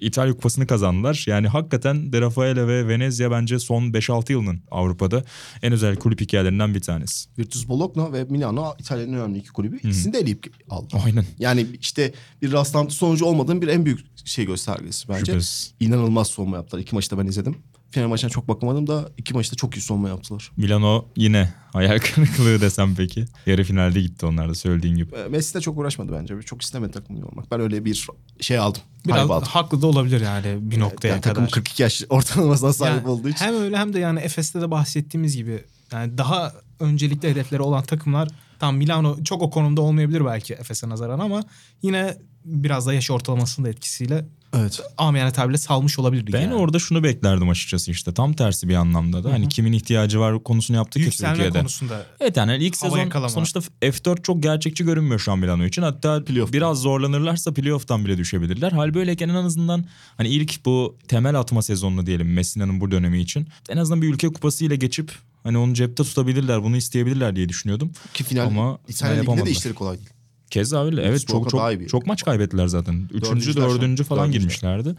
İtalya 0.01 0.33
kupasını 0.33 0.67
kazandılar. 0.67 1.23
Yani 1.27 1.47
hakikaten 1.47 2.13
De 2.13 2.21
Raffaele 2.21 2.67
ve 2.67 2.87
Venezia 2.87 3.31
bence 3.31 3.59
son 3.59 3.83
5-6 3.83 4.31
yılının 4.31 4.59
Avrupa'da 4.71 5.23
en 5.61 5.73
özel 5.73 5.95
kulüp 5.95 6.21
hikayelerinden 6.21 6.75
bir 6.75 6.81
tanesi. 6.81 7.29
Virtus 7.37 7.67
Bologna 7.67 8.13
ve 8.13 8.23
Milano 8.23 8.75
İtalya'nın 8.79 9.13
önemli 9.13 9.37
iki 9.37 9.49
kulübü. 9.49 9.77
İkisini 9.77 10.13
de 10.13 10.19
eleyip 10.19 10.53
aldı. 10.69 10.95
Aynen. 11.05 11.25
Yani 11.39 11.67
işte 11.81 12.13
bir 12.41 12.51
rastlantı 12.51 12.95
sonucu 12.95 13.25
olmadığın 13.25 13.61
bir 13.61 13.67
en 13.67 13.85
büyük 13.85 14.12
şey 14.25 14.45
göstergesi 14.45 15.09
bence. 15.09 15.25
Şüphesiz. 15.25 15.73
İnanılmaz 15.79 16.27
savunma 16.27 16.57
yaptılar. 16.57 16.81
İki 16.81 16.95
maçta 16.95 17.17
ben 17.17 17.25
izledim. 17.25 17.57
Final 17.91 18.07
maçına 18.07 18.29
çok 18.29 18.47
bakamadım 18.47 18.87
da 18.87 19.09
iki 19.17 19.33
maçta 19.33 19.55
çok 19.55 19.77
iyi 19.77 19.81
savunma 19.81 20.09
yaptılar. 20.09 20.51
Milano 20.57 21.05
yine 21.15 21.53
hayal 21.73 21.99
kırıklığı 21.99 22.61
desem 22.61 22.95
peki. 22.95 23.25
Yarı 23.45 23.63
finalde 23.63 24.01
gitti 24.01 24.25
onlar 24.25 24.49
da 24.49 24.55
söylediğin 24.55 24.95
gibi. 24.95 25.15
Ee, 25.15 25.27
Messi 25.29 25.53
de 25.53 25.61
çok 25.61 25.77
uğraşmadı 25.77 26.11
bence. 26.21 26.41
Çok 26.41 26.61
istemedi 26.61 26.91
takımlı 26.91 27.25
olmak. 27.25 27.51
Ben 27.51 27.59
öyle 27.59 27.85
bir 27.85 28.07
şey 28.39 28.57
aldım. 28.57 28.81
Biraz 29.07 29.31
aldım. 29.31 29.47
haklı 29.51 29.81
da 29.81 29.87
olabilir 29.87 30.21
yani 30.21 30.57
bir 30.71 30.79
noktaya 30.79 31.07
Yani 31.07 31.21
takım 31.21 31.43
kadar. 31.43 31.51
42 31.51 31.83
yaş 31.83 32.03
ortalamasına 32.09 32.73
sahip 32.73 32.95
Yani 32.95 33.07
olduğu 33.07 33.29
için. 33.29 33.45
Hem 33.45 33.55
öyle 33.55 33.77
hem 33.77 33.93
de 33.93 33.99
yani 33.99 34.19
Efes'te 34.19 34.61
de 34.61 34.71
bahsettiğimiz 34.71 35.35
gibi 35.35 35.63
yani 35.91 36.17
daha 36.17 36.53
öncelikli 36.79 37.29
hedefleri 37.29 37.61
olan 37.61 37.83
takımlar 37.83 38.29
tam 38.59 38.77
Milano 38.77 39.23
çok 39.23 39.41
o 39.41 39.49
konumda 39.49 39.81
olmayabilir 39.81 40.25
belki 40.25 40.53
Efes'e 40.53 40.89
nazaran 40.89 41.19
ama 41.19 41.43
yine 41.81 42.17
biraz 42.45 42.87
da 42.87 42.93
yaş 42.93 43.11
ortalamasının 43.11 43.65
da 43.65 43.69
etkisiyle 43.69 44.25
Evet. 44.57 44.79
amiyane 44.97 45.31
tabirle 45.31 45.57
salmış 45.57 45.99
olabilir. 45.99 46.33
Ben 46.33 46.41
yani. 46.41 46.53
orada 46.53 46.79
şunu 46.79 47.03
beklerdim 47.03 47.49
açıkçası 47.49 47.91
işte. 47.91 48.13
Tam 48.13 48.33
tersi 48.33 48.69
bir 48.69 48.75
anlamda 48.75 49.23
da. 49.23 49.33
Hani 49.33 49.49
kimin 49.49 49.73
ihtiyacı 49.73 50.19
var 50.19 50.43
konusunu 50.43 50.77
yaptık 50.77 50.99
ya 50.99 51.05
yükselme 51.05 51.33
Türkiye'de. 51.35 51.59
konusunda 51.59 52.05
Evet 52.19 52.37
yani 52.37 52.57
ilk 52.57 52.77
sezon 52.77 52.97
yakalama. 52.97 53.29
sonuçta 53.29 53.59
F4 53.81 54.23
çok 54.23 54.43
gerçekçi 54.43 54.83
görünmüyor 54.83 55.19
şu 55.19 55.31
an 55.31 55.39
Milano 55.39 55.65
için. 55.65 55.81
Hatta 55.81 56.23
Playoff'ta. 56.23 56.53
biraz 56.53 56.77
zorlanırlarsa 56.81 57.53
playoff'tan 57.53 58.05
bile 58.05 58.17
düşebilirler. 58.17 58.71
Hal 58.71 58.93
böyleyken 58.93 59.29
en 59.29 59.33
azından 59.35 59.85
hani 60.17 60.27
ilk 60.29 60.65
bu 60.65 60.97
temel 61.07 61.39
atma 61.39 61.61
sezonunu 61.61 62.05
diyelim 62.05 62.33
Messina'nın 62.33 62.81
bu 62.81 62.91
dönemi 62.91 63.19
için. 63.21 63.47
En 63.69 63.77
azından 63.77 64.01
bir 64.01 64.13
ülke 64.13 64.27
kupası 64.27 64.65
ile 64.65 64.75
geçip 64.75 65.11
hani 65.43 65.57
onu 65.57 65.73
cepte 65.73 66.03
tutabilirler, 66.03 66.63
bunu 66.63 66.77
isteyebilirler 66.77 67.35
diye 67.35 67.49
düşünüyordum. 67.49 67.91
Ki 68.13 68.23
final 68.23 68.45
Ama 68.47 68.77
İtalya 68.87 69.21
Ligi'nde 69.21 69.45
de 69.45 69.51
işleri 69.51 69.73
kolay 69.73 69.97
değil. 69.97 70.09
Keza 70.53 70.85
öyle. 70.85 71.01
Evet 71.01 71.19
çok 71.19 71.27
Wolfsburg'a 71.29 71.57
daha 71.57 71.71
iyi 71.71 71.75
çok 71.75 71.81
bir- 71.81 71.87
çok 71.87 72.07
maç 72.07 72.23
kaybettiler 72.23 72.67
zaten. 72.67 73.09
Üçüncü, 73.13 73.55
dördüncü 73.57 74.03
falan 74.03 74.21
Dördüncüler. 74.23 74.41
girmişlerdi. 74.41 74.95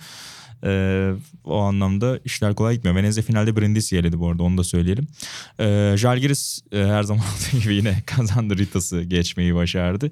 Ee, 0.67 1.13
o 1.45 1.59
anlamda 1.59 2.19
işler 2.25 2.55
kolay 2.55 2.75
gitmiyor. 2.75 2.97
Venezia 2.97 3.23
finalde 3.23 3.57
Brindisi 3.57 3.97
eledi 3.97 4.19
bu 4.21 4.29
arada 4.29 4.43
onu 4.43 4.59
da 4.59 4.65
söyleyelim. 4.65 5.07
Ee, 5.61 5.95
Žalgiris 5.99 6.61
e, 6.73 6.79
her 6.85 7.03
zaman 7.03 7.25
olduğu 7.55 7.63
gibi 7.63 7.75
yine 7.75 8.03
kazandı 8.07 8.59
Ritas'ı 8.59 9.03
geçmeyi 9.03 9.55
başardı. 9.55 10.11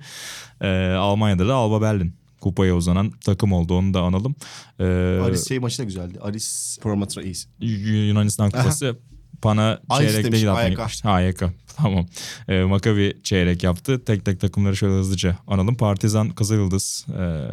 Ee, 0.61 0.69
Almanya'da 0.99 1.49
da 1.49 1.55
Alba 1.55 1.83
Berlin 1.83 2.15
kupaya 2.41 2.77
uzanan 2.77 3.11
takım 3.11 3.53
oldu 3.53 3.75
onu 3.75 3.95
da 3.95 4.01
analım. 4.01 4.35
Ee, 4.81 4.85
Aris 5.25 5.49
şey 5.49 5.59
maçı 5.59 5.79
da 5.79 5.85
güzeldi. 5.85 6.19
Aris 6.21 6.79
Ace. 7.19 7.41
Y- 7.61 8.07
Yunanistan 8.07 8.51
kupası 8.51 8.97
Pana 9.43 9.81
Ajax 9.89 10.07
çeyrekte 10.13 10.39
gitmeye 10.39 10.77
AYK. 11.05 11.43
Tamam. 11.77 12.07
Ee, 12.49 12.63
Maccabi 12.63 13.17
çeyrek 13.23 13.63
yaptı. 13.63 14.05
Tek 14.05 14.25
tek 14.25 14.41
takımları 14.41 14.77
şöyle 14.77 14.95
hızlıca 14.95 15.39
analım. 15.47 15.75
Partizan 15.77 16.31
Kızılyıldız. 16.31 17.07
Ee, 17.19 17.49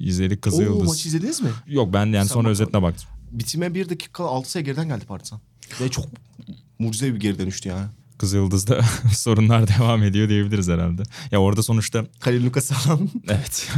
izledik 0.00 0.38
Oo 0.38 0.40
Kızılyıldız. 0.40 0.88
maçı 0.88 1.08
izlediniz 1.08 1.40
mi? 1.40 1.48
Yok 1.66 1.92
ben 1.92 2.06
yani 2.06 2.16
Sen 2.28 2.34
sonra 2.34 2.44
bak- 2.44 2.50
özetine 2.50 2.82
baktım. 2.82 3.08
Bitime 3.32 3.74
bir 3.74 3.88
dakika 3.88 4.24
altı 4.24 4.50
sayı 4.50 4.64
geriden 4.64 4.88
geldi 4.88 5.04
Partizan. 5.04 5.40
Ve 5.80 5.88
çok 5.88 6.04
mucizevi 6.78 7.14
bir 7.14 7.20
geri 7.20 7.38
dönüştü 7.38 7.68
yani. 7.68 7.86
Kızılyıldız'da 8.18 8.80
sorunlar 9.12 9.68
devam 9.68 10.02
ediyor 10.02 10.28
diyebiliriz 10.28 10.68
herhalde. 10.68 11.02
Ya 11.30 11.40
orada 11.40 11.62
sonuçta 11.62 12.06
Kalil 12.20 12.46
Lucas 12.46 12.86
alan. 12.86 13.10
evet 13.28 13.68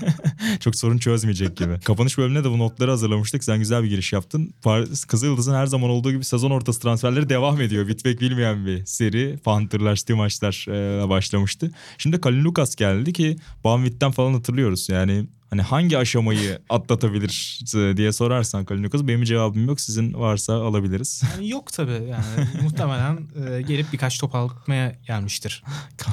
çok 0.60 0.76
sorun 0.76 0.98
çözmeyecek 0.98 1.56
gibi. 1.56 1.80
Kapanış 1.80 2.18
bölümüne 2.18 2.44
de 2.44 2.50
bu 2.50 2.58
notları 2.58 2.90
hazırlamıştık. 2.90 3.44
Sen 3.44 3.58
güzel 3.58 3.82
bir 3.82 3.88
giriş 3.88 4.12
yaptın. 4.12 4.54
Par- 4.64 5.06
Kızılyıldız'ın 5.06 5.54
her 5.54 5.66
zaman 5.66 5.90
olduğu 5.90 6.12
gibi 6.12 6.24
sezon 6.24 6.50
ortası 6.50 6.80
transferleri 6.80 7.28
devam 7.28 7.60
ediyor. 7.60 7.88
Bitmek 7.88 8.20
bilmeyen 8.20 8.66
bir 8.66 8.86
seri. 8.86 9.38
Panther'lar, 9.44 10.14
maçlar 10.16 10.66
e, 10.68 11.08
başlamıştı. 11.08 11.70
Şimdi 11.98 12.20
Kalin 12.20 12.44
Lucas 12.44 12.76
geldi 12.76 13.12
ki 13.12 13.36
Banvit'ten 13.64 14.10
falan 14.10 14.32
hatırlıyoruz. 14.32 14.88
Yani 14.88 15.26
hani 15.50 15.62
hangi 15.62 15.98
aşamayı 15.98 16.58
atlatabilir 16.68 17.60
e, 17.76 17.96
diye 17.96 18.12
sorarsan 18.12 18.64
Kalin 18.64 18.84
Lucas 18.84 19.02
benim 19.02 19.24
cevabım 19.24 19.66
yok. 19.66 19.80
Sizin 19.80 20.14
varsa 20.14 20.54
alabiliriz. 20.54 21.22
Yani 21.34 21.48
yok 21.48 21.72
tabii 21.72 21.92
yani 21.92 22.48
muhtemelen 22.62 23.18
e, 23.46 23.62
gelip 23.62 23.92
birkaç 23.92 24.18
top 24.18 24.34
atmaya 24.34 24.96
gelmiştir. 25.06 25.62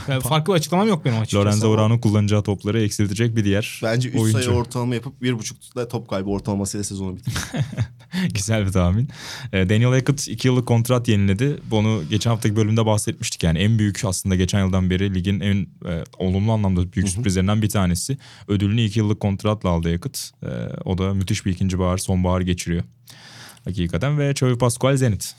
Yani 0.07 0.21
farklı 0.21 0.53
bir 0.53 0.57
açıklamam 0.57 0.87
yok 0.87 1.05
benim 1.05 1.17
açıkçası. 1.19 1.45
Lorenzo 1.45 1.69
Urano'nun 1.69 1.97
kullanacağı 1.99 2.43
topları 2.43 2.81
eksiltecek 2.81 3.35
bir 3.35 3.43
diğer 3.45 3.79
Bence 3.83 4.09
3 4.09 4.15
oyuncu. 4.15 4.43
sayı 4.43 4.57
ortalama 4.57 4.95
yapıp 4.95 5.21
1.5'da 5.21 5.87
top 5.87 6.09
kaybı 6.09 6.29
ortalamasıyla 6.29 6.83
sezonu 6.83 7.15
bitirdi. 7.15 7.39
Güzel 8.33 8.65
bir 8.65 8.71
tahmin. 8.71 9.09
E, 9.53 9.69
Daniel 9.69 9.89
Hackett 9.89 10.27
2 10.27 10.47
yıllık 10.47 10.67
kontrat 10.67 11.07
yeniledi. 11.07 11.57
Bunu 11.71 12.03
geçen 12.09 12.29
haftaki 12.29 12.55
bölümde 12.55 12.85
bahsetmiştik. 12.85 13.43
Yani 13.43 13.59
en 13.59 13.79
büyük 13.79 14.05
aslında 14.05 14.35
geçen 14.35 14.65
yıldan 14.65 14.89
beri 14.89 15.13
ligin 15.15 15.39
en 15.39 15.67
e, 15.85 16.03
olumlu 16.17 16.51
anlamda 16.51 16.93
büyük 16.93 17.09
sürprizlerinden 17.09 17.61
bir 17.61 17.69
tanesi. 17.69 18.17
Ödülünü 18.47 18.81
2 18.81 18.99
yıllık 18.99 19.19
kontratla 19.27 19.69
aldı 19.69 19.91
Hackett. 19.91 20.31
E, 20.43 20.49
o 20.85 20.97
da 20.97 21.13
müthiş 21.13 21.45
bir 21.45 21.51
ikinci 21.51 21.79
bahar, 21.79 21.97
sonbahar 21.97 22.41
geçiriyor. 22.41 22.83
Hakikaten 23.65 24.19
ve 24.19 24.31
Xavi 24.31 24.57
Pascual 24.57 24.95
Zenit. 24.95 25.35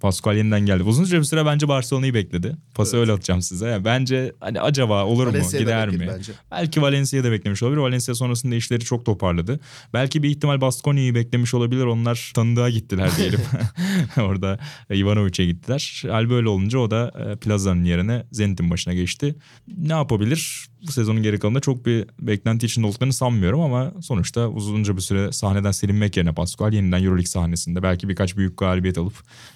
Pascual 0.00 0.36
yeniden 0.36 0.60
geldi. 0.60 0.82
Uzunca 0.82 1.18
bir 1.18 1.24
süre 1.24 1.46
bence 1.46 1.68
Barcelona'yı 1.68 2.14
bekledi. 2.14 2.56
Pası 2.74 2.96
öyle 2.96 3.12
atacağım 3.12 3.42
size. 3.42 3.68
Yani 3.68 3.84
bence 3.84 4.32
hani 4.40 4.60
acaba 4.60 5.04
olur 5.04 5.26
mu? 5.26 5.32
Gider 5.58 5.88
mi? 5.88 6.08
bence. 6.08 6.32
Belki 6.50 6.82
Valencia'yı 6.82 7.24
da 7.24 7.32
beklemiş 7.32 7.62
olabilir. 7.62 7.80
Valencia 7.80 8.14
sonrasında 8.14 8.54
işleri 8.54 8.80
çok 8.80 9.06
toparladı. 9.06 9.60
Belki 9.94 10.22
bir 10.22 10.30
ihtimal 10.30 10.60
Baskonya'yı 10.60 11.14
beklemiş 11.14 11.54
olabilir. 11.54 11.84
Onlar 11.84 12.32
tanıdığa 12.34 12.70
gittiler 12.70 13.10
diyelim. 13.16 13.40
Orada 14.16 14.58
Ivanovic'e 14.90 15.46
gittiler. 15.46 16.02
Hal 16.08 16.30
böyle 16.30 16.48
olunca 16.48 16.78
o 16.78 16.90
da 16.90 17.12
e, 17.18 17.36
Plaza'nın 17.36 17.84
yerine 17.84 18.24
Zenit'in 18.32 18.70
başına 18.70 18.94
geçti. 18.94 19.34
Ne 19.78 19.92
yapabilir? 19.92 20.71
Bu 20.86 20.92
sezonun 20.92 21.22
geri 21.22 21.38
kalanında 21.38 21.60
çok 21.60 21.86
bir 21.86 22.06
beklenti 22.20 22.66
içinde 22.66 22.86
olduklarını 22.86 23.12
sanmıyorum 23.12 23.60
ama 23.60 23.92
sonuçta 24.00 24.48
uzunca 24.48 24.96
bir 24.96 25.02
süre 25.02 25.32
sahneden 25.32 25.70
silinmek 25.70 26.16
yerine 26.16 26.34
Pascual 26.34 26.72
yeniden 26.72 27.02
Euroleague 27.02 27.26
sahnesinde 27.26 27.82
belki 27.82 28.08
birkaç 28.08 28.36
büyük 28.36 28.58
galibiyet 28.58 28.98
alıp 28.98 29.14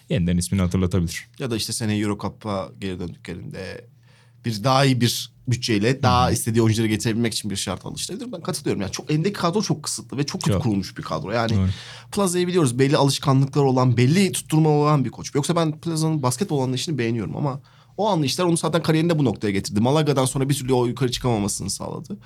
yeniden 0.08 0.36
ismini 0.36 0.62
hatırlatabilir. 0.62 1.24
Ya 1.38 1.50
da 1.50 1.56
işte 1.56 1.72
seneye 1.72 2.00
Euro 2.00 2.18
Cup'a 2.18 2.68
geri 2.80 2.98
döndüklerinde 2.98 3.84
bir 4.44 4.64
daha 4.64 4.84
iyi 4.84 5.00
bir 5.00 5.30
bütçeyle 5.48 6.02
daha 6.02 6.30
istediği 6.30 6.62
oyuncuları 6.62 6.88
getirebilmek 6.88 7.32
için 7.34 7.50
bir 7.50 7.56
şart 7.56 7.86
alıştırabilir. 7.86 8.32
Ben 8.32 8.40
katılıyorum. 8.40 8.82
Yani 8.82 8.92
çok 8.92 9.10
elindeki 9.10 9.32
kadro 9.32 9.62
çok 9.62 9.82
kısıtlı 9.82 10.16
ve 10.18 10.26
çok 10.26 10.42
kötü 10.42 10.58
kurulmuş 10.58 10.98
bir 10.98 11.02
kadro. 11.02 11.30
Yani. 11.30 11.52
Plaza'yı 12.12 12.46
biliyoruz. 12.46 12.78
Belli 12.78 12.96
alışkanlıkları 12.96 13.64
olan, 13.64 13.96
belli 13.96 14.32
tutturma 14.32 14.68
olan 14.68 15.04
bir 15.04 15.10
koç. 15.10 15.34
Yoksa 15.34 15.56
ben 15.56 15.80
Plaza'nın 15.80 16.22
basketbol 16.22 16.62
anlayışını 16.62 16.98
beğeniyorum 16.98 17.36
ama 17.36 17.60
o 17.96 18.08
anlayışlar 18.08 18.44
onu 18.44 18.56
zaten 18.56 18.82
kariyerinde 18.82 19.18
bu 19.18 19.24
noktaya 19.24 19.50
getirdi. 19.50 19.80
Malaga'dan 19.80 20.24
sonra 20.24 20.48
bir 20.48 20.54
türlü 20.54 20.72
o 20.72 20.86
yukarı 20.86 21.10
çıkamamasını 21.10 21.70
sağladı. 21.70 22.18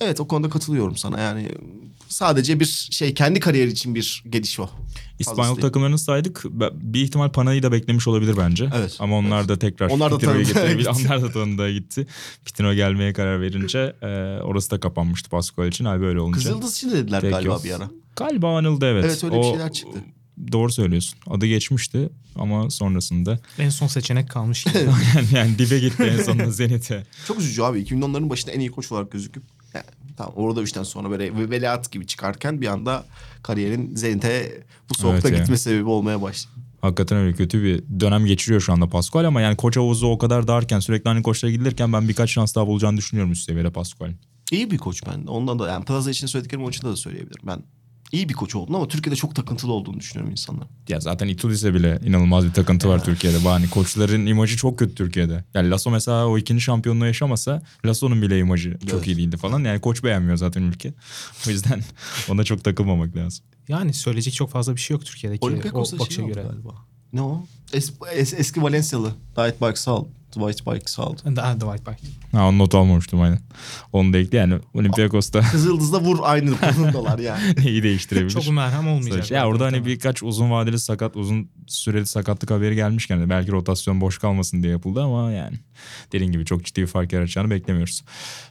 Evet 0.00 0.20
o 0.20 0.28
konuda 0.28 0.48
katılıyorum 0.48 0.96
sana. 0.96 1.20
Yani 1.20 1.48
sadece 2.08 2.60
bir 2.60 2.88
şey 2.90 3.14
kendi 3.14 3.40
kariyeri 3.40 3.70
için 3.70 3.94
bir 3.94 4.24
geliş 4.30 4.60
o. 4.60 4.68
İspanyol 5.18 5.56
takımlarını 5.56 5.98
saydık. 5.98 6.44
Bir 6.72 7.00
ihtimal 7.02 7.28
Pana'yı 7.28 7.62
da 7.62 7.72
beklemiş 7.72 8.08
olabilir 8.08 8.34
bence. 8.38 8.70
Evet, 8.76 8.96
Ama 8.98 9.18
onlar 9.18 9.48
da 9.48 9.58
tekrar 9.58 9.90
Onlar 9.90 10.12
da 10.12 10.18
Pitino'yu 10.18 10.44
tanıdığa 10.44 10.62
getirebilir. 10.62 10.90
Onlar 11.04 11.22
da 11.22 11.32
tanıdığa 11.32 11.70
gitti. 11.70 12.06
Pitino 12.44 12.74
gelmeye 12.74 13.12
karar 13.12 13.40
verince 13.40 13.96
e, 14.02 14.06
orası 14.42 14.70
da 14.70 14.80
kapanmıştı 14.80 15.30
Pascual 15.30 15.68
için. 15.68 15.84
Hal 15.84 16.00
böyle 16.00 16.20
olunca. 16.20 16.38
Kızıldız 16.38 16.76
için 16.76 16.90
de 16.90 16.94
dediler 16.94 17.20
Tek 17.20 17.30
galiba 17.30 17.52
yol. 17.52 17.64
bir 17.64 17.72
ara. 17.72 17.90
Galiba 18.16 18.58
anıldı 18.58 18.86
evet. 18.86 19.04
Evet, 19.04 19.24
öyle 19.24 19.38
bir 19.38 19.42
şeyler 19.42 19.72
çıktı. 19.72 19.98
Doğru 20.52 20.72
söylüyorsun. 20.72 21.18
Adı 21.26 21.46
geçmişti 21.46 22.08
ama 22.36 22.70
sonrasında 22.70 23.38
En 23.58 23.68
son 23.68 23.86
seçenek 23.86 24.30
kalmış. 24.30 24.66
yani, 25.14 25.26
yani 25.32 25.58
dibe 25.58 25.78
gitti 25.78 26.02
en 26.02 26.22
sonunda 26.22 26.50
Zenit'e. 26.50 27.04
Çok 27.26 27.38
üzücü 27.38 27.62
abi. 27.62 27.82
2010'ların 27.82 28.30
başında 28.30 28.52
en 28.52 28.60
iyi 28.60 28.70
koç 28.70 28.92
olarak 28.92 29.10
gözüküp 29.12 29.42
yani, 29.74 29.84
tamam 30.16 30.32
orada 30.36 30.62
üçten 30.62 30.82
sonra 30.82 31.10
böyle 31.10 31.36
ve- 31.36 31.50
veliaht 31.50 31.90
gibi 31.90 32.06
çıkarken 32.06 32.60
bir 32.60 32.66
anda 32.66 33.04
kariyerin 33.42 33.96
Zenit'e 33.96 34.62
bu 34.90 34.94
soğukta 34.94 35.28
Evet 35.28 35.38
ya. 35.38 35.38
gitme 35.38 35.56
sebebi 35.56 35.88
olmaya 35.88 36.22
başladı. 36.22 36.54
Hakikaten 36.80 37.18
öyle 37.18 37.32
kötü 37.36 37.62
bir 37.62 38.00
dönem 38.00 38.26
geçiriyor 38.26 38.60
şu 38.60 38.72
anda 38.72 38.88
Pascual 38.88 39.24
ama 39.24 39.40
yani 39.40 39.56
koç 39.56 39.76
havuzu 39.76 40.06
o 40.06 40.18
kadar 40.18 40.48
darken 40.48 40.80
sürekli 40.80 41.10
aynı 41.10 41.22
koçlara 41.22 41.52
gidilirken 41.52 41.92
ben 41.92 42.08
birkaç 42.08 42.30
şans 42.30 42.54
daha 42.54 42.66
bulacağını 42.66 42.96
düşünüyorum 42.96 43.32
üst 43.32 43.44
seviyede 43.44 43.70
Pascual'in. 43.70 44.16
İyi 44.52 44.70
bir 44.70 44.78
koç 44.78 45.02
ben. 45.06 45.26
Ondan 45.26 45.58
da 45.58 45.68
yani 45.68 45.84
Plaza 45.84 46.10
için 46.10 46.26
söylediklerim 46.26 46.62
onun 46.62 46.70
için 46.70 46.88
de 46.88 46.96
söyleyebilirim. 46.96 47.46
Ben 47.46 47.62
iyi 48.12 48.28
bir 48.28 48.34
koç 48.34 48.54
oldun 48.54 48.74
ama 48.74 48.88
Türkiye'de 48.88 49.16
çok 49.16 49.34
takıntılı 49.36 49.72
olduğunu 49.72 50.00
düşünüyorum 50.00 50.30
insanlar. 50.30 50.66
Ya 50.88 51.00
zaten 51.00 51.28
Itudis'e 51.28 51.74
bile 51.74 52.00
inanılmaz 52.04 52.44
bir 52.44 52.52
takıntı 52.52 52.88
var 52.88 53.04
Türkiye'de. 53.04 53.38
Hani 53.38 53.70
koçların 53.70 54.26
imajı 54.26 54.56
çok 54.56 54.78
kötü 54.78 54.94
Türkiye'de. 54.94 55.44
Yani 55.54 55.70
Lasso 55.70 55.90
mesela 55.90 56.26
o 56.26 56.38
ikinci 56.38 56.60
şampiyonluğu 56.62 57.06
yaşamasa 57.06 57.62
Lasso'nun 57.86 58.22
bile 58.22 58.38
imajı 58.38 58.78
çok 58.86 58.94
Evet. 58.94 59.06
iyi 59.06 59.16
değildi 59.16 59.36
falan. 59.36 59.64
Yani 59.64 59.80
koç 59.80 60.04
beğenmiyor 60.04 60.36
zaten 60.36 60.62
ülke. 60.62 60.94
O 61.46 61.50
yüzden 61.50 61.82
ona 62.30 62.44
çok 62.44 62.64
takılmamak 62.64 63.16
lazım. 63.16 63.44
yani 63.68 63.92
söyleyecek 63.94 64.34
çok 64.34 64.50
fazla 64.50 64.74
bir 64.76 64.80
şey 64.80 64.94
yok 64.94 65.04
Türkiye'deki 65.04 65.44
o 65.44 65.48
Olympiakos'ta 65.48 65.98
bakışa 65.98 66.14
şey 66.16 66.26
göre. 66.26 66.42
galiba. 66.42 66.70
Ne 67.12 67.22
o? 67.22 67.46
Es, 67.72 67.92
es- 68.16 68.36
eski 68.36 68.62
Valencialı. 68.62 69.12
Dwight 69.36 69.60
Bike 69.62 69.76
Salt. 69.76 70.06
Dwight 70.32 70.66
Bike 70.66 70.90
Salt. 70.90 71.24
Daha 71.36 71.58
The 71.58 71.66
White 71.66 71.90
Bike. 71.90 72.12
Ha 72.32 72.48
onu 72.48 72.58
not 72.58 72.74
almamıştım 72.74 73.20
aynen. 73.20 73.38
Onu 73.92 74.12
da 74.12 74.18
ekle 74.18 74.38
yani 74.38 74.54
Olympiakos'ta 74.74 75.40
Kızıldız'da 75.52 76.00
vur 76.00 76.18
aynı 76.22 76.56
konumdalar 76.60 77.18
yani. 77.18 77.40
neyi 77.64 77.82
değiştirebilir. 77.82 78.30
Çok 78.30 78.50
merhem 78.52 78.88
olmayacak. 78.88 79.30
Ya 79.30 79.48
orada 79.48 79.64
hani 79.64 79.86
birkaç 79.86 80.22
uzun 80.22 80.50
vadeli 80.50 80.78
sakat, 80.78 81.16
uzun 81.16 81.48
süreli 81.66 82.06
sakatlık 82.06 82.50
haberi 82.50 82.74
gelmişken 82.74 83.20
de 83.20 83.30
belki 83.30 83.52
rotasyon 83.52 84.00
boş 84.00 84.18
kalmasın 84.18 84.62
diye 84.62 84.72
yapıldı 84.72 85.02
ama 85.02 85.32
yani 85.32 85.56
dediğin 86.12 86.32
gibi 86.32 86.44
çok 86.44 86.64
ciddi 86.64 86.82
bir 86.82 86.86
fark 86.86 87.12
yaratacağını 87.12 87.50
beklemiyoruz. 87.50 88.02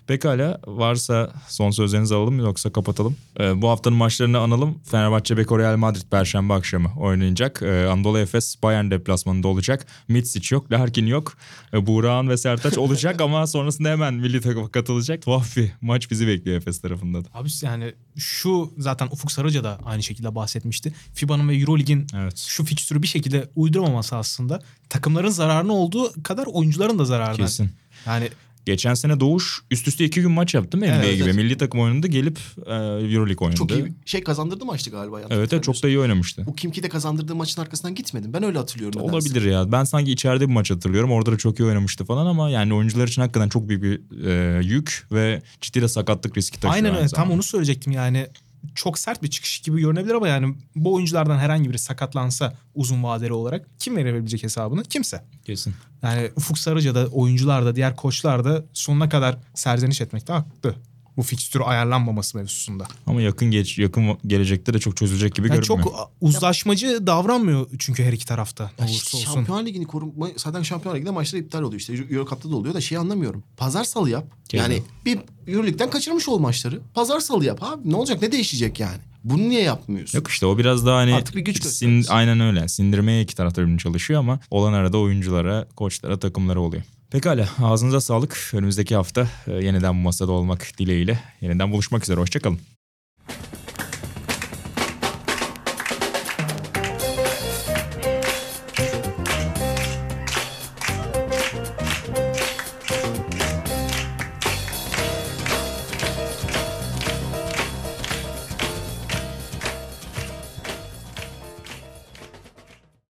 Pekala 0.07 0.59
varsa 0.68 1.34
son 1.47 1.72
sözlerinizi 1.72 2.16
alalım 2.16 2.39
yoksa 2.39 2.72
kapatalım. 2.72 3.16
Ee, 3.39 3.62
bu 3.62 3.70
haftanın 3.70 3.97
maçlarını 3.97 4.39
analım. 4.39 4.80
Fenerbahçe 4.84 5.38
Beko 5.38 5.59
Real 5.59 5.78
Madrid 5.78 6.01
Perşembe 6.12 6.53
akşamı 6.53 6.91
oynayacak. 6.99 7.62
Ee, 7.62 7.86
Anadolu 7.88 8.20
Efes 8.20 8.64
Bayern 8.64 8.91
deplasmanında 8.91 9.47
olacak. 9.47 9.86
Mitsic 10.07 10.55
yok, 10.55 10.72
Larkin 10.72 11.05
yok. 11.05 11.34
Ee, 11.74 11.88
Buğra'nın 11.88 12.30
ve 12.30 12.38
Sertaç 12.38 12.78
olacak 12.78 13.22
ama 13.22 13.47
sonrasında 13.47 13.89
hemen 13.89 14.14
milli 14.14 14.41
takıma 14.41 14.70
katılacak. 14.72 15.22
Tuhaf 15.22 15.57
bir 15.57 15.72
maç 15.82 16.12
bizi 16.12 16.28
bekliyor 16.28 16.57
Efes 16.57 16.82
tarafında 16.82 17.26
da. 17.26 17.30
Abi 17.34 17.49
yani 17.62 17.93
şu 18.18 18.74
zaten 18.78 19.07
Ufuk 19.12 19.32
Sarıca 19.32 19.64
da 19.64 19.80
aynı 19.86 20.03
şekilde 20.03 20.36
bahsetmişti. 20.36 20.93
FIBA'nın 21.14 21.49
ve 21.49 21.55
Eurolig'in 21.55 22.07
Evet. 22.16 22.38
şu 22.38 22.66
fikstürü 22.66 23.01
bir 23.04 23.08
şekilde 23.08 23.49
uyduramaması 23.56 24.16
aslında 24.16 24.60
takımların 24.89 25.30
zararına 25.30 25.74
olduğu 25.74 26.24
kadar 26.24 26.45
oyuncuların 26.45 26.99
da 26.99 27.06
zararına. 27.06 27.45
Kesin. 27.45 27.70
Yani 28.08 28.30
Geçen 28.66 28.93
sene 28.93 29.20
Doğuş 29.20 29.62
üst 29.72 29.88
üste 29.88 30.06
iki 30.06 30.22
gün 30.22 30.32
maç 30.32 30.54
yaptı 30.54 30.78
mı 30.78 30.86
NBA 30.86 30.93
Evet, 30.95 31.14
gibi. 31.14 31.24
evet. 31.24 31.36
Milli 31.36 31.58
takım 31.58 31.80
oynadı 31.82 32.08
gelip 32.08 32.39
e, 32.66 32.74
Euroleague 32.74 33.45
oynadı. 33.45 33.56
çok 33.58 33.72
iyi 33.72 33.86
bir 33.86 33.91
şey 34.06 34.24
kazandırdı 34.24 34.66
maçtı 34.66 34.89
galiba. 34.89 35.22
Evet 35.30 35.54
evet 35.54 35.64
çok 35.64 35.84
da 35.84 35.88
iyi 35.88 35.99
oynamıştı. 35.99 36.45
Bu 36.45 36.56
Kimki 36.56 36.84
de 36.84 36.89
kazandırdığı 36.89 37.36
maçın 37.36 37.62
arkasından 37.62 37.95
gitmedim. 37.95 38.34
Ben 38.34 38.43
öyle 38.43 38.58
hatırlıyorum. 38.58 39.02
nedense. 39.02 39.16
Olabilir 39.16 39.52
ya. 39.52 39.72
Ben 39.72 39.84
sanki 39.84 40.12
içeride 40.12 40.47
bir 40.49 40.54
maç 40.54 40.72
hatırlıyorum. 40.72 41.12
Orada 41.12 41.32
da 41.32 41.38
çok 41.38 41.60
iyi 41.60 41.66
oynamıştı 41.66 42.06
falan 42.06 42.26
ama 42.26 42.49
yani 42.49 42.74
oyuncular 42.74 43.08
için 43.08 43.22
hakikaten 43.22 43.49
çok 43.49 43.70
büyük 43.70 43.84
bir 43.84 44.26
e, 44.28 44.64
yük 44.64 45.08
ve 45.12 45.41
ciddi 45.62 45.82
de 45.82 45.88
sakatlık 45.88 46.38
riski 46.38 46.60
taşıyor. 46.60 46.74
aynen 46.74 46.95
öyle 46.95 47.08
tam 47.08 47.32
onu 47.32 47.43
söyleyecektim 47.43 47.93
yani. 47.93 48.28
Çok 48.76 48.99
sert 48.99 49.24
bir 49.24 49.28
çıkış 49.28 49.59
gibi 49.59 49.82
görünebilir 49.82 50.14
ama 50.14 50.28
yani 50.28 50.55
bu 50.76 50.93
oyunculardan 50.93 51.38
herhangi 51.38 51.70
biri 51.70 51.80
sakatlansa 51.80 52.53
uzun 52.76 53.03
vadeli 53.03 53.34
olarak 53.34 53.68
kim 53.80 53.97
verebilecek 53.97 54.43
hesabını? 54.43 54.84
Kimse. 54.84 55.24
Kesin. 55.45 55.74
Yani 56.03 56.32
Ufuk 56.36 56.57
Sarıca 56.57 56.95
da 56.95 57.07
oyuncular 57.07 57.66
da 57.66 57.76
diğer 57.76 57.95
koçlar 57.95 58.45
da 58.45 58.64
sonuna 58.74 59.09
kadar 59.09 59.38
serzeniş 59.53 60.01
etmekte 60.01 60.34
haklı. 60.34 60.76
Bu 61.18 61.24
fikstürü 61.24 61.64
ayarlanmaması 61.64 62.38
mevzusunda. 62.38 62.88
Ama 63.07 63.22
yakın 63.22 63.51
geç 63.51 63.78
yakın 63.80 64.18
gelecekte 64.28 64.74
de 64.74 64.80
çok 64.80 64.97
çözülecek 64.97 65.36
gibi 65.36 65.47
Yani 65.47 65.59
görünmüyor. 65.59 65.84
çok 65.84 66.12
uzlaşmacı 66.22 67.07
davranmıyor 67.07 67.68
çünkü 67.80 68.03
her 68.03 68.14
iki 68.14 68.26
tarafta. 68.26 68.64
Ya 68.64 68.70
olursa 68.86 68.93
işte 68.93 69.18
olsun. 69.18 69.34
Şampiyon 69.34 69.66
Ligi'ni 69.66 69.86
koruma 69.86 70.28
zaten 70.38 70.62
Şampiyon 70.62 70.95
Ligi'nde 70.95 71.12
maçlar 71.12 71.39
iptal 71.39 71.62
oluyor 71.62 71.80
işte. 71.80 71.93
Euro 71.93 72.26
Cup'ta 72.30 72.51
da 72.51 72.55
oluyor 72.55 72.74
da 72.74 72.82
şeyi 72.82 72.99
anlamıyorum. 72.99 73.43
Pazar 73.57 73.84
salı 73.84 74.09
yap. 74.09 74.26
Kesin. 74.49 74.64
Yani 74.64 74.84
bir 75.05 75.20
Euro 75.47 75.66
Lig'den 75.68 75.89
kaçırmış 75.89 76.30
ol 76.30 76.39
maçları. 76.39 76.80
Pazar 76.93 77.20
salı 77.20 77.45
yap 77.45 77.64
abi. 77.64 77.91
Ne 77.91 77.95
olacak? 77.95 78.22
Ne 78.22 78.32
değişecek 78.32 78.80
yani? 78.80 78.97
Bunu 79.24 79.49
niye 79.49 79.62
yapmıyorsun? 79.62 80.18
Yok 80.18 80.28
işte 80.28 80.45
o 80.45 80.57
biraz 80.57 80.86
daha 80.86 80.97
hani 80.97 81.16
Artık 81.16 81.36
bir 81.36 81.41
güç 81.41 81.59
sin- 81.66 82.09
aynen 82.09 82.39
öyle. 82.39 82.68
Sindirmeye 82.68 83.22
iki 83.22 83.36
tarafta 83.36 83.62
birbirini 83.62 83.80
çalışıyor 83.80 84.20
ama 84.20 84.39
olan 84.51 84.74
arada 84.74 84.97
oyunculara, 84.97 85.68
koçlara, 85.76 86.20
takımlara 86.20 86.59
oluyor. 86.59 86.84
Pekala 87.12 87.49
ağzınıza 87.64 88.01
sağlık. 88.01 88.51
Önümüzdeki 88.53 88.95
hafta 88.95 89.28
e, 89.47 89.51
yeniden 89.51 89.93
bu 89.93 89.99
masada 89.99 90.32
olmak 90.32 90.72
dileğiyle 90.78 91.20
yeniden 91.41 91.72
buluşmak 91.72 92.03
üzere. 92.03 92.20
Hoşçakalın. 92.20 92.59